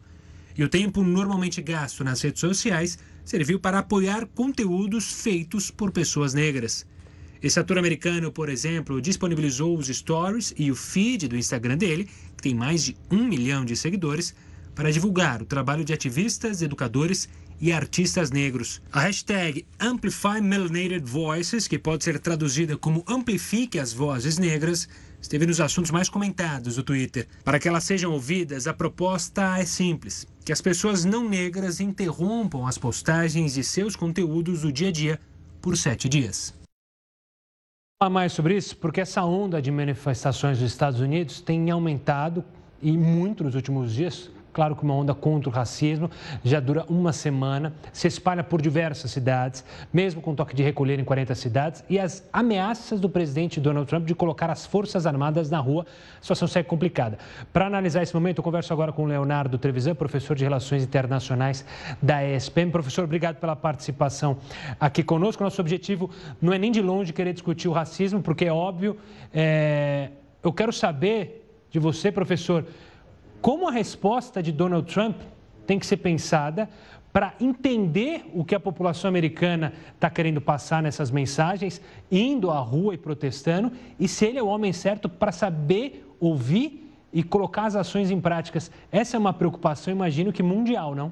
E 0.57 0.63
o 0.63 0.67
tempo 0.67 1.03
normalmente 1.03 1.61
gasto 1.61 2.03
nas 2.03 2.21
redes 2.21 2.39
sociais 2.39 2.97
serviu 3.23 3.59
para 3.59 3.77
apoiar 3.77 4.25
conteúdos 4.25 5.21
feitos 5.21 5.69
por 5.69 5.91
pessoas 5.91 6.33
negras. 6.33 6.87
Esse 7.39 7.59
ator 7.59 7.77
americano, 7.77 8.31
por 8.31 8.49
exemplo, 8.49 8.99
disponibilizou 8.99 9.77
os 9.77 9.89
stories 9.89 10.51
e 10.57 10.71
o 10.71 10.75
feed 10.75 11.27
do 11.27 11.37
Instagram 11.37 11.77
dele, 11.77 12.09
que 12.35 12.41
tem 12.41 12.55
mais 12.55 12.83
de 12.83 12.97
um 13.11 13.27
milhão 13.27 13.63
de 13.63 13.75
seguidores, 13.75 14.33
para 14.73 14.91
divulgar 14.91 15.39
o 15.39 15.45
trabalho 15.45 15.85
de 15.85 15.93
ativistas, 15.93 16.63
educadores 16.63 17.29
e 17.61 17.71
artistas 17.71 18.31
negros. 18.31 18.81
A 18.91 19.01
hashtag 19.01 19.65
Amplify 19.79 20.41
Melanated 20.41 21.03
Voices, 21.03 21.67
que 21.67 21.77
pode 21.77 22.03
ser 22.03 22.19
traduzida 22.19 22.77
como 22.77 23.03
Amplifique 23.07 23.79
as 23.79 23.91
Vozes 23.91 24.37
Negras, 24.37 24.87
esteve 25.21 25.45
nos 25.45 25.59
assuntos 25.59 25.91
mais 25.91 26.09
comentados 26.09 26.75
do 26.75 26.83
Twitter. 26.83 27.27
Para 27.43 27.59
que 27.59 27.67
elas 27.67 27.83
sejam 27.83 28.11
ouvidas, 28.11 28.67
a 28.67 28.73
proposta 28.73 29.57
é 29.57 29.65
simples: 29.65 30.27
que 30.45 30.53
as 30.53 30.61
pessoas 30.61 31.03
não 31.05 31.27
negras 31.27 31.79
interrompam 31.79 32.65
as 32.65 32.77
postagens 32.77 33.53
de 33.53 33.63
seus 33.63 33.95
conteúdos 33.95 34.61
do 34.61 34.71
dia 34.71 34.89
a 34.89 34.91
dia 34.91 35.19
por 35.61 35.77
sete 35.77 36.07
dias. 36.07 36.53
Falar 38.01 38.11
mais 38.11 38.31
sobre 38.31 38.55
isso, 38.55 38.77
porque 38.77 39.01
essa 39.01 39.25
onda 39.25 39.61
de 39.61 39.69
manifestações 39.69 40.59
dos 40.59 40.71
Estados 40.71 41.01
Unidos 41.01 41.41
tem 41.41 41.69
aumentado 41.69 42.45
e 42.81 42.93
muito 42.93 43.43
nos 43.43 43.55
últimos 43.55 43.93
dias 43.93 44.31
Claro 44.59 44.75
que 44.75 44.83
uma 44.83 44.93
onda 44.93 45.15
contra 45.15 45.49
o 45.49 45.53
racismo 45.53 46.11
já 46.43 46.59
dura 46.59 46.83
uma 46.89 47.13
semana, 47.13 47.73
se 47.93 48.09
espalha 48.09 48.43
por 48.43 48.61
diversas 48.61 49.09
cidades, 49.09 49.63
mesmo 49.93 50.21
com 50.21 50.35
toque 50.35 50.53
de 50.53 50.61
recolher 50.61 50.99
em 50.99 51.05
40 51.05 51.33
cidades, 51.33 51.81
e 51.89 51.97
as 51.97 52.27
ameaças 52.33 52.99
do 52.99 53.07
presidente 53.07 53.57
Donald 53.57 53.87
Trump 53.87 54.05
de 54.05 54.13
colocar 54.13 54.49
as 54.49 54.65
Forças 54.65 55.07
Armadas 55.07 55.49
na 55.49 55.59
rua, 55.59 55.85
a 56.17 56.21
situação 56.21 56.45
segue 56.45 56.67
complicada. 56.67 57.17
Para 57.53 57.67
analisar 57.67 58.03
esse 58.03 58.13
momento, 58.13 58.39
eu 58.39 58.43
converso 58.43 58.73
agora 58.73 58.91
com 58.91 59.05
Leonardo 59.05 59.57
Trevisan, 59.57 59.95
professor 59.95 60.35
de 60.35 60.43
Relações 60.43 60.83
Internacionais 60.83 61.63
da 62.01 62.21
ESPM. 62.21 62.69
Professor, 62.69 63.05
obrigado 63.05 63.37
pela 63.37 63.55
participação 63.55 64.39
aqui 64.77 65.03
conosco. 65.03 65.41
Nosso 65.41 65.61
objetivo 65.61 66.09
não 66.41 66.51
é 66.51 66.57
nem 66.57 66.69
de 66.69 66.81
longe 66.81 67.13
querer 67.13 67.31
discutir 67.31 67.69
o 67.69 67.71
racismo, 67.71 68.21
porque 68.21 68.43
é 68.43 68.51
óbvio. 68.51 68.97
É... 69.33 70.09
Eu 70.43 70.51
quero 70.51 70.73
saber 70.73 71.45
de 71.71 71.79
você, 71.79 72.11
professor, 72.11 72.65
como 73.41 73.67
a 73.67 73.71
resposta 73.71 74.41
de 74.43 74.51
Donald 74.51 74.91
Trump 74.91 75.17
tem 75.65 75.79
que 75.79 75.85
ser 75.85 75.97
pensada 75.97 76.69
para 77.11 77.33
entender 77.39 78.23
o 78.33 78.45
que 78.45 78.53
a 78.53 78.59
população 78.59 79.07
americana 79.07 79.73
está 79.95 80.09
querendo 80.09 80.39
passar 80.39 80.83
nessas 80.83 81.09
mensagens, 81.09 81.81
indo 82.11 82.51
à 82.51 82.59
rua 82.59 82.93
e 82.93 82.97
protestando, 82.97 83.71
e 83.99 84.07
se 84.07 84.25
ele 84.25 84.37
é 84.37 84.43
o 84.43 84.47
homem 84.47 84.71
certo 84.71 85.09
para 85.09 85.31
saber 85.31 86.05
ouvir 86.19 86.91
e 87.11 87.23
colocar 87.23 87.65
as 87.65 87.75
ações 87.75 88.11
em 88.11 88.21
práticas. 88.21 88.71
Essa 88.91 89.17
é 89.17 89.19
uma 89.19 89.33
preocupação, 89.33 89.91
imagino 89.91 90.31
que 90.31 90.43
mundial, 90.43 90.93
não? 90.93 91.11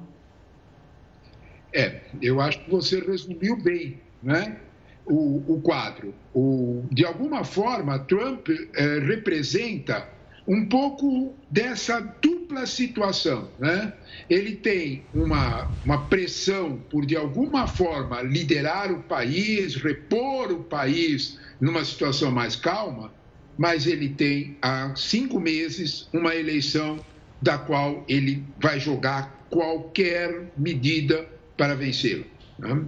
É, 1.72 2.00
eu 2.22 2.40
acho 2.40 2.64
que 2.64 2.70
você 2.70 3.00
resumiu 3.00 3.56
bem, 3.56 4.00
né? 4.22 4.56
O, 5.04 5.54
o 5.54 5.60
quadro. 5.60 6.14
O, 6.34 6.84
de 6.90 7.04
alguma 7.04 7.42
forma, 7.42 7.98
Trump 8.00 8.48
é, 8.74 8.98
representa 9.00 10.06
um 10.48 10.64
pouco 10.64 11.36
dessa 11.50 12.00
dupla 12.00 12.64
situação. 12.64 13.50
Né? 13.58 13.92
Ele 14.30 14.56
tem 14.56 15.04
uma, 15.14 15.70
uma 15.84 16.06
pressão 16.06 16.78
por, 16.88 17.04
de 17.04 17.14
alguma 17.14 17.66
forma, 17.66 18.22
liderar 18.22 18.90
o 18.90 19.02
país, 19.02 19.76
repor 19.76 20.50
o 20.50 20.64
país 20.64 21.38
numa 21.60 21.84
situação 21.84 22.30
mais 22.30 22.56
calma, 22.56 23.12
mas 23.58 23.86
ele 23.86 24.08
tem 24.08 24.56
há 24.62 24.94
cinco 24.96 25.38
meses 25.38 26.08
uma 26.14 26.34
eleição 26.34 26.98
da 27.42 27.58
qual 27.58 28.04
ele 28.08 28.42
vai 28.58 28.80
jogar 28.80 29.46
qualquer 29.50 30.50
medida 30.56 31.28
para 31.58 31.74
vencê-la. 31.74 32.24
Né? 32.58 32.84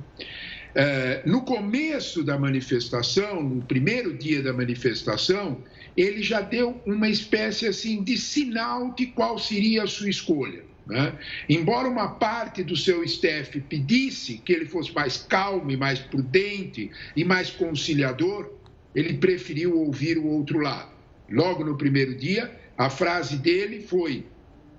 É, 0.74 1.22
no 1.26 1.42
começo 1.42 2.22
da 2.22 2.38
manifestação, 2.38 3.42
no 3.42 3.62
primeiro 3.62 4.16
dia 4.16 4.42
da 4.42 4.52
manifestação, 4.52 5.58
ele 5.96 6.22
já 6.22 6.40
deu 6.40 6.80
uma 6.86 7.08
espécie 7.08 7.66
assim 7.66 8.02
de 8.02 8.16
sinal 8.16 8.94
de 8.94 9.06
qual 9.06 9.38
seria 9.38 9.84
a 9.84 9.86
sua 9.86 10.08
escolha. 10.08 10.62
Né? 10.86 11.12
Embora 11.48 11.88
uma 11.88 12.08
parte 12.08 12.62
do 12.64 12.76
seu 12.76 13.04
staff 13.04 13.60
pedisse 13.60 14.38
que 14.38 14.52
ele 14.52 14.66
fosse 14.66 14.92
mais 14.92 15.16
calmo 15.18 15.76
mais 15.76 16.00
prudente 16.00 16.90
e 17.14 17.24
mais 17.24 17.50
conciliador, 17.50 18.50
ele 18.94 19.14
preferiu 19.14 19.78
ouvir 19.78 20.18
o 20.18 20.26
outro 20.26 20.58
lado. 20.58 20.90
Logo 21.30 21.64
no 21.64 21.76
primeiro 21.76 22.16
dia, 22.16 22.50
a 22.76 22.90
frase 22.90 23.36
dele 23.36 23.80
foi: 23.82 24.26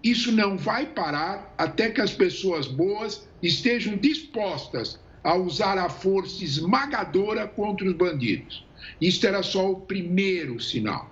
Isso 0.03 0.31
não 0.31 0.57
vai 0.57 0.85
parar 0.85 1.53
até 1.57 1.89
que 1.89 2.01
as 2.01 2.11
pessoas 2.11 2.67
boas 2.67 3.25
estejam 3.41 3.95
dispostas 3.95 4.99
a 5.23 5.35
usar 5.35 5.77
a 5.77 5.87
força 5.87 6.43
esmagadora 6.43 7.47
contra 7.47 7.87
os 7.87 7.93
bandidos. 7.93 8.65
Isto 8.99 9.27
era 9.27 9.43
só 9.43 9.71
o 9.71 9.81
primeiro 9.81 10.59
sinal. 10.59 11.09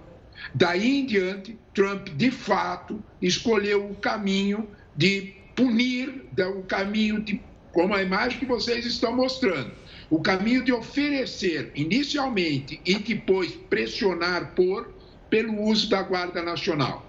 Daí 0.53 0.99
em 0.99 1.05
diante, 1.05 1.57
Trump, 1.73 2.09
de 2.09 2.31
fato, 2.31 3.03
escolheu 3.21 3.89
o 3.89 3.95
caminho 3.95 4.67
de 4.95 5.33
punir, 5.55 6.25
o 6.55 6.63
caminho 6.63 7.21
de, 7.21 7.41
como 7.73 7.93
a 7.93 8.01
imagem 8.01 8.39
que 8.39 8.45
vocês 8.45 8.85
estão 8.85 9.15
mostrando, 9.15 9.71
o 10.09 10.19
caminho 10.21 10.63
de 10.63 10.71
oferecer 10.71 11.71
inicialmente 11.75 12.79
e 12.85 12.95
depois 12.95 13.51
pressionar 13.69 14.53
por 14.55 14.93
pelo 15.29 15.61
uso 15.61 15.89
da 15.89 16.01
Guarda 16.01 16.41
Nacional. 16.41 17.05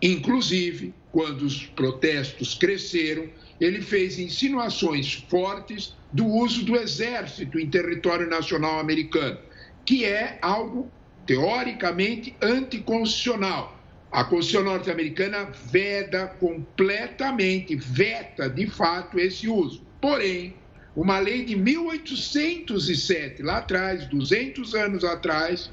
Inclusive, 0.00 0.94
quando 1.12 1.42
os 1.42 1.66
protestos 1.66 2.54
cresceram, 2.54 3.28
ele 3.60 3.82
fez 3.82 4.18
insinuações 4.18 5.12
fortes 5.28 5.94
do 6.12 6.26
uso 6.26 6.64
do 6.64 6.76
exército 6.76 7.58
em 7.58 7.68
território 7.68 8.28
nacional 8.28 8.78
americano, 8.78 9.38
que 9.84 10.04
é 10.04 10.38
algo 10.40 10.90
teoricamente 11.26 12.36
anticonstitucional. 12.42 13.78
A 14.10 14.24
Constituição 14.24 14.64
norte-americana 14.64 15.50
veda 15.66 16.26
completamente, 16.26 17.76
veta 17.76 18.48
de 18.50 18.66
fato 18.66 19.18
esse 19.20 19.48
uso. 19.48 19.82
Porém, 20.00 20.54
uma 20.96 21.20
lei 21.20 21.44
de 21.44 21.54
1807, 21.54 23.42
lá 23.42 23.58
atrás, 23.58 24.06
200 24.06 24.74
anos 24.74 25.04
atrás, 25.04 25.70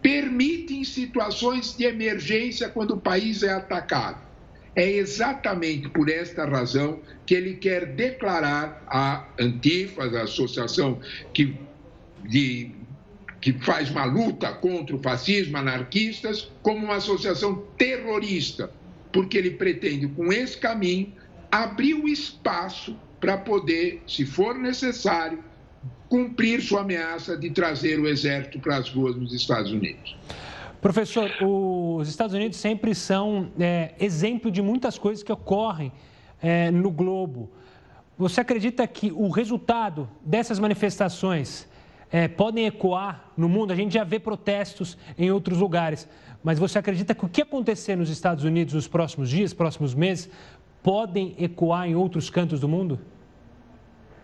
permite 0.00 0.74
em 0.74 0.84
situações 0.84 1.76
de 1.76 1.84
emergência 1.84 2.68
quando 2.68 2.92
o 2.92 3.00
país 3.00 3.42
é 3.42 3.50
atacado. 3.50 4.24
É 4.74 4.90
exatamente 4.90 5.88
por 5.88 6.08
esta 6.08 6.46
razão 6.46 7.00
que 7.26 7.34
ele 7.34 7.54
quer 7.54 7.86
declarar 7.86 8.82
a 8.86 9.26
Antifa, 9.38 10.04
a 10.04 10.22
associação 10.22 11.00
que, 11.34 11.56
de 12.24 12.75
que 13.52 13.64
faz 13.64 13.90
uma 13.90 14.04
luta 14.04 14.52
contra 14.52 14.96
o 14.96 14.98
fascismo, 14.98 15.56
anarquistas, 15.56 16.50
como 16.62 16.84
uma 16.84 16.96
associação 16.96 17.62
terrorista, 17.78 18.70
porque 19.12 19.38
ele 19.38 19.52
pretende, 19.52 20.08
com 20.08 20.32
esse 20.32 20.58
caminho, 20.58 21.12
abrir 21.50 21.94
o 21.94 22.08
espaço 22.08 22.96
para 23.20 23.38
poder, 23.38 24.02
se 24.06 24.24
for 24.24 24.54
necessário, 24.56 25.44
cumprir 26.08 26.60
sua 26.60 26.80
ameaça 26.80 27.36
de 27.36 27.50
trazer 27.50 28.00
o 28.00 28.08
exército 28.08 28.58
para 28.58 28.78
as 28.78 28.90
ruas 28.90 29.14
nos 29.14 29.32
Estados 29.32 29.70
Unidos. 29.70 30.16
Professor, 30.80 31.30
os 31.40 32.08
Estados 32.08 32.34
Unidos 32.34 32.58
sempre 32.58 32.94
são 32.94 33.50
é, 33.60 33.94
exemplo 34.00 34.50
de 34.50 34.60
muitas 34.60 34.98
coisas 34.98 35.22
que 35.22 35.32
ocorrem 35.32 35.92
é, 36.42 36.70
no 36.70 36.90
globo. 36.90 37.50
Você 38.18 38.40
acredita 38.40 38.86
que 38.86 39.12
o 39.12 39.28
resultado 39.28 40.08
dessas 40.24 40.58
manifestações 40.58 41.68
é, 42.10 42.28
podem 42.28 42.66
ecoar 42.66 43.32
no 43.36 43.48
mundo? 43.48 43.72
A 43.72 43.76
gente 43.76 43.94
já 43.94 44.04
vê 44.04 44.18
protestos 44.18 44.96
em 45.18 45.30
outros 45.30 45.58
lugares, 45.58 46.08
mas 46.42 46.58
você 46.58 46.78
acredita 46.78 47.14
que 47.14 47.24
o 47.24 47.28
que 47.28 47.42
acontecer 47.42 47.96
nos 47.96 48.10
Estados 48.10 48.44
Unidos 48.44 48.74
nos 48.74 48.86
próximos 48.86 49.28
dias, 49.28 49.52
próximos 49.52 49.94
meses, 49.94 50.30
podem 50.82 51.34
ecoar 51.38 51.88
em 51.88 51.96
outros 51.96 52.30
cantos 52.30 52.60
do 52.60 52.68
mundo? 52.68 53.00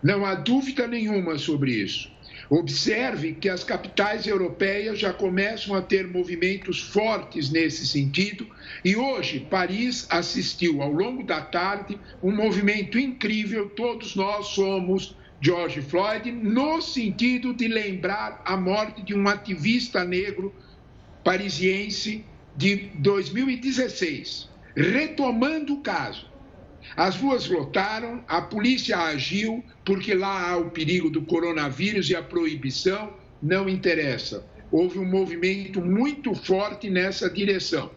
Não 0.01 0.25
há 0.25 0.35
dúvida 0.35 0.87
nenhuma 0.87 1.37
sobre 1.37 1.71
isso. 1.71 2.11
Observe 2.49 3.33
que 3.33 3.47
as 3.47 3.63
capitais 3.63 4.27
europeias 4.27 4.99
já 4.99 5.13
começam 5.13 5.75
a 5.75 5.81
ter 5.81 6.07
movimentos 6.07 6.81
fortes 6.81 7.49
nesse 7.49 7.87
sentido, 7.87 8.45
e 8.83 8.95
hoje 8.95 9.47
Paris 9.49 10.05
assistiu 10.09 10.81
ao 10.81 10.91
longo 10.91 11.23
da 11.23 11.41
tarde 11.41 11.97
um 12.21 12.35
movimento 12.35 12.99
incrível. 12.99 13.69
Todos 13.69 14.15
nós 14.15 14.47
somos 14.47 15.15
George 15.43 15.81
Floyd, 15.81 16.31
no 16.31 16.81
sentido 16.81 17.53
de 17.53 17.67
lembrar 17.67 18.41
a 18.45 18.55
morte 18.55 19.01
de 19.01 19.13
um 19.13 19.27
ativista 19.27 20.05
negro 20.05 20.55
parisiense 21.21 22.23
de 22.55 22.91
2016. 22.99 24.49
Retomando 24.73 25.73
o 25.73 25.81
caso, 25.81 26.31
as 26.95 27.17
ruas 27.17 27.49
lotaram, 27.49 28.23
a 28.25 28.41
polícia 28.41 28.97
agiu, 28.97 29.61
porque 29.83 30.13
lá 30.13 30.49
há 30.49 30.57
o 30.57 30.71
perigo 30.71 31.09
do 31.09 31.23
coronavírus 31.23 32.09
e 32.09 32.15
a 32.15 32.23
proibição 32.23 33.13
não 33.41 33.67
interessa. 33.67 34.47
houve 34.71 34.97
um 34.97 35.05
movimento 35.05 35.81
muito 35.81 36.33
forte 36.33 36.89
nessa 36.89 37.29
direção. 37.29 37.91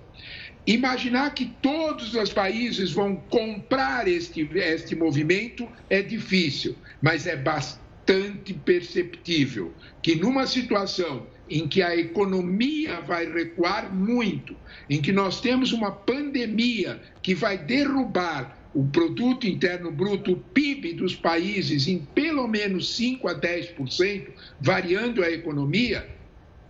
Imaginar 0.67 1.33
que 1.33 1.47
todos 1.63 2.13
os 2.15 2.33
países 2.33 2.91
vão 2.91 3.15
comprar 3.15 4.09
este, 4.09 4.49
este 4.55 4.97
movimento 4.97 5.69
é 5.89 6.03
difícil, 6.03 6.75
mas 7.01 7.25
é 7.25 7.37
bastante 7.37 8.53
perceptível 8.53 9.73
que 10.03 10.17
numa 10.17 10.45
situação 10.45 11.27
em 11.49 11.69
que 11.69 11.83
a 11.83 11.97
economia 11.97 13.01
vai 13.01 13.31
recuar 13.31 13.95
muito, 13.95 14.57
em 14.91 15.01
que 15.01 15.13
nós 15.13 15.41
temos 15.41 15.73
uma 15.73 15.93
pandemia 15.93 17.01
que 17.23 17.33
vai 17.33 17.57
derrubar 17.57 18.59
o 18.75 18.85
produto 18.85 19.47
interno 19.47 19.93
bruto, 19.93 20.33
o 20.33 20.37
PIB 20.37 20.95
dos 20.95 21.15
países 21.15 21.87
em 21.87 22.01
pelo 22.15 22.49
menos 22.49 22.97
5 22.97 23.29
a 23.29 23.41
10%, 23.41 24.27
variando 24.61 25.23
a 25.23 25.31
economia, 25.31 26.09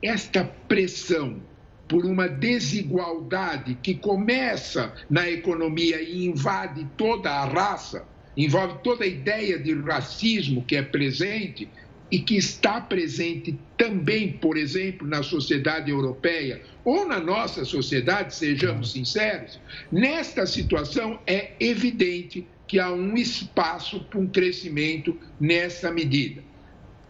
esta 0.02 0.44
pressão 0.44 1.40
por 1.88 2.04
uma 2.04 2.28
desigualdade 2.28 3.76
que 3.82 3.94
começa 3.94 4.92
na 5.08 5.28
economia 5.30 6.00
e 6.00 6.26
invade 6.26 6.86
toda 6.96 7.30
a 7.30 7.44
raça, 7.44 8.04
envolve 8.36 8.78
toda 8.82 9.04
a 9.04 9.06
ideia 9.06 9.58
de 9.58 9.72
racismo 9.80 10.64
que 10.64 10.76
é 10.76 10.82
presente, 10.82 11.68
e 12.10 12.20
que 12.20 12.36
está 12.36 12.80
presente 12.80 13.58
também, 13.76 14.32
por 14.32 14.56
exemplo, 14.56 15.06
na 15.06 15.22
sociedade 15.22 15.90
europeia 15.90 16.62
ou 16.84 17.06
na 17.06 17.18
nossa 17.18 17.64
sociedade, 17.64 18.34
sejamos 18.34 18.92
sinceros, 18.92 19.58
nesta 19.90 20.46
situação 20.46 21.18
é 21.26 21.52
evidente 21.58 22.46
que 22.66 22.78
há 22.78 22.92
um 22.92 23.16
espaço 23.16 24.00
para 24.04 24.20
um 24.20 24.26
crescimento 24.26 25.16
nessa 25.40 25.90
medida. 25.90 26.42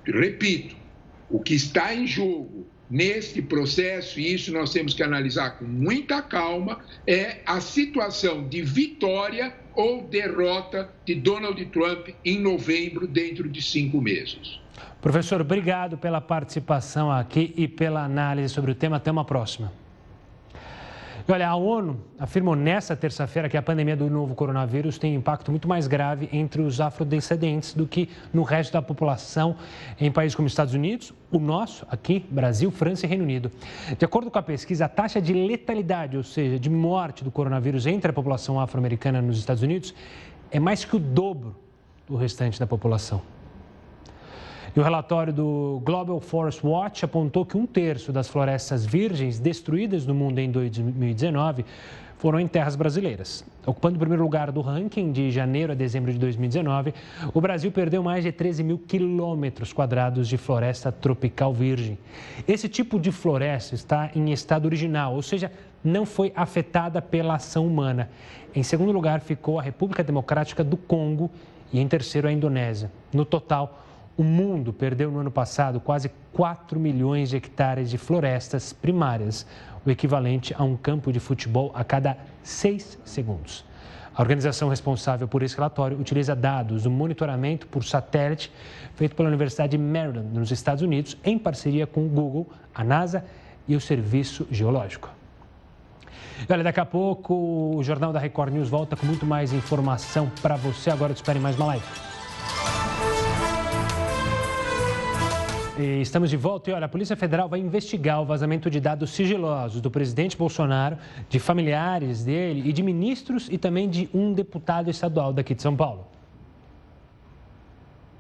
Repito, 0.04 0.76
o 1.28 1.40
que 1.40 1.54
está 1.54 1.94
em 1.94 2.06
jogo 2.06 2.66
neste 2.88 3.42
processo, 3.42 4.20
e 4.20 4.34
isso 4.34 4.52
nós 4.52 4.72
temos 4.72 4.94
que 4.94 5.02
analisar 5.02 5.58
com 5.58 5.64
muita 5.64 6.22
calma, 6.22 6.80
é 7.06 7.38
a 7.44 7.60
situação 7.60 8.48
de 8.48 8.62
vitória 8.62 9.54
ou 9.74 10.02
derrota 10.02 10.88
de 11.04 11.14
Donald 11.14 11.62
Trump 11.66 12.08
em 12.24 12.40
novembro, 12.40 13.06
dentro 13.06 13.48
de 13.48 13.60
cinco 13.60 14.00
meses. 14.00 14.60
Professor, 15.00 15.40
obrigado 15.40 15.98
pela 15.98 16.20
participação 16.20 17.10
aqui 17.10 17.52
e 17.56 17.68
pela 17.68 18.04
análise 18.04 18.52
sobre 18.52 18.72
o 18.72 18.74
tema. 18.74 18.96
Até 18.96 19.10
uma 19.10 19.24
próxima. 19.24 19.72
E 21.28 21.32
olha, 21.32 21.48
a 21.48 21.56
ONU 21.56 21.98
afirmou 22.20 22.54
nesta 22.54 22.94
terça-feira 22.94 23.48
que 23.48 23.56
a 23.56 23.62
pandemia 23.62 23.96
do 23.96 24.08
novo 24.08 24.32
coronavírus 24.36 24.96
tem 24.96 25.12
impacto 25.16 25.50
muito 25.50 25.66
mais 25.66 25.88
grave 25.88 26.28
entre 26.32 26.62
os 26.62 26.80
afrodescendentes 26.80 27.74
do 27.74 27.84
que 27.84 28.08
no 28.32 28.44
resto 28.44 28.72
da 28.72 28.80
população 28.80 29.56
em 30.00 30.12
países 30.12 30.36
como 30.36 30.46
Estados 30.46 30.72
Unidos, 30.72 31.12
o 31.32 31.40
nosso, 31.40 31.84
aqui, 31.90 32.24
Brasil, 32.30 32.70
França 32.70 33.06
e 33.06 33.08
Reino 33.08 33.24
Unido. 33.24 33.50
De 33.98 34.04
acordo 34.04 34.30
com 34.30 34.38
a 34.38 34.42
pesquisa, 34.42 34.84
a 34.84 34.88
taxa 34.88 35.20
de 35.20 35.32
letalidade, 35.32 36.16
ou 36.16 36.22
seja, 36.22 36.60
de 36.60 36.70
morte 36.70 37.24
do 37.24 37.30
coronavírus 37.32 37.88
entre 37.88 38.08
a 38.08 38.14
população 38.14 38.60
afro-americana 38.60 39.20
nos 39.20 39.36
Estados 39.36 39.64
Unidos, 39.64 39.92
é 40.52 40.60
mais 40.60 40.84
que 40.84 40.94
o 40.94 41.00
dobro 41.00 41.56
do 42.06 42.14
restante 42.14 42.60
da 42.60 42.68
população. 42.68 43.20
E 44.76 44.80
o 44.80 44.82
relatório 44.82 45.32
do 45.32 45.80
Global 45.82 46.20
Forest 46.20 46.60
Watch 46.62 47.02
apontou 47.02 47.46
que 47.46 47.56
um 47.56 47.64
terço 47.64 48.12
das 48.12 48.28
florestas 48.28 48.84
virgens 48.84 49.38
destruídas 49.38 50.04
no 50.04 50.14
mundo 50.14 50.38
em 50.38 50.50
2019 50.50 51.64
foram 52.18 52.38
em 52.38 52.46
terras 52.46 52.76
brasileiras. 52.76 53.42
Ocupando 53.64 53.96
o 53.96 53.98
primeiro 53.98 54.22
lugar 54.22 54.52
do 54.52 54.60
ranking 54.60 55.12
de 55.12 55.30
janeiro 55.30 55.72
a 55.72 55.74
dezembro 55.74 56.12
de 56.12 56.18
2019, 56.18 56.92
o 57.32 57.40
Brasil 57.40 57.72
perdeu 57.72 58.02
mais 58.02 58.22
de 58.22 58.30
13 58.30 58.62
mil 58.62 58.78
quilômetros 58.78 59.72
quadrados 59.72 60.28
de 60.28 60.36
floresta 60.36 60.92
tropical 60.92 61.54
virgem. 61.54 61.96
Esse 62.46 62.68
tipo 62.68 63.00
de 63.00 63.10
floresta 63.10 63.74
está 63.74 64.10
em 64.14 64.30
estado 64.30 64.66
original, 64.66 65.14
ou 65.14 65.22
seja, 65.22 65.50
não 65.82 66.04
foi 66.04 66.34
afetada 66.36 67.00
pela 67.00 67.36
ação 67.36 67.66
humana. 67.66 68.10
Em 68.54 68.62
segundo 68.62 68.92
lugar 68.92 69.22
ficou 69.22 69.58
a 69.58 69.62
República 69.62 70.04
Democrática 70.04 70.62
do 70.62 70.76
Congo 70.76 71.30
e 71.72 71.80
em 71.80 71.88
terceiro 71.88 72.28
a 72.28 72.32
Indonésia. 72.32 72.92
No 73.10 73.24
total, 73.24 73.85
o 74.16 74.24
mundo 74.24 74.72
perdeu 74.72 75.10
no 75.10 75.18
ano 75.18 75.30
passado 75.30 75.78
quase 75.78 76.10
4 76.32 76.80
milhões 76.80 77.28
de 77.28 77.36
hectares 77.36 77.90
de 77.90 77.98
florestas 77.98 78.72
primárias, 78.72 79.46
o 79.84 79.90
equivalente 79.90 80.54
a 80.56 80.64
um 80.64 80.76
campo 80.76 81.12
de 81.12 81.20
futebol 81.20 81.70
a 81.74 81.84
cada 81.84 82.16
seis 82.42 82.98
segundos. 83.04 83.64
A 84.14 84.22
organização 84.22 84.70
responsável 84.70 85.28
por 85.28 85.42
esse 85.42 85.54
relatório 85.54 86.00
utiliza 86.00 86.34
dados 86.34 86.84
do 86.84 86.90
monitoramento 86.90 87.66
por 87.66 87.84
satélite 87.84 88.50
feito 88.94 89.14
pela 89.14 89.28
Universidade 89.28 89.72
de 89.72 89.78
Maryland, 89.78 90.28
nos 90.32 90.50
Estados 90.50 90.82
Unidos, 90.82 91.18
em 91.22 91.38
parceria 91.38 91.86
com 91.86 92.06
o 92.06 92.08
Google, 92.08 92.48
a 92.74 92.82
NASA 92.82 93.22
e 93.68 93.76
o 93.76 93.80
Serviço 93.80 94.46
Geológico. 94.50 95.10
Olha, 96.48 96.64
daqui 96.64 96.80
a 96.80 96.86
pouco 96.86 97.76
o 97.76 97.82
Jornal 97.82 98.12
da 98.12 98.18
Record 98.18 98.54
News 98.54 98.70
volta 98.70 98.96
com 98.96 99.04
muito 99.04 99.26
mais 99.26 99.52
informação 99.52 100.30
para 100.40 100.56
você. 100.56 100.90
Agora 100.90 101.12
te 101.12 101.16
espere 101.16 101.38
mais 101.38 101.56
uma 101.56 101.66
live. 101.66 102.15
Estamos 105.78 106.30
de 106.30 106.38
volta 106.38 106.70
e 106.70 106.72
olha, 106.72 106.86
a 106.86 106.88
Polícia 106.88 107.14
Federal 107.14 107.50
vai 107.50 107.60
investigar 107.60 108.22
o 108.22 108.24
vazamento 108.24 108.70
de 108.70 108.80
dados 108.80 109.10
sigilosos 109.10 109.78
do 109.78 109.90
presidente 109.90 110.34
Bolsonaro, 110.34 110.96
de 111.28 111.38
familiares 111.38 112.24
dele 112.24 112.66
e 112.66 112.72
de 112.72 112.82
ministros 112.82 113.46
e 113.50 113.58
também 113.58 113.86
de 113.86 114.08
um 114.14 114.32
deputado 114.32 114.88
estadual 114.88 115.34
daqui 115.34 115.54
de 115.54 115.60
São 115.60 115.76
Paulo. 115.76 116.15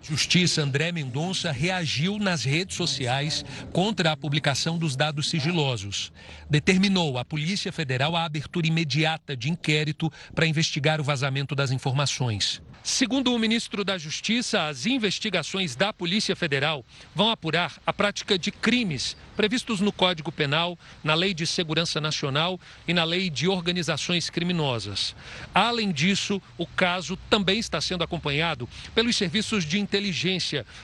Justiça 0.08 0.62
André 0.62 0.92
Mendonça 0.92 1.50
reagiu 1.50 2.16
nas 2.16 2.44
redes 2.44 2.76
sociais 2.76 3.44
contra 3.72 4.12
a 4.12 4.16
publicação 4.16 4.78
dos 4.78 4.94
dados 4.94 5.28
sigilosos. 5.28 6.12
Determinou 6.48 7.18
à 7.18 7.24
Polícia 7.24 7.72
Federal 7.72 8.14
a 8.14 8.24
abertura 8.24 8.68
imediata 8.68 9.36
de 9.36 9.50
inquérito 9.50 10.08
para 10.32 10.46
investigar 10.46 11.00
o 11.00 11.04
vazamento 11.04 11.56
das 11.56 11.72
informações. 11.72 12.62
Segundo 12.84 13.34
o 13.34 13.38
ministro 13.38 13.84
da 13.84 13.98
Justiça, 13.98 14.68
as 14.68 14.86
investigações 14.86 15.74
da 15.74 15.92
Polícia 15.92 16.36
Federal 16.36 16.86
vão 17.12 17.30
apurar 17.30 17.74
a 17.84 17.92
prática 17.92 18.38
de 18.38 18.52
crimes 18.52 19.16
previstos 19.36 19.80
no 19.80 19.90
Código 19.90 20.30
Penal, 20.30 20.78
na 21.02 21.12
Lei 21.12 21.34
de 21.34 21.48
Segurança 21.48 22.00
Nacional 22.00 22.60
e 22.86 22.94
na 22.94 23.02
Lei 23.02 23.28
de 23.28 23.48
Organizações 23.48 24.30
Criminosas. 24.30 25.16
Além 25.52 25.90
disso, 25.90 26.40
o 26.56 26.64
caso 26.64 27.18
também 27.28 27.58
está 27.58 27.80
sendo 27.80 28.04
acompanhado 28.04 28.68
pelos 28.94 29.16
serviços 29.16 29.64
de 29.64 29.80
inteligência 29.80 29.95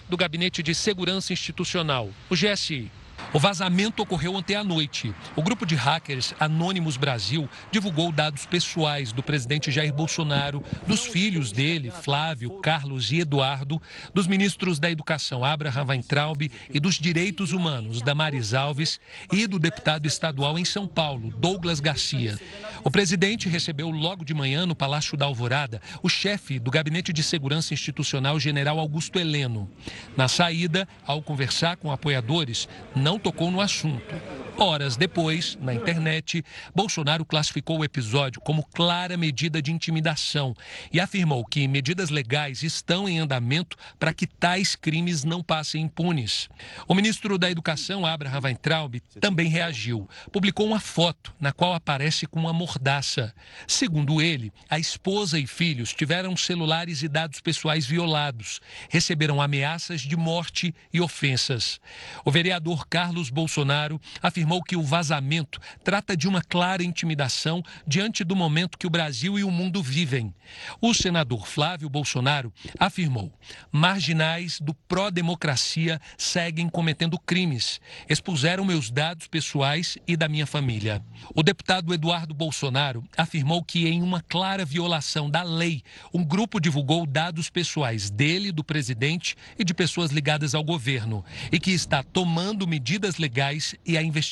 do 0.09 0.17
Gabinete 0.17 0.63
de 0.63 0.75
Segurança 0.75 1.33
Institucional, 1.33 2.11
o 2.31 2.35
GSI. 2.35 2.91
O 3.35 3.39
vazamento 3.39 4.03
ocorreu 4.03 4.35
ontem 4.35 4.55
à 4.55 4.63
noite. 4.63 5.15
O 5.35 5.43
grupo 5.43 5.65
de 5.65 5.75
hackers 5.75 6.35
Anônimos 6.39 6.97
Brasil 6.97 7.49
divulgou 7.71 8.13
dados 8.13 8.45
pessoais 8.45 9.11
do 9.13 9.23
presidente 9.23 9.71
Jair 9.71 9.93
Bolsonaro, 9.93 10.63
dos 10.87 11.07
filhos 11.07 11.51
dele, 11.51 11.91
Flávio, 11.91 12.61
Carlos 12.61 13.11
e 13.11 13.21
Eduardo, 13.21 13.81
dos 14.13 14.27
ministros 14.27 14.79
da 14.79 14.91
Educação 14.91 15.45
Abraham 15.45 15.87
Weintraub 15.87 16.51
e 16.73 16.81
dos 16.81 16.97
Direitos 16.97 17.53
Humanos 17.53 18.03
Damares 18.03 18.53
Alves 18.53 19.01
e 19.33 19.47
do 19.47 19.59
deputado 19.59 20.07
estadual 20.07 20.59
em 20.59 20.65
São 20.65 20.87
Paulo, 20.87 21.33
Douglas 21.39 21.81
Garcia. 21.81 22.39
O 22.85 22.91
presidente 22.91 23.49
recebeu 23.49 23.89
logo 23.91 24.25
de 24.25 24.35
manhã 24.35 24.67
no 24.67 24.75
Palácio 24.75 25.17
da 25.17 25.25
Alvorada 25.25 25.81
o 26.03 26.09
chefe 26.09 26.59
do 26.59 26.71
Gabinete 26.71 27.13
de 27.13 27.23
Segurança 27.23 27.73
Institucional, 27.73 28.39
General 28.39 28.79
Augusto 28.79 29.19
Heleno. 29.19 29.71
Na 30.17 30.29
saída, 30.29 30.87
ao 31.07 31.23
conversar 31.23 31.77
com 31.77 31.93
apoiadores, 31.93 32.69
não 32.95 33.12
tocou 33.19 33.51
no 33.51 33.61
assunto. 33.61 34.15
Horas 34.59 34.97
depois, 34.97 35.59
na 35.61 35.75
internet, 35.75 36.45
Bolsonaro 36.75 37.25
classificou 37.25 37.79
o 37.79 37.85
episódio 37.85 38.41
como 38.41 38.65
clara 38.65 39.17
medida 39.17 39.61
de 39.61 39.73
intimidação 39.73 40.55
e 40.93 41.01
afirmou 41.01 41.45
que 41.45 41.67
medidas 41.67 42.11
legais 42.11 42.63
estão 42.63 43.09
em 43.09 43.19
andamento 43.19 43.77
para 43.99 44.13
que 44.13 44.27
tais 44.27 44.77
crimes 44.77 45.25
não 45.25 45.43
passem 45.43 45.83
impunes. 45.83 46.49
O 46.87 46.95
ministro 46.95 47.39
da 47.39 47.51
Educação, 47.51 48.07
Abraham 48.07 48.41
Weintraub, 48.45 49.01
também 49.21 49.49
reagiu. 49.49 50.09
Publicou 50.31 50.67
uma 50.67 50.81
foto 50.81 51.35
na 51.41 51.51
qual 51.51 51.75
aparece 51.75 52.27
com 52.27 52.39
uma 52.39 52.53
mordaça. 52.53 53.35
Segundo 53.67 54.21
ele, 54.23 54.53
a 54.69 54.79
esposa 54.79 55.39
e 55.39 55.47
filhos 55.47 55.93
tiveram 55.93 56.37
celulares 56.37 57.03
e 57.03 57.09
dados 57.09 57.41
pessoais 57.41 57.87
violados, 57.87 58.61
receberam 58.89 59.41
ameaças 59.41 60.03
de 60.03 60.17
morte 60.17 60.75
e 60.93 61.01
ofensas. 61.01 61.81
O 62.25 62.31
vereador 62.31 62.87
Carlos 62.87 63.31
Bolsonaro 63.31 64.01
afirmou 64.23 64.42
afirmou 64.43 64.63
que 64.63 64.77
o 64.77 64.83
vazamento 64.83 65.61
trata 65.85 66.17
de 66.17 66.27
uma 66.27 66.43
clara 66.43 66.83
intimidação 66.83 67.63
diante 67.87 68.25
do 68.25 68.35
momento 68.35 68.77
que 68.77 68.89
o 68.89 68.91
Brasil 68.91 69.39
e 69.39 69.45
o 69.45 69.51
mundo 69.53 69.81
vivem. 69.81 70.35
O 70.81 70.93
senador 70.93 71.47
Flávio 71.47 71.89
Bolsonaro 71.89 72.53
afirmou: 72.77 73.33
marginais 73.71 74.59
do 74.61 74.75
pró-democracia 74.75 76.01
seguem 76.19 76.69
cometendo 76.69 77.19
crimes, 77.21 77.81
expuseram 78.09 78.65
meus 78.65 78.91
dados 78.91 79.29
pessoais 79.29 79.97
e 80.09 80.17
da 80.17 80.29
minha 80.29 80.47
família. 80.47 81.01
O 81.35 81.43
deputado 81.43 81.95
Eduardo 81.95 82.35
Bolsonaro 82.35 83.05
afirmou 83.17 83.63
que, 83.63 83.87
em 83.87 84.03
uma 84.03 84.21
clara 84.23 84.65
violação 84.65 85.31
da 85.31 85.45
lei, 85.45 85.83
um 86.13 86.25
grupo 86.25 86.59
divulgou 86.59 87.07
dados 87.07 87.49
pessoais 87.49 88.11
dele, 88.11 88.51
do 88.51 88.65
presidente 88.65 89.37
e 89.57 89.65
de 89.65 89.73
pessoas 89.73 90.11
ligadas 90.11 90.53
ao 90.53 90.65
governo 90.65 91.25
e 91.53 91.61
que 91.61 91.71
está 91.71 92.03
tomando 92.03 92.67
medidas 92.67 93.19
legais 93.19 93.77
e 93.87 93.97
a 93.97 94.03
investigação 94.03 94.32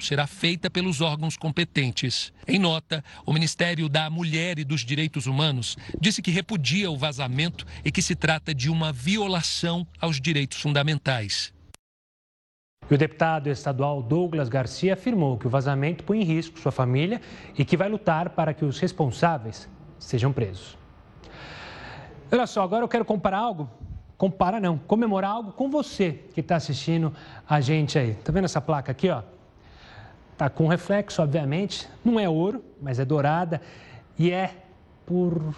será 0.00 0.26
feita 0.26 0.70
pelos 0.70 1.00
órgãos 1.00 1.36
competentes. 1.36 2.32
Em 2.46 2.58
nota, 2.58 3.04
o 3.24 3.32
Ministério 3.32 3.88
da 3.88 4.10
Mulher 4.10 4.58
e 4.58 4.64
dos 4.64 4.82
Direitos 4.82 5.26
Humanos 5.26 5.76
disse 6.00 6.22
que 6.22 6.30
repudia 6.30 6.90
o 6.90 6.96
vazamento 6.96 7.66
e 7.84 7.90
que 7.90 8.02
se 8.02 8.14
trata 8.14 8.54
de 8.54 8.70
uma 8.70 8.92
violação 8.92 9.86
aos 10.00 10.20
direitos 10.20 10.60
fundamentais. 10.60 11.52
E 12.90 12.94
o 12.94 12.98
deputado 12.98 13.48
estadual 13.48 14.02
Douglas 14.02 14.48
Garcia 14.48 14.94
afirmou 14.94 15.36
que 15.36 15.46
o 15.46 15.50
vazamento 15.50 16.04
põe 16.04 16.20
em 16.20 16.24
risco 16.24 16.58
sua 16.58 16.72
família 16.72 17.20
e 17.56 17.64
que 17.64 17.76
vai 17.76 17.88
lutar 17.88 18.30
para 18.30 18.54
que 18.54 18.64
os 18.64 18.78
responsáveis 18.78 19.68
sejam 19.98 20.32
presos. 20.32 20.78
Olha 22.32 22.46
só, 22.46 22.62
agora 22.62 22.84
eu 22.84 22.88
quero 22.88 23.04
comparar 23.04 23.38
algo. 23.38 23.70
Compara 24.16 24.58
não, 24.58 24.78
comemorar 24.78 25.30
algo 25.30 25.52
com 25.52 25.70
você 25.70 26.24
que 26.34 26.40
está 26.40 26.56
assistindo 26.56 27.14
a 27.48 27.60
gente 27.60 27.98
aí. 27.98 28.14
Tá 28.14 28.32
vendo 28.32 28.46
essa 28.46 28.60
placa 28.60 28.90
aqui, 28.90 29.08
ó? 29.08 29.22
Tá 30.38 30.48
com 30.48 30.68
reflexo, 30.68 31.20
obviamente. 31.20 31.88
Não 32.04 32.18
é 32.18 32.28
ouro, 32.28 32.64
mas 32.80 33.00
é 33.00 33.04
dourada 33.04 33.60
e 34.16 34.30
é 34.30 34.54
por 35.04 35.52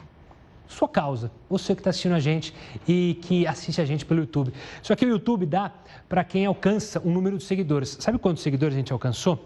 sua 0.66 0.88
causa. 0.88 1.30
Você 1.50 1.74
que 1.74 1.80
está 1.80 1.90
assistindo 1.90 2.14
a 2.14 2.18
gente 2.18 2.54
e 2.88 3.18
que 3.20 3.46
assiste 3.46 3.78
a 3.78 3.84
gente 3.84 4.06
pelo 4.06 4.20
YouTube. 4.20 4.54
Só 4.80 4.96
que 4.96 5.04
o 5.04 5.08
YouTube 5.10 5.44
dá 5.44 5.70
para 6.08 6.24
quem 6.24 6.46
alcança 6.46 6.98
um 7.04 7.12
número 7.12 7.36
de 7.36 7.44
seguidores. 7.44 7.98
Sabe 8.00 8.18
quantos 8.18 8.42
seguidores 8.42 8.74
a 8.74 8.78
gente 8.78 8.90
alcançou? 8.90 9.44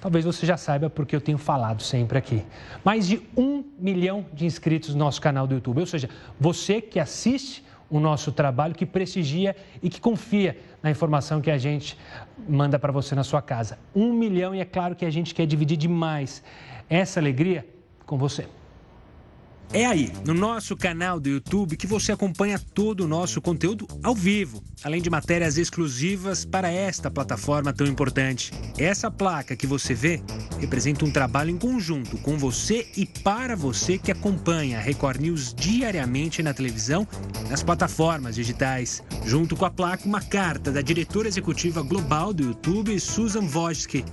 Talvez 0.00 0.24
você 0.24 0.46
já 0.46 0.56
saiba 0.56 0.88
porque 0.88 1.14
eu 1.14 1.20
tenho 1.20 1.36
falado 1.36 1.82
sempre 1.82 2.16
aqui. 2.16 2.42
Mais 2.82 3.06
de 3.06 3.20
um 3.36 3.64
milhão 3.78 4.24
de 4.32 4.46
inscritos 4.46 4.94
no 4.94 4.98
nosso 4.98 5.20
canal 5.20 5.46
do 5.46 5.54
YouTube. 5.54 5.80
Ou 5.80 5.86
seja, 5.86 6.08
você 6.40 6.80
que 6.80 6.98
assiste 6.98 7.62
o 7.90 8.00
nosso 8.00 8.32
trabalho, 8.32 8.74
que 8.74 8.86
prestigia 8.86 9.54
e 9.82 9.90
que 9.90 10.00
confia 10.00 10.56
na 10.84 10.90
informação 10.90 11.40
que 11.40 11.50
a 11.50 11.56
gente 11.56 11.96
manda 12.46 12.78
para 12.78 12.92
você 12.92 13.14
na 13.14 13.24
sua 13.24 13.40
casa. 13.40 13.78
Um 13.96 14.12
milhão 14.12 14.54
e 14.54 14.60
é 14.60 14.66
claro 14.66 14.94
que 14.94 15.06
a 15.06 15.10
gente 15.10 15.34
quer 15.34 15.46
dividir 15.46 15.78
demais 15.78 16.44
essa 16.90 17.18
alegria 17.18 17.66
com 18.04 18.18
você. 18.18 18.46
É 19.72 19.86
aí, 19.86 20.12
no 20.24 20.32
nosso 20.34 20.76
canal 20.76 21.18
do 21.18 21.28
YouTube, 21.28 21.76
que 21.76 21.86
você 21.86 22.12
acompanha 22.12 22.60
todo 22.60 23.00
o 23.00 23.08
nosso 23.08 23.40
conteúdo 23.40 23.88
ao 24.04 24.14
vivo, 24.14 24.62
além 24.84 25.02
de 25.02 25.10
matérias 25.10 25.58
exclusivas 25.58 26.44
para 26.44 26.70
esta 26.70 27.10
plataforma 27.10 27.72
tão 27.72 27.86
importante. 27.86 28.52
Essa 28.78 29.10
placa 29.10 29.56
que 29.56 29.66
você 29.66 29.92
vê 29.92 30.22
representa 30.60 31.04
um 31.04 31.10
trabalho 31.10 31.50
em 31.50 31.58
conjunto 31.58 32.16
com 32.18 32.38
você 32.38 32.86
e 32.96 33.04
para 33.04 33.56
você 33.56 33.98
que 33.98 34.12
acompanha 34.12 34.78
a 34.78 34.80
Record 34.80 35.20
News 35.20 35.52
diariamente 35.52 36.42
na 36.42 36.54
televisão 36.54 37.06
e 37.44 37.48
nas 37.48 37.62
plataformas 37.62 38.36
digitais. 38.36 39.02
Junto 39.24 39.56
com 39.56 39.64
a 39.64 39.70
placa, 39.70 40.06
uma 40.06 40.20
carta 40.20 40.70
da 40.70 40.82
diretora 40.82 41.26
executiva 41.26 41.82
global 41.82 42.32
do 42.32 42.44
YouTube, 42.44 42.98
Susan 43.00 43.48
Wojcicki, 43.52 44.04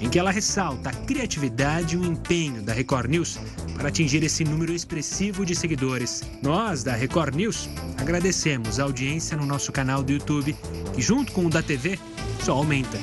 em 0.00 0.10
que 0.10 0.18
ela 0.18 0.30
ressalta 0.30 0.90
a 0.90 0.92
criatividade 0.92 1.94
e 1.94 1.98
o 1.98 2.04
empenho 2.04 2.62
da 2.62 2.74
Record 2.74 3.10
News 3.10 3.38
para 3.76 3.88
atingir 3.88 4.22
esse 4.22 4.44
número 4.44 4.72
expressivo 4.96 5.44
de 5.44 5.54
seguidores. 5.54 6.22
Nós, 6.42 6.82
da 6.82 6.94
Record 6.94 7.34
News, 7.34 7.68
agradecemos 7.98 8.80
a 8.80 8.84
audiência 8.84 9.36
no 9.36 9.44
nosso 9.44 9.70
canal 9.70 10.02
do 10.02 10.10
YouTube, 10.10 10.56
que 10.94 11.02
junto 11.02 11.32
com 11.32 11.44
o 11.44 11.50
da 11.50 11.62
TV 11.62 11.98
só 12.40 12.52
aumenta. 12.52 12.98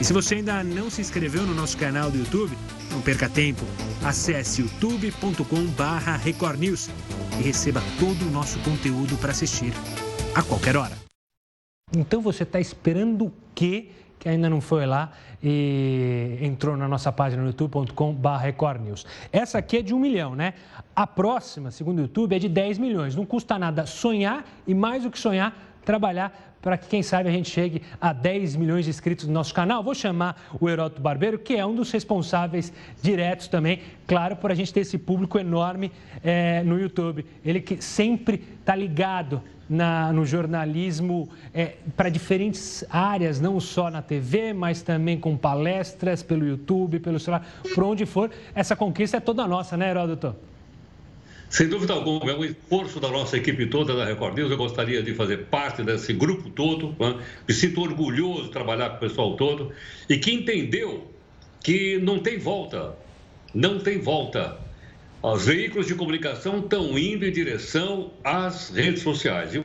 E 0.00 0.04
se 0.04 0.12
você 0.12 0.36
ainda 0.36 0.64
não 0.64 0.88
se 0.88 1.02
inscreveu 1.02 1.42
no 1.42 1.54
nosso 1.54 1.76
canal 1.76 2.10
do 2.10 2.16
YouTube, 2.16 2.56
não 2.90 3.02
perca 3.02 3.28
tempo. 3.28 3.62
Acesse 4.02 4.62
youtube.com/barra 4.62 6.16
Record 6.16 6.60
News 6.60 6.88
e 7.38 7.42
receba 7.42 7.82
todo 7.98 8.22
o 8.22 8.30
nosso 8.30 8.58
conteúdo 8.60 9.16
para 9.18 9.32
assistir 9.32 9.74
a 10.34 10.42
qualquer 10.42 10.76
hora. 10.76 10.96
Então 11.94 12.22
você 12.22 12.44
está 12.44 12.58
esperando 12.58 13.26
o 13.26 13.32
quê? 13.54 13.90
Que 14.18 14.28
ainda 14.28 14.48
não 14.50 14.60
foi 14.60 14.86
lá 14.86 15.12
e 15.42 16.38
entrou 16.42 16.76
na 16.76 16.88
nossa 16.88 17.12
página 17.12 17.42
no 17.42 17.48
youtube.com.br 17.48 18.78
News. 18.82 19.06
Essa 19.32 19.58
aqui 19.58 19.78
é 19.78 19.82
de 19.82 19.94
um 19.94 19.98
milhão, 19.98 20.34
né? 20.34 20.54
A 20.94 21.06
próxima, 21.06 21.70
segundo 21.70 21.98
o 21.98 22.02
YouTube, 22.02 22.34
é 22.34 22.38
de 22.38 22.48
10 22.48 22.78
milhões. 22.78 23.14
Não 23.14 23.24
custa 23.24 23.58
nada 23.58 23.86
sonhar 23.86 24.44
e 24.66 24.74
mais 24.74 25.04
do 25.04 25.10
que 25.10 25.18
sonhar, 25.18 25.56
trabalhar 25.84 26.47
para 26.60 26.76
que, 26.76 26.88
quem 26.88 27.02
sabe, 27.02 27.28
a 27.28 27.32
gente 27.32 27.50
chegue 27.50 27.82
a 28.00 28.12
10 28.12 28.56
milhões 28.56 28.84
de 28.84 28.90
inscritos 28.90 29.26
no 29.26 29.32
nosso 29.32 29.54
canal. 29.54 29.82
Vou 29.82 29.94
chamar 29.94 30.40
o 30.60 30.68
Heródoto 30.68 31.00
Barbeiro, 31.00 31.38
que 31.38 31.54
é 31.54 31.64
um 31.64 31.74
dos 31.74 31.90
responsáveis 31.90 32.72
diretos 33.02 33.48
também, 33.48 33.80
claro, 34.06 34.36
por 34.36 34.50
a 34.50 34.54
gente 34.54 34.72
ter 34.72 34.80
esse 34.80 34.98
público 34.98 35.38
enorme 35.38 35.92
é, 36.22 36.62
no 36.62 36.78
YouTube. 36.78 37.24
Ele 37.44 37.60
que 37.60 37.82
sempre 37.82 38.42
está 38.60 38.74
ligado 38.74 39.42
na, 39.68 40.12
no 40.12 40.24
jornalismo 40.24 41.28
é, 41.52 41.74
para 41.96 42.08
diferentes 42.08 42.84
áreas, 42.88 43.40
não 43.40 43.60
só 43.60 43.90
na 43.90 44.00
TV, 44.00 44.52
mas 44.52 44.80
também 44.82 45.18
com 45.18 45.36
palestras 45.36 46.22
pelo 46.22 46.46
YouTube, 46.46 46.98
pelo 47.00 47.20
celular, 47.20 47.46
por 47.74 47.84
onde 47.84 48.06
for. 48.06 48.30
Essa 48.54 48.74
conquista 48.74 49.18
é 49.18 49.20
toda 49.20 49.46
nossa, 49.46 49.76
né, 49.76 49.90
Heródoto? 49.90 50.34
Sem 51.50 51.66
dúvida 51.66 51.94
alguma, 51.94 52.30
é 52.30 52.34
um 52.34 52.44
esforço 52.44 53.00
da 53.00 53.08
nossa 53.08 53.36
equipe 53.36 53.66
toda 53.66 53.96
da 53.96 54.04
Record 54.04 54.36
News. 54.36 54.50
Eu 54.50 54.56
gostaria 54.56 55.02
de 55.02 55.14
fazer 55.14 55.46
parte 55.46 55.82
desse 55.82 56.12
grupo 56.12 56.50
todo. 56.50 56.94
Né? 56.98 57.18
Me 57.48 57.54
sinto 57.54 57.80
orgulhoso 57.80 58.44
de 58.44 58.50
trabalhar 58.50 58.90
com 58.90 58.96
o 58.96 59.00
pessoal 59.00 59.34
todo 59.34 59.72
e 60.08 60.18
que 60.18 60.30
entendeu 60.30 61.10
que 61.62 61.98
não 61.98 62.18
tem 62.18 62.38
volta. 62.38 62.94
Não 63.54 63.78
tem 63.78 63.98
volta. 63.98 64.58
Os 65.22 65.46
veículos 65.46 65.86
de 65.86 65.94
comunicação 65.94 66.58
estão 66.58 66.98
indo 66.98 67.26
em 67.26 67.32
direção 67.32 68.12
às 68.22 68.68
redes 68.68 69.02
sociais. 69.02 69.54
E 69.54 69.58
o 69.58 69.64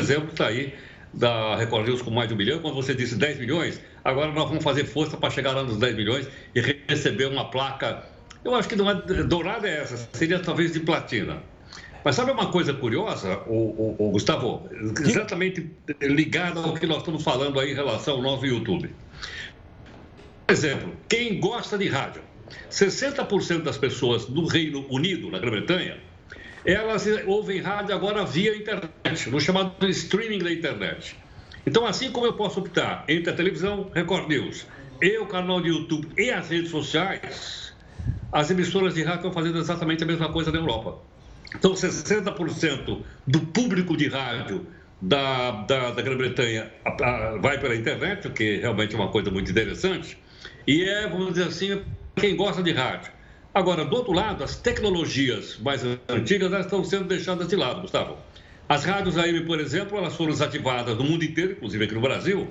exemplo 0.00 0.30
está 0.30 0.46
aí 0.46 0.72
da 1.12 1.54
Record 1.56 1.86
News 1.86 2.00
com 2.00 2.10
mais 2.10 2.28
de 2.28 2.34
um 2.34 2.36
milhão. 2.38 2.60
Quando 2.60 2.74
você 2.74 2.94
disse 2.94 3.14
10 3.14 3.40
milhões, 3.40 3.78
agora 4.02 4.32
nós 4.32 4.48
vamos 4.48 4.64
fazer 4.64 4.84
força 4.84 5.18
para 5.18 5.28
chegar 5.28 5.52
lá 5.52 5.62
nos 5.62 5.76
10 5.76 5.94
milhões 5.94 6.26
e 6.54 6.60
receber 6.88 7.26
uma 7.26 7.50
placa 7.50 8.13
eu 8.44 8.54
acho 8.54 8.68
que 8.68 8.76
não 8.76 8.90
é 8.90 8.94
dourada 8.94 9.66
é 9.68 9.80
essa, 9.80 10.08
seria 10.12 10.38
talvez 10.38 10.72
de 10.72 10.80
platina. 10.80 11.42
Mas 12.04 12.16
sabe 12.16 12.30
uma 12.30 12.50
coisa 12.50 12.74
curiosa, 12.74 13.38
o, 13.46 13.54
o, 13.54 13.96
o 13.98 14.10
Gustavo? 14.10 14.68
Exatamente 15.00 15.70
ligada 16.02 16.60
ao 16.60 16.74
que 16.74 16.86
nós 16.86 16.98
estamos 16.98 17.22
falando 17.22 17.58
aí 17.58 17.72
em 17.72 17.74
relação 17.74 18.16
ao 18.16 18.22
nosso 18.22 18.44
YouTube. 18.44 18.90
Por 20.46 20.52
exemplo, 20.52 20.92
quem 21.08 21.40
gosta 21.40 21.78
de 21.78 21.88
rádio, 21.88 22.20
60% 22.70 23.62
das 23.62 23.78
pessoas 23.78 24.28
no 24.28 24.46
Reino 24.46 24.86
Unido, 24.90 25.30
na 25.30 25.38
Grã-Bretanha, 25.38 25.98
elas 26.66 27.06
ouvem 27.26 27.60
rádio 27.60 27.94
agora 27.94 28.24
via 28.24 28.54
internet, 28.54 29.30
no 29.30 29.40
chamado 29.40 29.88
streaming 29.88 30.38
da 30.38 30.52
internet. 30.52 31.16
Então, 31.66 31.86
assim 31.86 32.10
como 32.10 32.26
eu 32.26 32.34
posso 32.34 32.60
optar 32.60 33.04
entre 33.08 33.30
a 33.30 33.34
televisão, 33.34 33.90
Record 33.94 34.28
News, 34.28 34.66
e 35.00 35.16
o 35.18 35.26
canal 35.26 35.62
de 35.62 35.68
YouTube 35.68 36.08
e 36.18 36.30
as 36.30 36.50
redes 36.50 36.70
sociais, 36.70 37.73
as 38.34 38.50
emissoras 38.50 38.94
de 38.94 39.02
rádio 39.04 39.18
estão 39.18 39.32
fazendo 39.32 39.58
exatamente 39.58 40.02
a 40.02 40.06
mesma 40.06 40.28
coisa 40.28 40.50
na 40.50 40.58
Europa. 40.58 40.98
Então, 41.54 41.72
60% 41.72 42.98
do 43.24 43.40
público 43.40 43.96
de 43.96 44.08
rádio 44.08 44.66
da, 45.00 45.52
da, 45.52 45.92
da 45.92 46.02
Grã-Bretanha 46.02 46.68
vai 47.40 47.60
pela 47.60 47.76
internet, 47.76 48.26
o 48.26 48.32
que 48.32 48.56
realmente 48.56 48.92
é 48.92 48.98
uma 48.98 49.06
coisa 49.06 49.30
muito 49.30 49.52
interessante, 49.52 50.18
e 50.66 50.82
é, 50.82 51.08
vamos 51.08 51.34
dizer 51.34 51.44
assim, 51.44 51.80
quem 52.16 52.34
gosta 52.34 52.60
de 52.60 52.72
rádio. 52.72 53.12
Agora, 53.54 53.84
do 53.84 53.94
outro 53.94 54.12
lado, 54.12 54.42
as 54.42 54.56
tecnologias 54.56 55.56
mais 55.60 55.82
antigas 56.08 56.52
estão 56.52 56.82
sendo 56.82 57.04
deixadas 57.04 57.46
de 57.46 57.54
lado, 57.54 57.82
Gustavo. 57.82 58.18
As 58.68 58.84
rádios 58.84 59.16
AM, 59.16 59.44
por 59.44 59.60
exemplo, 59.60 59.96
elas 59.96 60.16
foram 60.16 60.32
desativadas 60.32 60.96
no 60.96 61.04
mundo 61.04 61.22
inteiro, 61.22 61.52
inclusive 61.52 61.84
aqui 61.84 61.94
no 61.94 62.00
Brasil, 62.00 62.48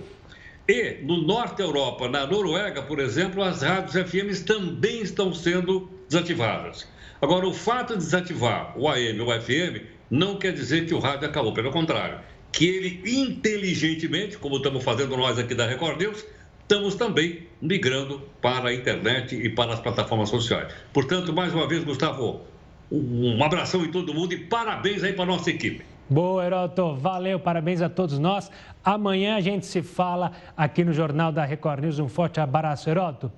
e 0.68 1.00
no 1.04 1.22
norte 1.22 1.58
da 1.58 1.66
Europa, 1.66 2.08
na 2.08 2.26
Noruega, 2.26 2.82
por 2.82 3.00
exemplo, 3.00 3.44
as 3.44 3.62
rádios 3.62 3.96
FMs 4.10 4.46
também 4.46 5.02
estão 5.02 5.34
sendo 5.34 5.90
desativadas. 6.08 6.88
Agora, 7.22 7.48
o 7.48 7.54
fato 7.54 7.94
de 7.94 8.00
desativar 8.00 8.78
o 8.78 8.88
AM 8.88 9.20
ou 9.20 9.30
o 9.30 9.42
FM 9.42 9.84
não 10.10 10.38
quer 10.38 10.54
dizer 10.54 10.86
que 10.86 10.94
o 10.94 11.00
rádio 11.00 11.28
acabou, 11.28 11.54
pelo 11.54 11.72
contrário, 11.72 12.20
que 12.52 12.66
ele 12.66 13.02
inteligentemente, 13.06 14.38
como 14.38 14.58
estamos 14.58 14.84
fazendo 14.84 15.18
nós 15.18 15.38
aqui 15.38 15.54
da 15.54 15.68
Record 15.68 16.00
News, 16.00 16.26
estamos 16.62 16.96
também 16.96 17.48
migrando 17.62 18.22
para 18.42 18.70
a 18.70 18.74
internet 18.74 19.36
e 19.36 19.50
para 19.50 19.74
as 19.74 19.82
plataformas 19.82 20.30
sociais. 20.30 20.74
Portanto, 20.94 21.34
mais 21.34 21.54
uma 21.54 21.68
vez, 21.68 21.84
Gustavo, 21.84 22.42
um 22.92 23.44
abração 23.44 23.84
em 23.84 23.92
todo 23.92 24.14
mundo 24.14 24.34
e 24.34 24.38
parabéns 24.38 25.04
aí 25.04 25.14
para 25.14 25.24
a 25.24 25.28
nossa 25.28 25.50
equipe. 25.50 25.84
Boa, 26.10 26.46
Heroto. 26.46 26.96
Valeu, 26.96 27.40
parabéns 27.40 27.82
a 27.82 27.88
todos 27.88 28.20
nós. 28.20 28.52
Amanhã 28.84 29.38
a 29.38 29.42
gente 29.42 29.66
se 29.66 29.82
fala 29.82 30.34
aqui 30.56 30.84
no 30.84 30.92
Jornal 30.92 31.32
da 31.32 31.46
Record 31.46 31.82
News. 31.82 31.98
Um 31.98 32.10
forte 32.10 32.42
abraço, 32.42 32.90
Heroto. 32.90 33.32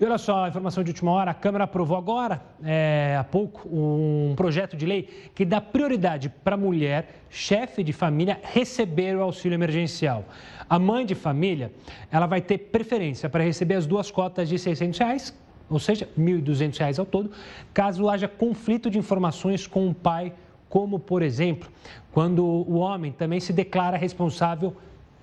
E 0.00 0.04
olha 0.04 0.16
só, 0.16 0.48
informação 0.48 0.82
de 0.82 0.90
última 0.90 1.10
hora: 1.12 1.30
a 1.30 1.34
Câmara 1.34 1.64
aprovou 1.64 1.98
agora, 1.98 2.40
é, 2.64 3.14
há 3.18 3.24
pouco, 3.24 3.68
um 3.70 4.32
projeto 4.34 4.74
de 4.74 4.86
lei 4.86 5.30
que 5.34 5.44
dá 5.44 5.60
prioridade 5.60 6.30
para 6.30 6.54
a 6.54 6.58
mulher, 6.58 7.24
chefe 7.28 7.84
de 7.84 7.92
família, 7.92 8.40
receber 8.42 9.14
o 9.14 9.22
auxílio 9.22 9.56
emergencial. 9.56 10.24
A 10.68 10.78
mãe 10.78 11.04
de 11.04 11.14
família, 11.14 11.70
ela 12.10 12.26
vai 12.26 12.40
ter 12.40 12.56
preferência 12.56 13.28
para 13.28 13.44
receber 13.44 13.74
as 13.74 13.86
duas 13.86 14.10
cotas 14.10 14.48
de 14.48 14.58
600 14.58 14.98
reais, 14.98 15.38
ou 15.68 15.78
seja, 15.78 16.08
R$ 16.16 16.22
1.200 16.22 16.98
ao 16.98 17.04
todo, 17.06 17.30
caso 17.74 18.08
haja 18.08 18.26
conflito 18.26 18.90
de 18.90 18.98
informações 18.98 19.66
com 19.66 19.88
o 19.88 19.94
pai, 19.94 20.32
como, 20.68 20.98
por 20.98 21.22
exemplo, 21.22 21.68
quando 22.12 22.44
o 22.44 22.78
homem 22.78 23.12
também 23.12 23.40
se 23.40 23.52
declara 23.52 23.96
responsável 23.96 24.76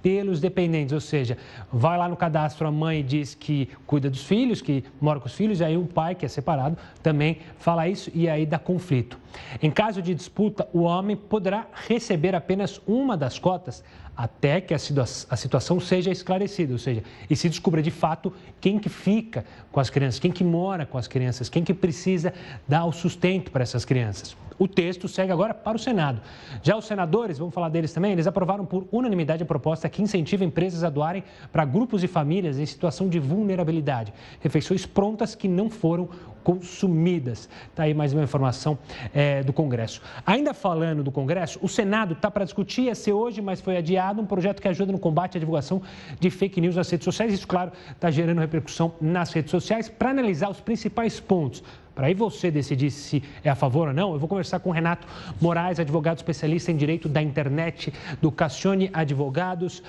pelos 0.05 0.39
dependentes, 0.39 0.93
ou 0.93 1.01
seja, 1.01 1.35
vai 1.73 1.97
lá 1.97 2.07
no 2.07 2.15
cadastro, 2.15 2.67
a 2.67 2.71
mãe 2.71 3.03
diz 3.03 3.33
que 3.33 3.67
cuida 3.87 4.07
dos 4.07 4.23
filhos, 4.23 4.61
que 4.61 4.83
mora 5.01 5.19
com 5.19 5.25
os 5.25 5.33
filhos, 5.33 5.61
e 5.61 5.63
aí 5.63 5.75
o 5.75 5.85
pai, 5.87 6.13
que 6.13 6.23
é 6.23 6.27
separado, 6.27 6.77
também 7.01 7.39
fala 7.57 7.87
isso 7.87 8.11
e 8.13 8.29
aí 8.29 8.45
dá 8.45 8.59
conflito. 8.59 9.17
Em 9.59 9.71
caso 9.71 10.03
de 10.03 10.13
disputa, 10.13 10.69
o 10.71 10.81
homem 10.81 11.15
poderá 11.15 11.65
receber 11.87 12.35
apenas 12.35 12.79
uma 12.85 13.17
das 13.17 13.39
cotas 13.39 13.83
até 14.15 14.61
que 14.61 14.73
a, 14.73 14.77
situação 14.79 15.79
seja 15.79 16.09
esclarecida, 16.09 16.73
ou 16.73 16.79
seja, 16.79 17.03
e 17.29 17.35
se 17.35 17.49
descubra 17.49 17.81
de 17.81 17.91
fato 17.91 18.31
quem 18.61 18.79
que 18.79 18.89
fica 18.89 19.45
com 19.71 19.79
as 19.79 19.89
crianças, 19.89 20.19
quem 20.19 20.31
que 20.31 20.43
mora 20.43 20.85
com 20.85 20.97
as 20.97 21.07
crianças, 21.07 21.49
quem 21.49 21.63
que 21.63 21.73
precisa 21.73 22.33
dar 22.67 22.85
o 22.85 22.91
sustento 22.91 23.51
para 23.51 23.63
essas 23.63 23.83
crianças. 23.83 24.37
O 24.57 24.69
texto 24.69 25.07
segue 25.09 25.33
agora 25.33 25.53
para 25.53 25.75
o 25.75 25.79
Senado. 25.79 26.21
Já 26.63 26.77
os 26.77 26.85
senadores, 26.85 27.37
vamos 27.37 27.53
falar 27.53 27.67
deles 27.67 27.91
também, 27.91 28.13
eles 28.13 28.25
aprovaram 28.25 28.65
por 28.65 28.87
unanimidade 28.89 29.43
a 29.43 29.45
proposta 29.45 29.89
que 29.89 30.01
incentiva 30.01 30.45
empresas 30.45 30.81
a 30.83 30.89
doarem 30.89 31.25
para 31.51 31.65
grupos 31.65 32.03
e 32.03 32.07
famílias 32.07 32.57
em 32.57 32.65
situação 32.65 33.09
de 33.09 33.19
vulnerabilidade. 33.19 34.13
Refeições 34.39 34.85
prontas 34.85 35.35
que 35.35 35.49
não 35.49 35.69
foram 35.69 36.09
consumidas. 36.45 37.49
Está 37.71 37.83
aí 37.83 37.93
mais 37.93 38.13
uma 38.13 38.23
informação 38.23 38.77
é, 39.11 39.41
do 39.41 39.51
Congresso. 39.51 39.99
Ainda 40.23 40.53
falando 40.53 41.03
do 41.03 41.11
Congresso, 41.11 41.57
o 41.59 41.67
Senado 41.67 42.13
está 42.13 42.29
para 42.29 42.45
discutir, 42.45 42.83
ia 42.83 42.95
ser 42.95 43.13
hoje, 43.13 43.41
mas 43.41 43.59
foi 43.59 43.75
adiado, 43.75 44.21
um 44.21 44.25
projeto 44.27 44.61
que 44.61 44.67
ajuda 44.67 44.91
no 44.91 44.99
combate 44.99 45.37
à 45.37 45.39
divulgação 45.39 45.81
de 46.19 46.29
fake 46.29 46.61
news 46.61 46.75
nas 46.75 46.87
redes 46.87 47.03
sociais. 47.03 47.33
Isso, 47.33 47.47
claro, 47.47 47.71
está 47.91 48.11
gerando 48.11 48.39
repercussão 48.39 48.93
nas 49.01 49.33
redes 49.33 49.49
sociais. 49.49 49.89
Para 49.89 50.11
analisar 50.11 50.49
os 50.49 50.61
principais 50.61 51.19
pontos 51.19 51.63
para 51.95 52.07
aí 52.07 52.13
você 52.13 52.51
decidir 52.51 52.91
se 52.91 53.23
é 53.41 53.49
a 53.49 53.55
favor 53.55 53.87
ou 53.87 53.93
não, 53.93 54.11
eu 54.11 54.19
vou 54.19 54.27
conversar 54.27 54.59
com 54.59 54.69
Renato 54.69 55.07
Moraes, 55.39 55.79
advogado 55.79 56.17
especialista 56.17 56.69
em 56.69 56.75
direito 56.75 57.07
da 57.07 57.21
internet 57.21 57.93
do 58.21 58.29
Cassione 58.29 58.89
Advogados. 58.93 59.81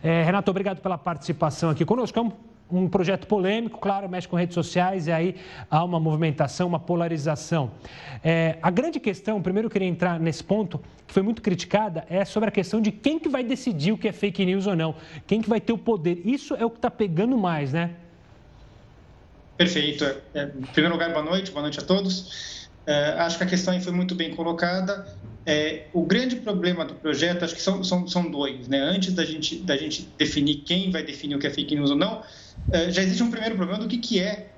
É, 0.00 0.22
Renato, 0.22 0.48
obrigado 0.52 0.80
pela 0.80 0.96
participação 0.96 1.70
aqui 1.70 1.84
conosco. 1.84 2.16
É 2.16 2.22
um, 2.22 2.30
um 2.70 2.88
projeto 2.88 3.26
polêmico, 3.26 3.78
claro, 3.78 4.08
mexe 4.08 4.28
com 4.28 4.36
redes 4.36 4.54
sociais 4.54 5.06
e 5.06 5.12
aí 5.12 5.36
há 5.70 5.82
uma 5.82 5.98
movimentação, 5.98 6.68
uma 6.68 6.78
polarização. 6.78 7.70
É, 8.22 8.58
a 8.62 8.70
grande 8.70 9.00
questão, 9.00 9.40
primeiro 9.40 9.66
eu 9.66 9.70
queria 9.70 9.88
entrar 9.88 10.20
nesse 10.20 10.44
ponto, 10.44 10.80
que 11.06 11.14
foi 11.14 11.22
muito 11.22 11.40
criticada, 11.40 12.04
é 12.08 12.24
sobre 12.24 12.48
a 12.48 12.52
questão 12.52 12.80
de 12.80 12.92
quem 12.92 13.18
que 13.18 13.28
vai 13.28 13.42
decidir 13.42 13.92
o 13.92 13.98
que 13.98 14.08
é 14.08 14.12
fake 14.12 14.44
news 14.44 14.66
ou 14.66 14.76
não, 14.76 14.94
quem 15.26 15.40
que 15.40 15.48
vai 15.48 15.60
ter 15.60 15.72
o 15.72 15.78
poder. 15.78 16.20
Isso 16.24 16.54
é 16.54 16.64
o 16.64 16.70
que 16.70 16.78
está 16.78 16.90
pegando 16.90 17.36
mais, 17.36 17.72
né? 17.72 17.92
Perfeito. 19.56 20.04
É, 20.34 20.44
em 20.44 20.62
primeiro 20.72 20.94
lugar, 20.94 21.12
boa 21.12 21.24
noite, 21.24 21.50
boa 21.50 21.62
noite 21.62 21.80
a 21.80 21.82
todos. 21.82 22.68
É, 22.86 23.10
acho 23.18 23.36
que 23.36 23.44
a 23.44 23.46
questão 23.46 23.78
foi 23.80 23.92
muito 23.92 24.14
bem 24.14 24.34
colocada. 24.34 25.06
É, 25.50 25.88
o 25.94 26.04
grande 26.04 26.36
problema 26.36 26.84
do 26.84 26.94
projeto, 26.94 27.42
acho 27.42 27.54
que 27.54 27.62
são, 27.62 27.82
são, 27.82 28.06
são 28.06 28.30
dois. 28.30 28.68
Né? 28.68 28.80
Antes 28.80 29.14
da 29.14 29.24
gente, 29.24 29.56
da 29.60 29.78
gente 29.78 30.02
definir 30.18 30.56
quem 30.56 30.90
vai 30.90 31.02
definir 31.02 31.36
o 31.36 31.38
que 31.38 31.46
é 31.46 31.50
fake 31.50 31.74
news 31.74 31.90
ou 31.90 31.96
não, 31.96 32.22
é, 32.70 32.90
já 32.92 33.02
existe 33.02 33.22
um 33.22 33.30
primeiro 33.30 33.56
problema 33.56 33.82
do 33.82 33.88
que, 33.88 33.96
que 33.96 34.20
é 34.20 34.52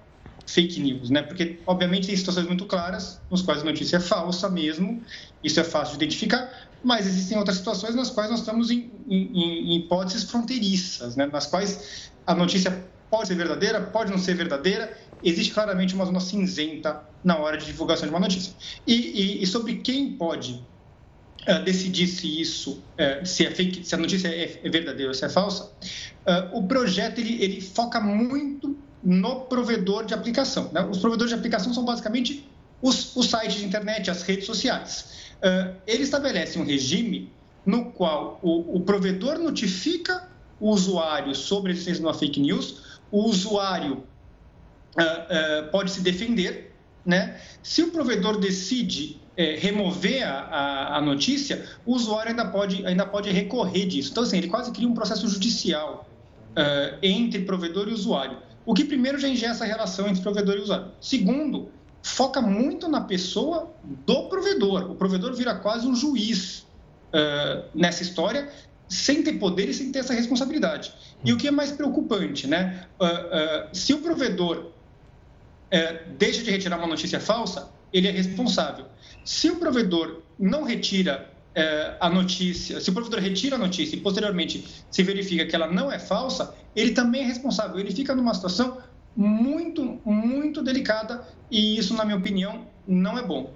fake 0.44 0.80
news, 0.80 1.08
né? 1.08 1.22
Porque, 1.22 1.60
obviamente, 1.64 2.08
tem 2.08 2.16
situações 2.16 2.44
muito 2.48 2.66
claras 2.66 3.20
nos 3.30 3.40
quais 3.40 3.62
a 3.62 3.64
notícia 3.64 3.98
é 3.98 4.00
falsa 4.00 4.50
mesmo, 4.50 5.00
isso 5.44 5.60
é 5.60 5.64
fácil 5.64 5.96
de 5.96 6.04
identificar, 6.04 6.50
mas 6.82 7.06
existem 7.06 7.38
outras 7.38 7.58
situações 7.58 7.94
nas 7.94 8.10
quais 8.10 8.28
nós 8.28 8.40
estamos 8.40 8.68
em, 8.68 8.90
em, 9.08 9.74
em 9.74 9.76
hipóteses 9.76 10.28
fronteiriças, 10.28 11.14
né? 11.14 11.26
Nas 11.32 11.46
quais 11.46 12.10
a 12.26 12.34
notícia 12.34 12.90
pode 13.08 13.28
ser 13.28 13.36
verdadeira, 13.36 13.80
pode 13.80 14.10
não 14.10 14.18
ser 14.18 14.34
verdadeira, 14.34 14.92
existe 15.22 15.52
claramente 15.52 15.94
uma 15.94 16.04
zona 16.04 16.18
cinzenta 16.18 17.08
na 17.22 17.38
hora 17.38 17.56
de 17.56 17.66
divulgação 17.66 18.08
de 18.08 18.12
uma 18.12 18.20
notícia. 18.20 18.52
E, 18.84 18.94
e, 18.94 19.42
e 19.44 19.46
sobre 19.46 19.76
quem 19.76 20.16
pode 20.16 20.68
uh, 21.48 21.64
decidir 21.64 22.06
se 22.06 22.40
isso, 22.40 22.82
uh, 22.98 23.26
se, 23.26 23.46
é 23.46 23.50
fake, 23.50 23.84
se 23.84 23.94
a 23.94 23.98
notícia 23.98 24.28
é, 24.28 24.60
é, 24.62 24.68
verdadeira 24.68 25.08
ou 25.08 25.14
se 25.14 25.24
é 25.24 25.28
falsa, 25.28 25.64
uh, 25.64 26.56
o 26.56 26.66
projeto 26.66 27.18
ele, 27.18 27.42
ele, 27.42 27.60
foca 27.60 28.00
muito 28.00 28.76
no 29.02 29.42
provedor 29.42 30.04
de 30.04 30.14
aplicação. 30.14 30.70
Né? 30.72 30.82
Os 30.84 30.98
provedores 30.98 31.30
de 31.30 31.38
aplicação 31.38 31.72
são 31.72 31.84
basicamente 31.84 32.46
os, 32.82 33.16
os 33.16 33.26
sites 33.26 33.54
de 33.54 33.64
internet, 33.64 34.10
as 34.10 34.22
redes 34.22 34.46
sociais. 34.46 35.32
ele 35.86 36.02
estabelece 36.02 36.58
um 36.58 36.64
regime 36.64 37.30
no 37.64 37.92
qual 37.92 38.38
o, 38.42 38.76
o 38.76 38.80
provedor 38.80 39.38
notifica 39.38 40.28
o 40.58 40.70
usuário 40.70 41.34
sobre 41.34 41.70
a 41.70 41.72
existência 41.72 42.00
de 42.00 42.06
uma 42.06 42.14
fake 42.14 42.40
news, 42.40 43.00
o 43.10 43.24
usuário 43.24 44.04
uh, 44.96 45.64
uh, 45.66 45.70
pode 45.70 45.90
se 45.90 46.02
defender, 46.02 46.74
né? 47.04 47.40
Se 47.62 47.82
o 47.82 47.90
provedor 47.90 48.38
decide 48.38 49.20
é, 49.36 49.56
remover 49.56 50.26
a, 50.26 50.40
a, 50.40 50.96
a, 50.98 51.00
notícia, 51.00 51.64
o 51.86 51.94
usuário 51.94 52.30
ainda 52.30 52.46
pode, 52.46 52.84
ainda 52.84 53.06
pode 53.06 53.30
recorrer 53.30 53.86
disso. 53.86 54.10
Então, 54.10 54.22
assim, 54.22 54.38
ele 54.38 54.48
quase 54.48 54.70
cria 54.72 54.88
um 54.88 54.94
processo 54.94 55.28
judicial 55.28 56.08
uh, 56.50 56.98
entre 57.02 57.40
provedor 57.40 57.88
e 57.88 57.92
usuário. 57.92 58.38
O 58.66 58.74
que, 58.74 58.84
primeiro, 58.84 59.18
já 59.18 59.28
ingessa 59.28 59.64
a 59.64 59.66
relação 59.66 60.08
entre 60.08 60.22
provedor 60.22 60.56
e 60.56 60.60
usuário. 60.60 60.88
Segundo, 61.00 61.70
foca 62.02 62.40
muito 62.40 62.88
na 62.88 63.00
pessoa 63.02 63.72
do 63.84 64.28
provedor. 64.28 64.90
O 64.90 64.94
provedor 64.94 65.34
vira 65.34 65.54
quase 65.54 65.86
um 65.86 65.94
juiz 65.94 66.66
uh, 67.14 67.64
nessa 67.74 68.02
história, 68.02 68.50
sem 68.88 69.22
ter 69.22 69.34
poder 69.34 69.68
e 69.68 69.74
sem 69.74 69.92
ter 69.92 70.00
essa 70.00 70.12
responsabilidade. 70.12 70.92
E 71.24 71.32
o 71.32 71.36
que 71.36 71.46
é 71.46 71.50
mais 71.50 71.70
preocupante, 71.70 72.46
né? 72.46 72.84
Uh, 73.00 73.74
se 73.74 73.94
o 73.94 73.98
provedor 73.98 74.72
deixa 76.18 76.42
de 76.42 76.50
retirar 76.50 76.76
uma 76.76 76.86
notícia 76.88 77.20
falsa, 77.20 77.70
ele 77.92 78.08
é 78.08 78.10
responsável. 78.10 78.86
Se 79.24 79.50
o 79.50 79.56
provedor 79.56 80.22
não 80.38 80.64
retira 80.64 81.30
é, 81.54 81.96
a 82.00 82.08
notícia, 82.08 82.80
se 82.80 82.90
o 82.90 82.92
provedor 82.92 83.20
retira 83.20 83.56
a 83.56 83.58
notícia 83.58 83.96
e 83.96 84.00
posteriormente 84.00 84.64
se 84.90 85.02
verifica 85.02 85.44
que 85.46 85.54
ela 85.54 85.66
não 85.66 85.90
é 85.90 85.98
falsa, 85.98 86.54
ele 86.74 86.92
também 86.92 87.22
é 87.22 87.26
responsável. 87.26 87.78
Ele 87.78 87.92
fica 87.92 88.14
numa 88.14 88.34
situação 88.34 88.78
muito, 89.16 90.00
muito 90.04 90.62
delicada 90.62 91.26
e 91.50 91.78
isso, 91.78 91.94
na 91.94 92.04
minha 92.04 92.16
opinião, 92.16 92.66
não 92.86 93.18
é 93.18 93.22
bom. 93.22 93.52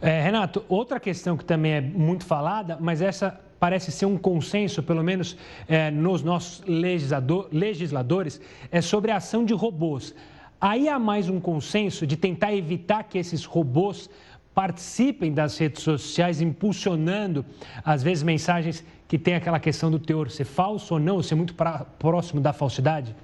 É, 0.00 0.20
Renato, 0.20 0.64
outra 0.68 0.98
questão 0.98 1.36
que 1.36 1.44
também 1.44 1.72
é 1.72 1.80
muito 1.80 2.24
falada, 2.24 2.76
mas 2.80 3.00
essa 3.00 3.38
parece 3.60 3.92
ser 3.92 4.06
um 4.06 4.18
consenso, 4.18 4.82
pelo 4.82 5.04
menos 5.04 5.36
é, 5.68 5.88
nos 5.88 6.20
nossos 6.22 6.64
legislador, 6.66 7.48
legisladores, 7.52 8.40
é 8.72 8.80
sobre 8.80 9.12
a 9.12 9.16
ação 9.18 9.44
de 9.44 9.54
robôs. 9.54 10.12
Aí 10.60 10.88
há 10.88 10.98
mais 10.98 11.28
um 11.28 11.38
consenso 11.38 12.04
de 12.04 12.16
tentar 12.16 12.52
evitar 12.52 13.04
que 13.04 13.18
esses 13.18 13.44
robôs 13.44 14.10
participem 14.54 15.32
das 15.32 15.56
redes 15.58 15.82
sociais, 15.82 16.40
impulsionando, 16.40 17.44
às 17.84 18.02
vezes, 18.02 18.22
mensagens 18.22 18.84
que 19.08 19.18
têm 19.18 19.34
aquela 19.34 19.60
questão 19.60 19.90
do 19.90 19.98
teor 19.98 20.30
ser 20.30 20.44
falso 20.44 20.94
ou 20.94 21.00
não, 21.00 21.22
ser 21.22 21.34
muito 21.34 21.54
pra, 21.54 21.84
próximo 21.98 22.40
da 22.40 22.52
falsidade? 22.52 23.14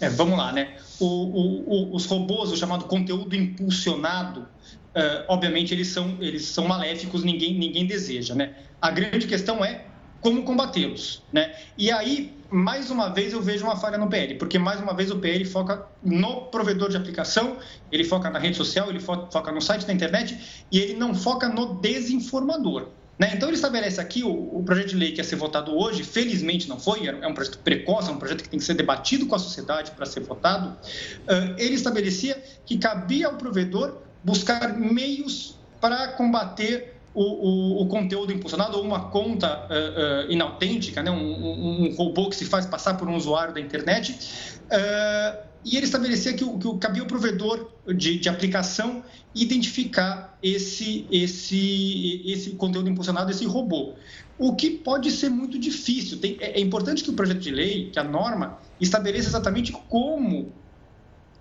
É, 0.00 0.08
vamos 0.08 0.36
lá, 0.36 0.52
né? 0.52 0.76
O, 1.00 1.06
o, 1.06 1.92
o, 1.92 1.96
os 1.96 2.06
robôs, 2.06 2.50
o 2.50 2.56
chamado 2.56 2.84
conteúdo 2.84 3.34
impulsionado, 3.34 4.40
uh, 4.40 5.24
obviamente 5.28 5.72
eles 5.72 5.88
são, 5.88 6.16
eles 6.20 6.44
são 6.46 6.66
maléficos, 6.66 7.22
ninguém, 7.24 7.54
ninguém 7.54 7.86
deseja, 7.86 8.34
né? 8.34 8.54
A 8.80 8.90
grande 8.90 9.26
questão 9.26 9.64
é 9.64 9.84
como 10.20 10.42
combatê-los, 10.42 11.22
né? 11.32 11.54
E 11.78 11.90
aí, 11.90 12.32
mais 12.54 12.88
uma 12.88 13.08
vez, 13.08 13.32
eu 13.32 13.42
vejo 13.42 13.64
uma 13.64 13.76
falha 13.76 13.98
no 13.98 14.08
PL, 14.08 14.36
porque 14.36 14.60
mais 14.60 14.80
uma 14.80 14.94
vez 14.94 15.10
o 15.10 15.18
PL 15.18 15.44
foca 15.44 15.84
no 16.04 16.42
provedor 16.42 16.88
de 16.88 16.96
aplicação, 16.96 17.56
ele 17.90 18.04
foca 18.04 18.30
na 18.30 18.38
rede 18.38 18.56
social, 18.56 18.88
ele 18.88 19.00
foca 19.00 19.50
no 19.50 19.60
site 19.60 19.84
da 19.84 19.92
internet 19.92 20.64
e 20.70 20.78
ele 20.78 20.94
não 20.94 21.16
foca 21.16 21.48
no 21.48 21.74
desinformador. 21.74 22.90
Né? 23.18 23.32
Então, 23.34 23.48
ele 23.48 23.56
estabelece 23.56 24.00
aqui 24.00 24.22
o, 24.22 24.58
o, 24.58 24.62
projeto 24.64 24.90
de 24.90 24.96
lei 24.96 25.10
que 25.10 25.18
ia 25.18 25.24
ser 25.24 25.34
votado 25.34 25.76
hoje, 25.76 26.04
felizmente 26.04 26.68
não 26.68 26.78
foi, 26.78 27.08
é 27.08 27.26
um 27.26 27.34
projeto 27.34 27.58
precoce, 27.58 28.08
é 28.08 28.12
um 28.12 28.18
projeto 28.18 28.42
que 28.44 28.48
tem 28.48 28.58
que 28.58 28.64
ser 28.64 28.74
debatido 28.74 29.26
com 29.26 29.34
a 29.34 29.38
sociedade 29.38 29.90
para 29.90 30.06
ser 30.06 30.20
votado. 30.20 30.68
Uh, 30.68 31.54
ele 31.58 31.74
estabelecia 31.74 32.40
que 32.64 32.78
cabia 32.78 33.26
ao 33.26 33.34
provedor 33.34 33.98
buscar 34.22 34.76
meios 34.78 35.56
para 35.80 36.08
combater 36.08 36.93
o, 37.14 37.22
o, 37.22 37.82
o, 37.82 37.86
conteúdo 37.86 38.32
impulsionado 38.32 38.76
ou 38.76 38.82
uma 38.82 39.08
conta 39.08 39.68
uh, 39.70 40.28
uh, 40.28 40.32
inautêntica, 40.32 41.02
né? 41.02 41.10
Um, 41.10 41.16
um, 41.16 41.84
um, 41.84 41.94
robô 41.94 42.28
que 42.28 42.34
se 42.34 42.44
faz 42.44 42.66
passar 42.66 42.94
por 42.94 43.08
um 43.08 43.14
usuário 43.14 43.54
da 43.54 43.60
internet, 43.60 44.18
uh, 44.64 45.44
e 45.64 45.76
ele 45.76 45.86
estabelecia 45.86 46.34
que, 46.34 46.44
o, 46.44 46.58
que 46.58 46.78
cabia 46.78 47.02
o 47.02 47.06
provedor 47.06 47.70
de, 47.86 48.18
de 48.18 48.28
aplicação 48.28 49.02
identificar 49.34 50.36
esse, 50.42 51.06
esse, 51.10 52.22
esse 52.26 52.50
conteúdo 52.50 52.90
impulsionado, 52.90 53.30
esse 53.30 53.46
robô. 53.46 53.94
O 54.36 54.54
que 54.54 54.70
pode 54.70 55.10
ser 55.10 55.30
muito 55.30 55.58
difícil. 55.58 56.18
Tem, 56.18 56.36
é, 56.40 56.58
é 56.58 56.60
importante 56.60 57.02
que 57.02 57.10
o 57.10 57.14
projeto 57.14 57.38
de 57.38 57.50
lei, 57.50 57.90
que 57.90 57.98
a 57.98 58.04
norma, 58.04 58.58
estabeleça 58.80 59.28
exatamente 59.28 59.72
como 59.88 60.52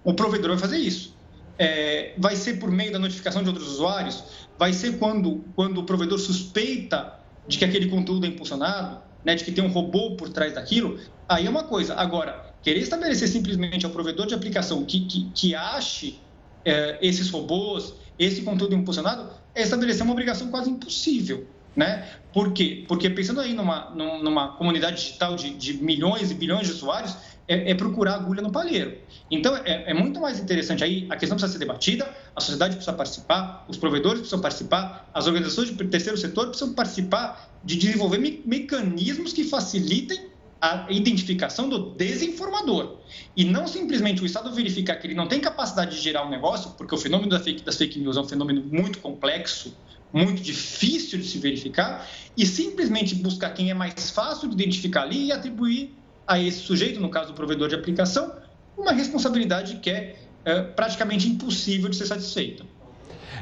o 0.03 0.13
provedor 0.13 0.51
vai 0.51 0.59
fazer 0.59 0.77
isso. 0.77 1.15
É, 1.57 2.13
vai 2.17 2.35
ser 2.35 2.55
por 2.55 2.71
meio 2.71 2.91
da 2.91 2.99
notificação 2.99 3.43
de 3.43 3.49
outros 3.49 3.67
usuários? 3.67 4.23
Vai 4.57 4.73
ser 4.73 4.97
quando, 4.97 5.43
quando 5.55 5.79
o 5.79 5.83
provedor 5.83 6.19
suspeita 6.19 7.19
de 7.47 7.57
que 7.57 7.65
aquele 7.65 7.89
conteúdo 7.89 8.25
é 8.25 8.29
impulsionado, 8.29 9.01
né, 9.23 9.35
de 9.35 9.43
que 9.43 9.51
tem 9.51 9.63
um 9.63 9.71
robô 9.71 10.15
por 10.15 10.29
trás 10.29 10.53
daquilo? 10.53 10.99
Aí 11.27 11.45
é 11.45 11.49
uma 11.49 11.63
coisa. 11.63 11.95
Agora, 11.95 12.53
querer 12.61 12.79
estabelecer 12.79 13.27
simplesmente 13.27 13.85
ao 13.85 13.91
provedor 13.91 14.25
de 14.25 14.33
aplicação 14.33 14.83
que, 14.83 15.05
que, 15.05 15.29
que 15.31 15.55
ache 15.55 16.19
é, 16.65 16.97
esses 17.01 17.29
robôs, 17.29 17.93
esse 18.17 18.41
conteúdo 18.41 18.75
impulsionado, 18.75 19.29
é 19.53 19.61
estabelecer 19.61 20.03
uma 20.03 20.13
obrigação 20.13 20.49
quase 20.49 20.69
impossível. 20.69 21.47
Né? 21.75 22.07
Por 22.31 22.53
quê? 22.53 22.85
Porque 22.87 23.09
pensando 23.09 23.41
aí 23.41 23.53
numa, 23.53 23.89
numa 23.95 24.49
comunidade 24.49 24.97
digital 24.97 25.35
de, 25.35 25.55
de 25.55 25.73
milhões 25.73 26.29
e 26.29 26.35
bilhões 26.35 26.67
de 26.67 26.73
usuários, 26.73 27.15
é, 27.47 27.71
é, 27.71 27.75
procurar 27.75 28.15
agulha 28.15 28.41
no 28.41 28.51
palheiro. 28.51 28.97
Então, 29.29 29.55
é, 29.57 29.91
é, 29.91 29.93
muito 29.93 30.19
mais 30.19 30.39
interessante 30.39 30.83
aí, 30.83 31.05
a 31.09 31.15
questão 31.15 31.35
precisa 31.35 31.51
ser 31.51 31.59
debatida, 31.59 32.09
a 32.35 32.39
sociedade 32.39 32.75
precisa 32.75 32.95
participar, 32.95 33.65
os 33.67 33.77
provedores 33.77 34.19
precisam 34.19 34.39
participar, 34.39 35.09
as 35.13 35.27
organizações 35.27 35.69
de 35.69 35.83
terceiro 35.85 36.17
setor 36.17 36.47
precisam 36.47 36.73
participar 36.73 37.49
de 37.63 37.75
desenvolver 37.75 38.17
me 38.17 38.41
mecanismos 38.45 39.33
que 39.33 39.43
facilitem 39.43 40.31
a 40.61 40.87
identificação 40.89 41.67
do 41.67 41.89
desinformador. 41.91 42.99
E 43.35 43.43
não 43.43 43.67
simplesmente 43.67 44.23
o 44.23 44.25
Estado 44.25 44.49
verificar 44.53 44.95
que 44.95 45.07
ele 45.07 45.13
não 45.13 45.27
tem 45.27 45.41
capacidade 45.41 45.97
de 45.97 46.01
gerar 46.01 46.25
um 46.25 46.29
negócio, 46.29 46.71
porque 46.77 46.95
o 46.95 46.97
fenômeno 46.97 47.29
das 47.29 47.43
fake, 47.43 47.63
das 47.63 47.75
fake 47.75 47.99
news 47.99 48.15
é 48.15 48.21
um 48.21 48.27
fenômeno 48.27 48.63
muito 48.71 48.99
complexo, 48.99 49.75
muito 50.13 50.41
difícil 50.41 51.19
de 51.19 51.25
se 51.27 51.37
verificar, 51.39 52.07
e 52.37 52.45
simplesmente 52.45 53.13
buscar 53.15 53.49
quem 53.49 53.71
é 53.71 53.73
mais 53.73 54.11
fácil 54.11 54.47
de 54.47 54.55
identificar 54.55 55.01
ali 55.01 55.25
e 55.25 55.31
atribuir 55.33 55.93
a 56.27 56.39
esse 56.39 56.59
sujeito, 56.59 56.99
no 56.99 57.09
caso 57.09 57.27
do 57.27 57.33
provedor 57.33 57.69
de 57.69 57.75
aplicação, 57.75 58.33
uma 58.77 58.91
responsabilidade 58.91 59.77
que 59.77 59.89
é, 59.89 60.15
é 60.45 60.61
praticamente 60.61 61.27
impossível 61.27 61.89
de 61.89 61.95
ser 61.95 62.05
satisfeita. 62.05 62.63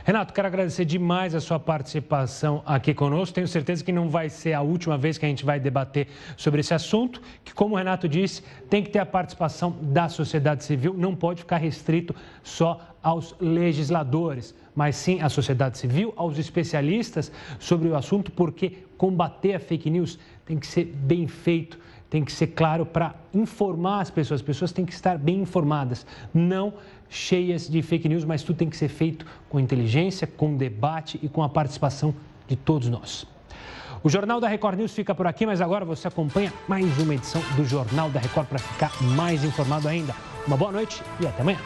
Renato, 0.04 0.34
quero 0.34 0.48
agradecer 0.48 0.84
demais 0.84 1.36
a 1.36 1.40
sua 1.40 1.60
participação 1.60 2.64
aqui 2.66 2.94
conosco. 2.94 3.36
Tenho 3.36 3.48
certeza 3.48 3.84
que 3.84 3.92
não 3.92 4.10
vai 4.10 4.30
ser 4.30 4.54
a 4.54 4.62
última 4.62 4.98
vez 4.98 5.18
que 5.18 5.26
a 5.26 5.30
gente 5.30 5.46
vai 5.46 5.60
debater 5.60 6.08
sobre 6.36 6.62
esse 6.62 6.74
assunto, 6.74 7.22
que, 7.44 7.54
como 7.54 7.76
o 7.76 7.78
Renato 7.78 8.10
disse, 8.10 8.42
tem 8.70 8.84
que 8.84 8.90
ter 8.90 9.00
a 9.00 9.06
participação 9.06 9.78
da 9.82 10.10
sociedade 10.10 10.64
civil, 10.64 10.96
não 10.98 11.16
pode 11.16 11.42
ficar 11.42 11.58
restrito 11.58 12.16
só 12.42 12.96
aos 13.04 13.36
legisladores, 13.40 14.56
mas 14.74 14.96
sim 14.96 15.22
à 15.22 15.30
sociedade 15.30 15.78
civil, 15.78 16.14
aos 16.16 16.40
especialistas 16.40 17.32
sobre 17.60 17.88
o 17.88 17.96
assunto, 17.96 18.32
porque 18.32 18.78
combater 18.98 19.54
a 19.54 19.60
fake 19.60 19.90
news 19.90 20.18
tem 20.46 20.58
que 20.58 20.66
ser 20.66 20.86
bem 20.86 21.28
feito 21.28 21.78
tem 22.12 22.26
que 22.26 22.32
ser 22.32 22.47
claro 22.47 22.86
para 22.86 23.16
informar 23.34 24.01
as 24.01 24.12
pessoas. 24.12 24.41
As 24.41 24.45
pessoas 24.45 24.74
têm 24.74 24.86
que 24.86 24.91
estar 24.91 25.18
bem 25.18 25.39
informadas, 25.39 26.05
não 26.34 26.74
cheias 27.09 27.70
de 27.70 27.82
fake 27.82 28.07
news, 28.09 28.26
mas 28.26 28.43
tudo 28.43 28.57
tem 28.57 28.70
que 28.70 28.76
ser 28.76 28.89
feito 28.89 29.26
com 29.49 29.59
inteligência, 29.59 30.28
com 30.28 30.55
debate 30.55 31.18
e 31.24 31.30
com 31.30 31.41
a 31.41 31.47
participação 31.47 32.14
de 32.47 32.57
todos 32.57 32.89
nós. 32.89 33.26
O 34.03 34.09
Jornal 34.09 34.41
da 34.41 34.47
Record 34.49 34.78
News 34.78 34.93
fica 34.93 35.16
por 35.16 35.26
aqui, 35.26 35.45
mas 35.45 35.62
agora 35.62 35.86
você 35.86 36.07
acompanha 36.07 36.51
mais 36.68 36.86
uma 36.99 37.16
edição 37.16 37.41
do 37.55 37.64
Jornal 37.64 38.09
da 38.09 38.20
Record 38.20 38.47
para 38.47 38.59
ficar 38.59 38.91
mais 39.01 39.45
informado 39.45 39.88
ainda. 39.88 40.14
Uma 40.45 40.57
boa 40.57 40.72
noite 40.72 41.01
e 41.22 41.26
até 41.26 41.41
amanhã. 41.41 41.59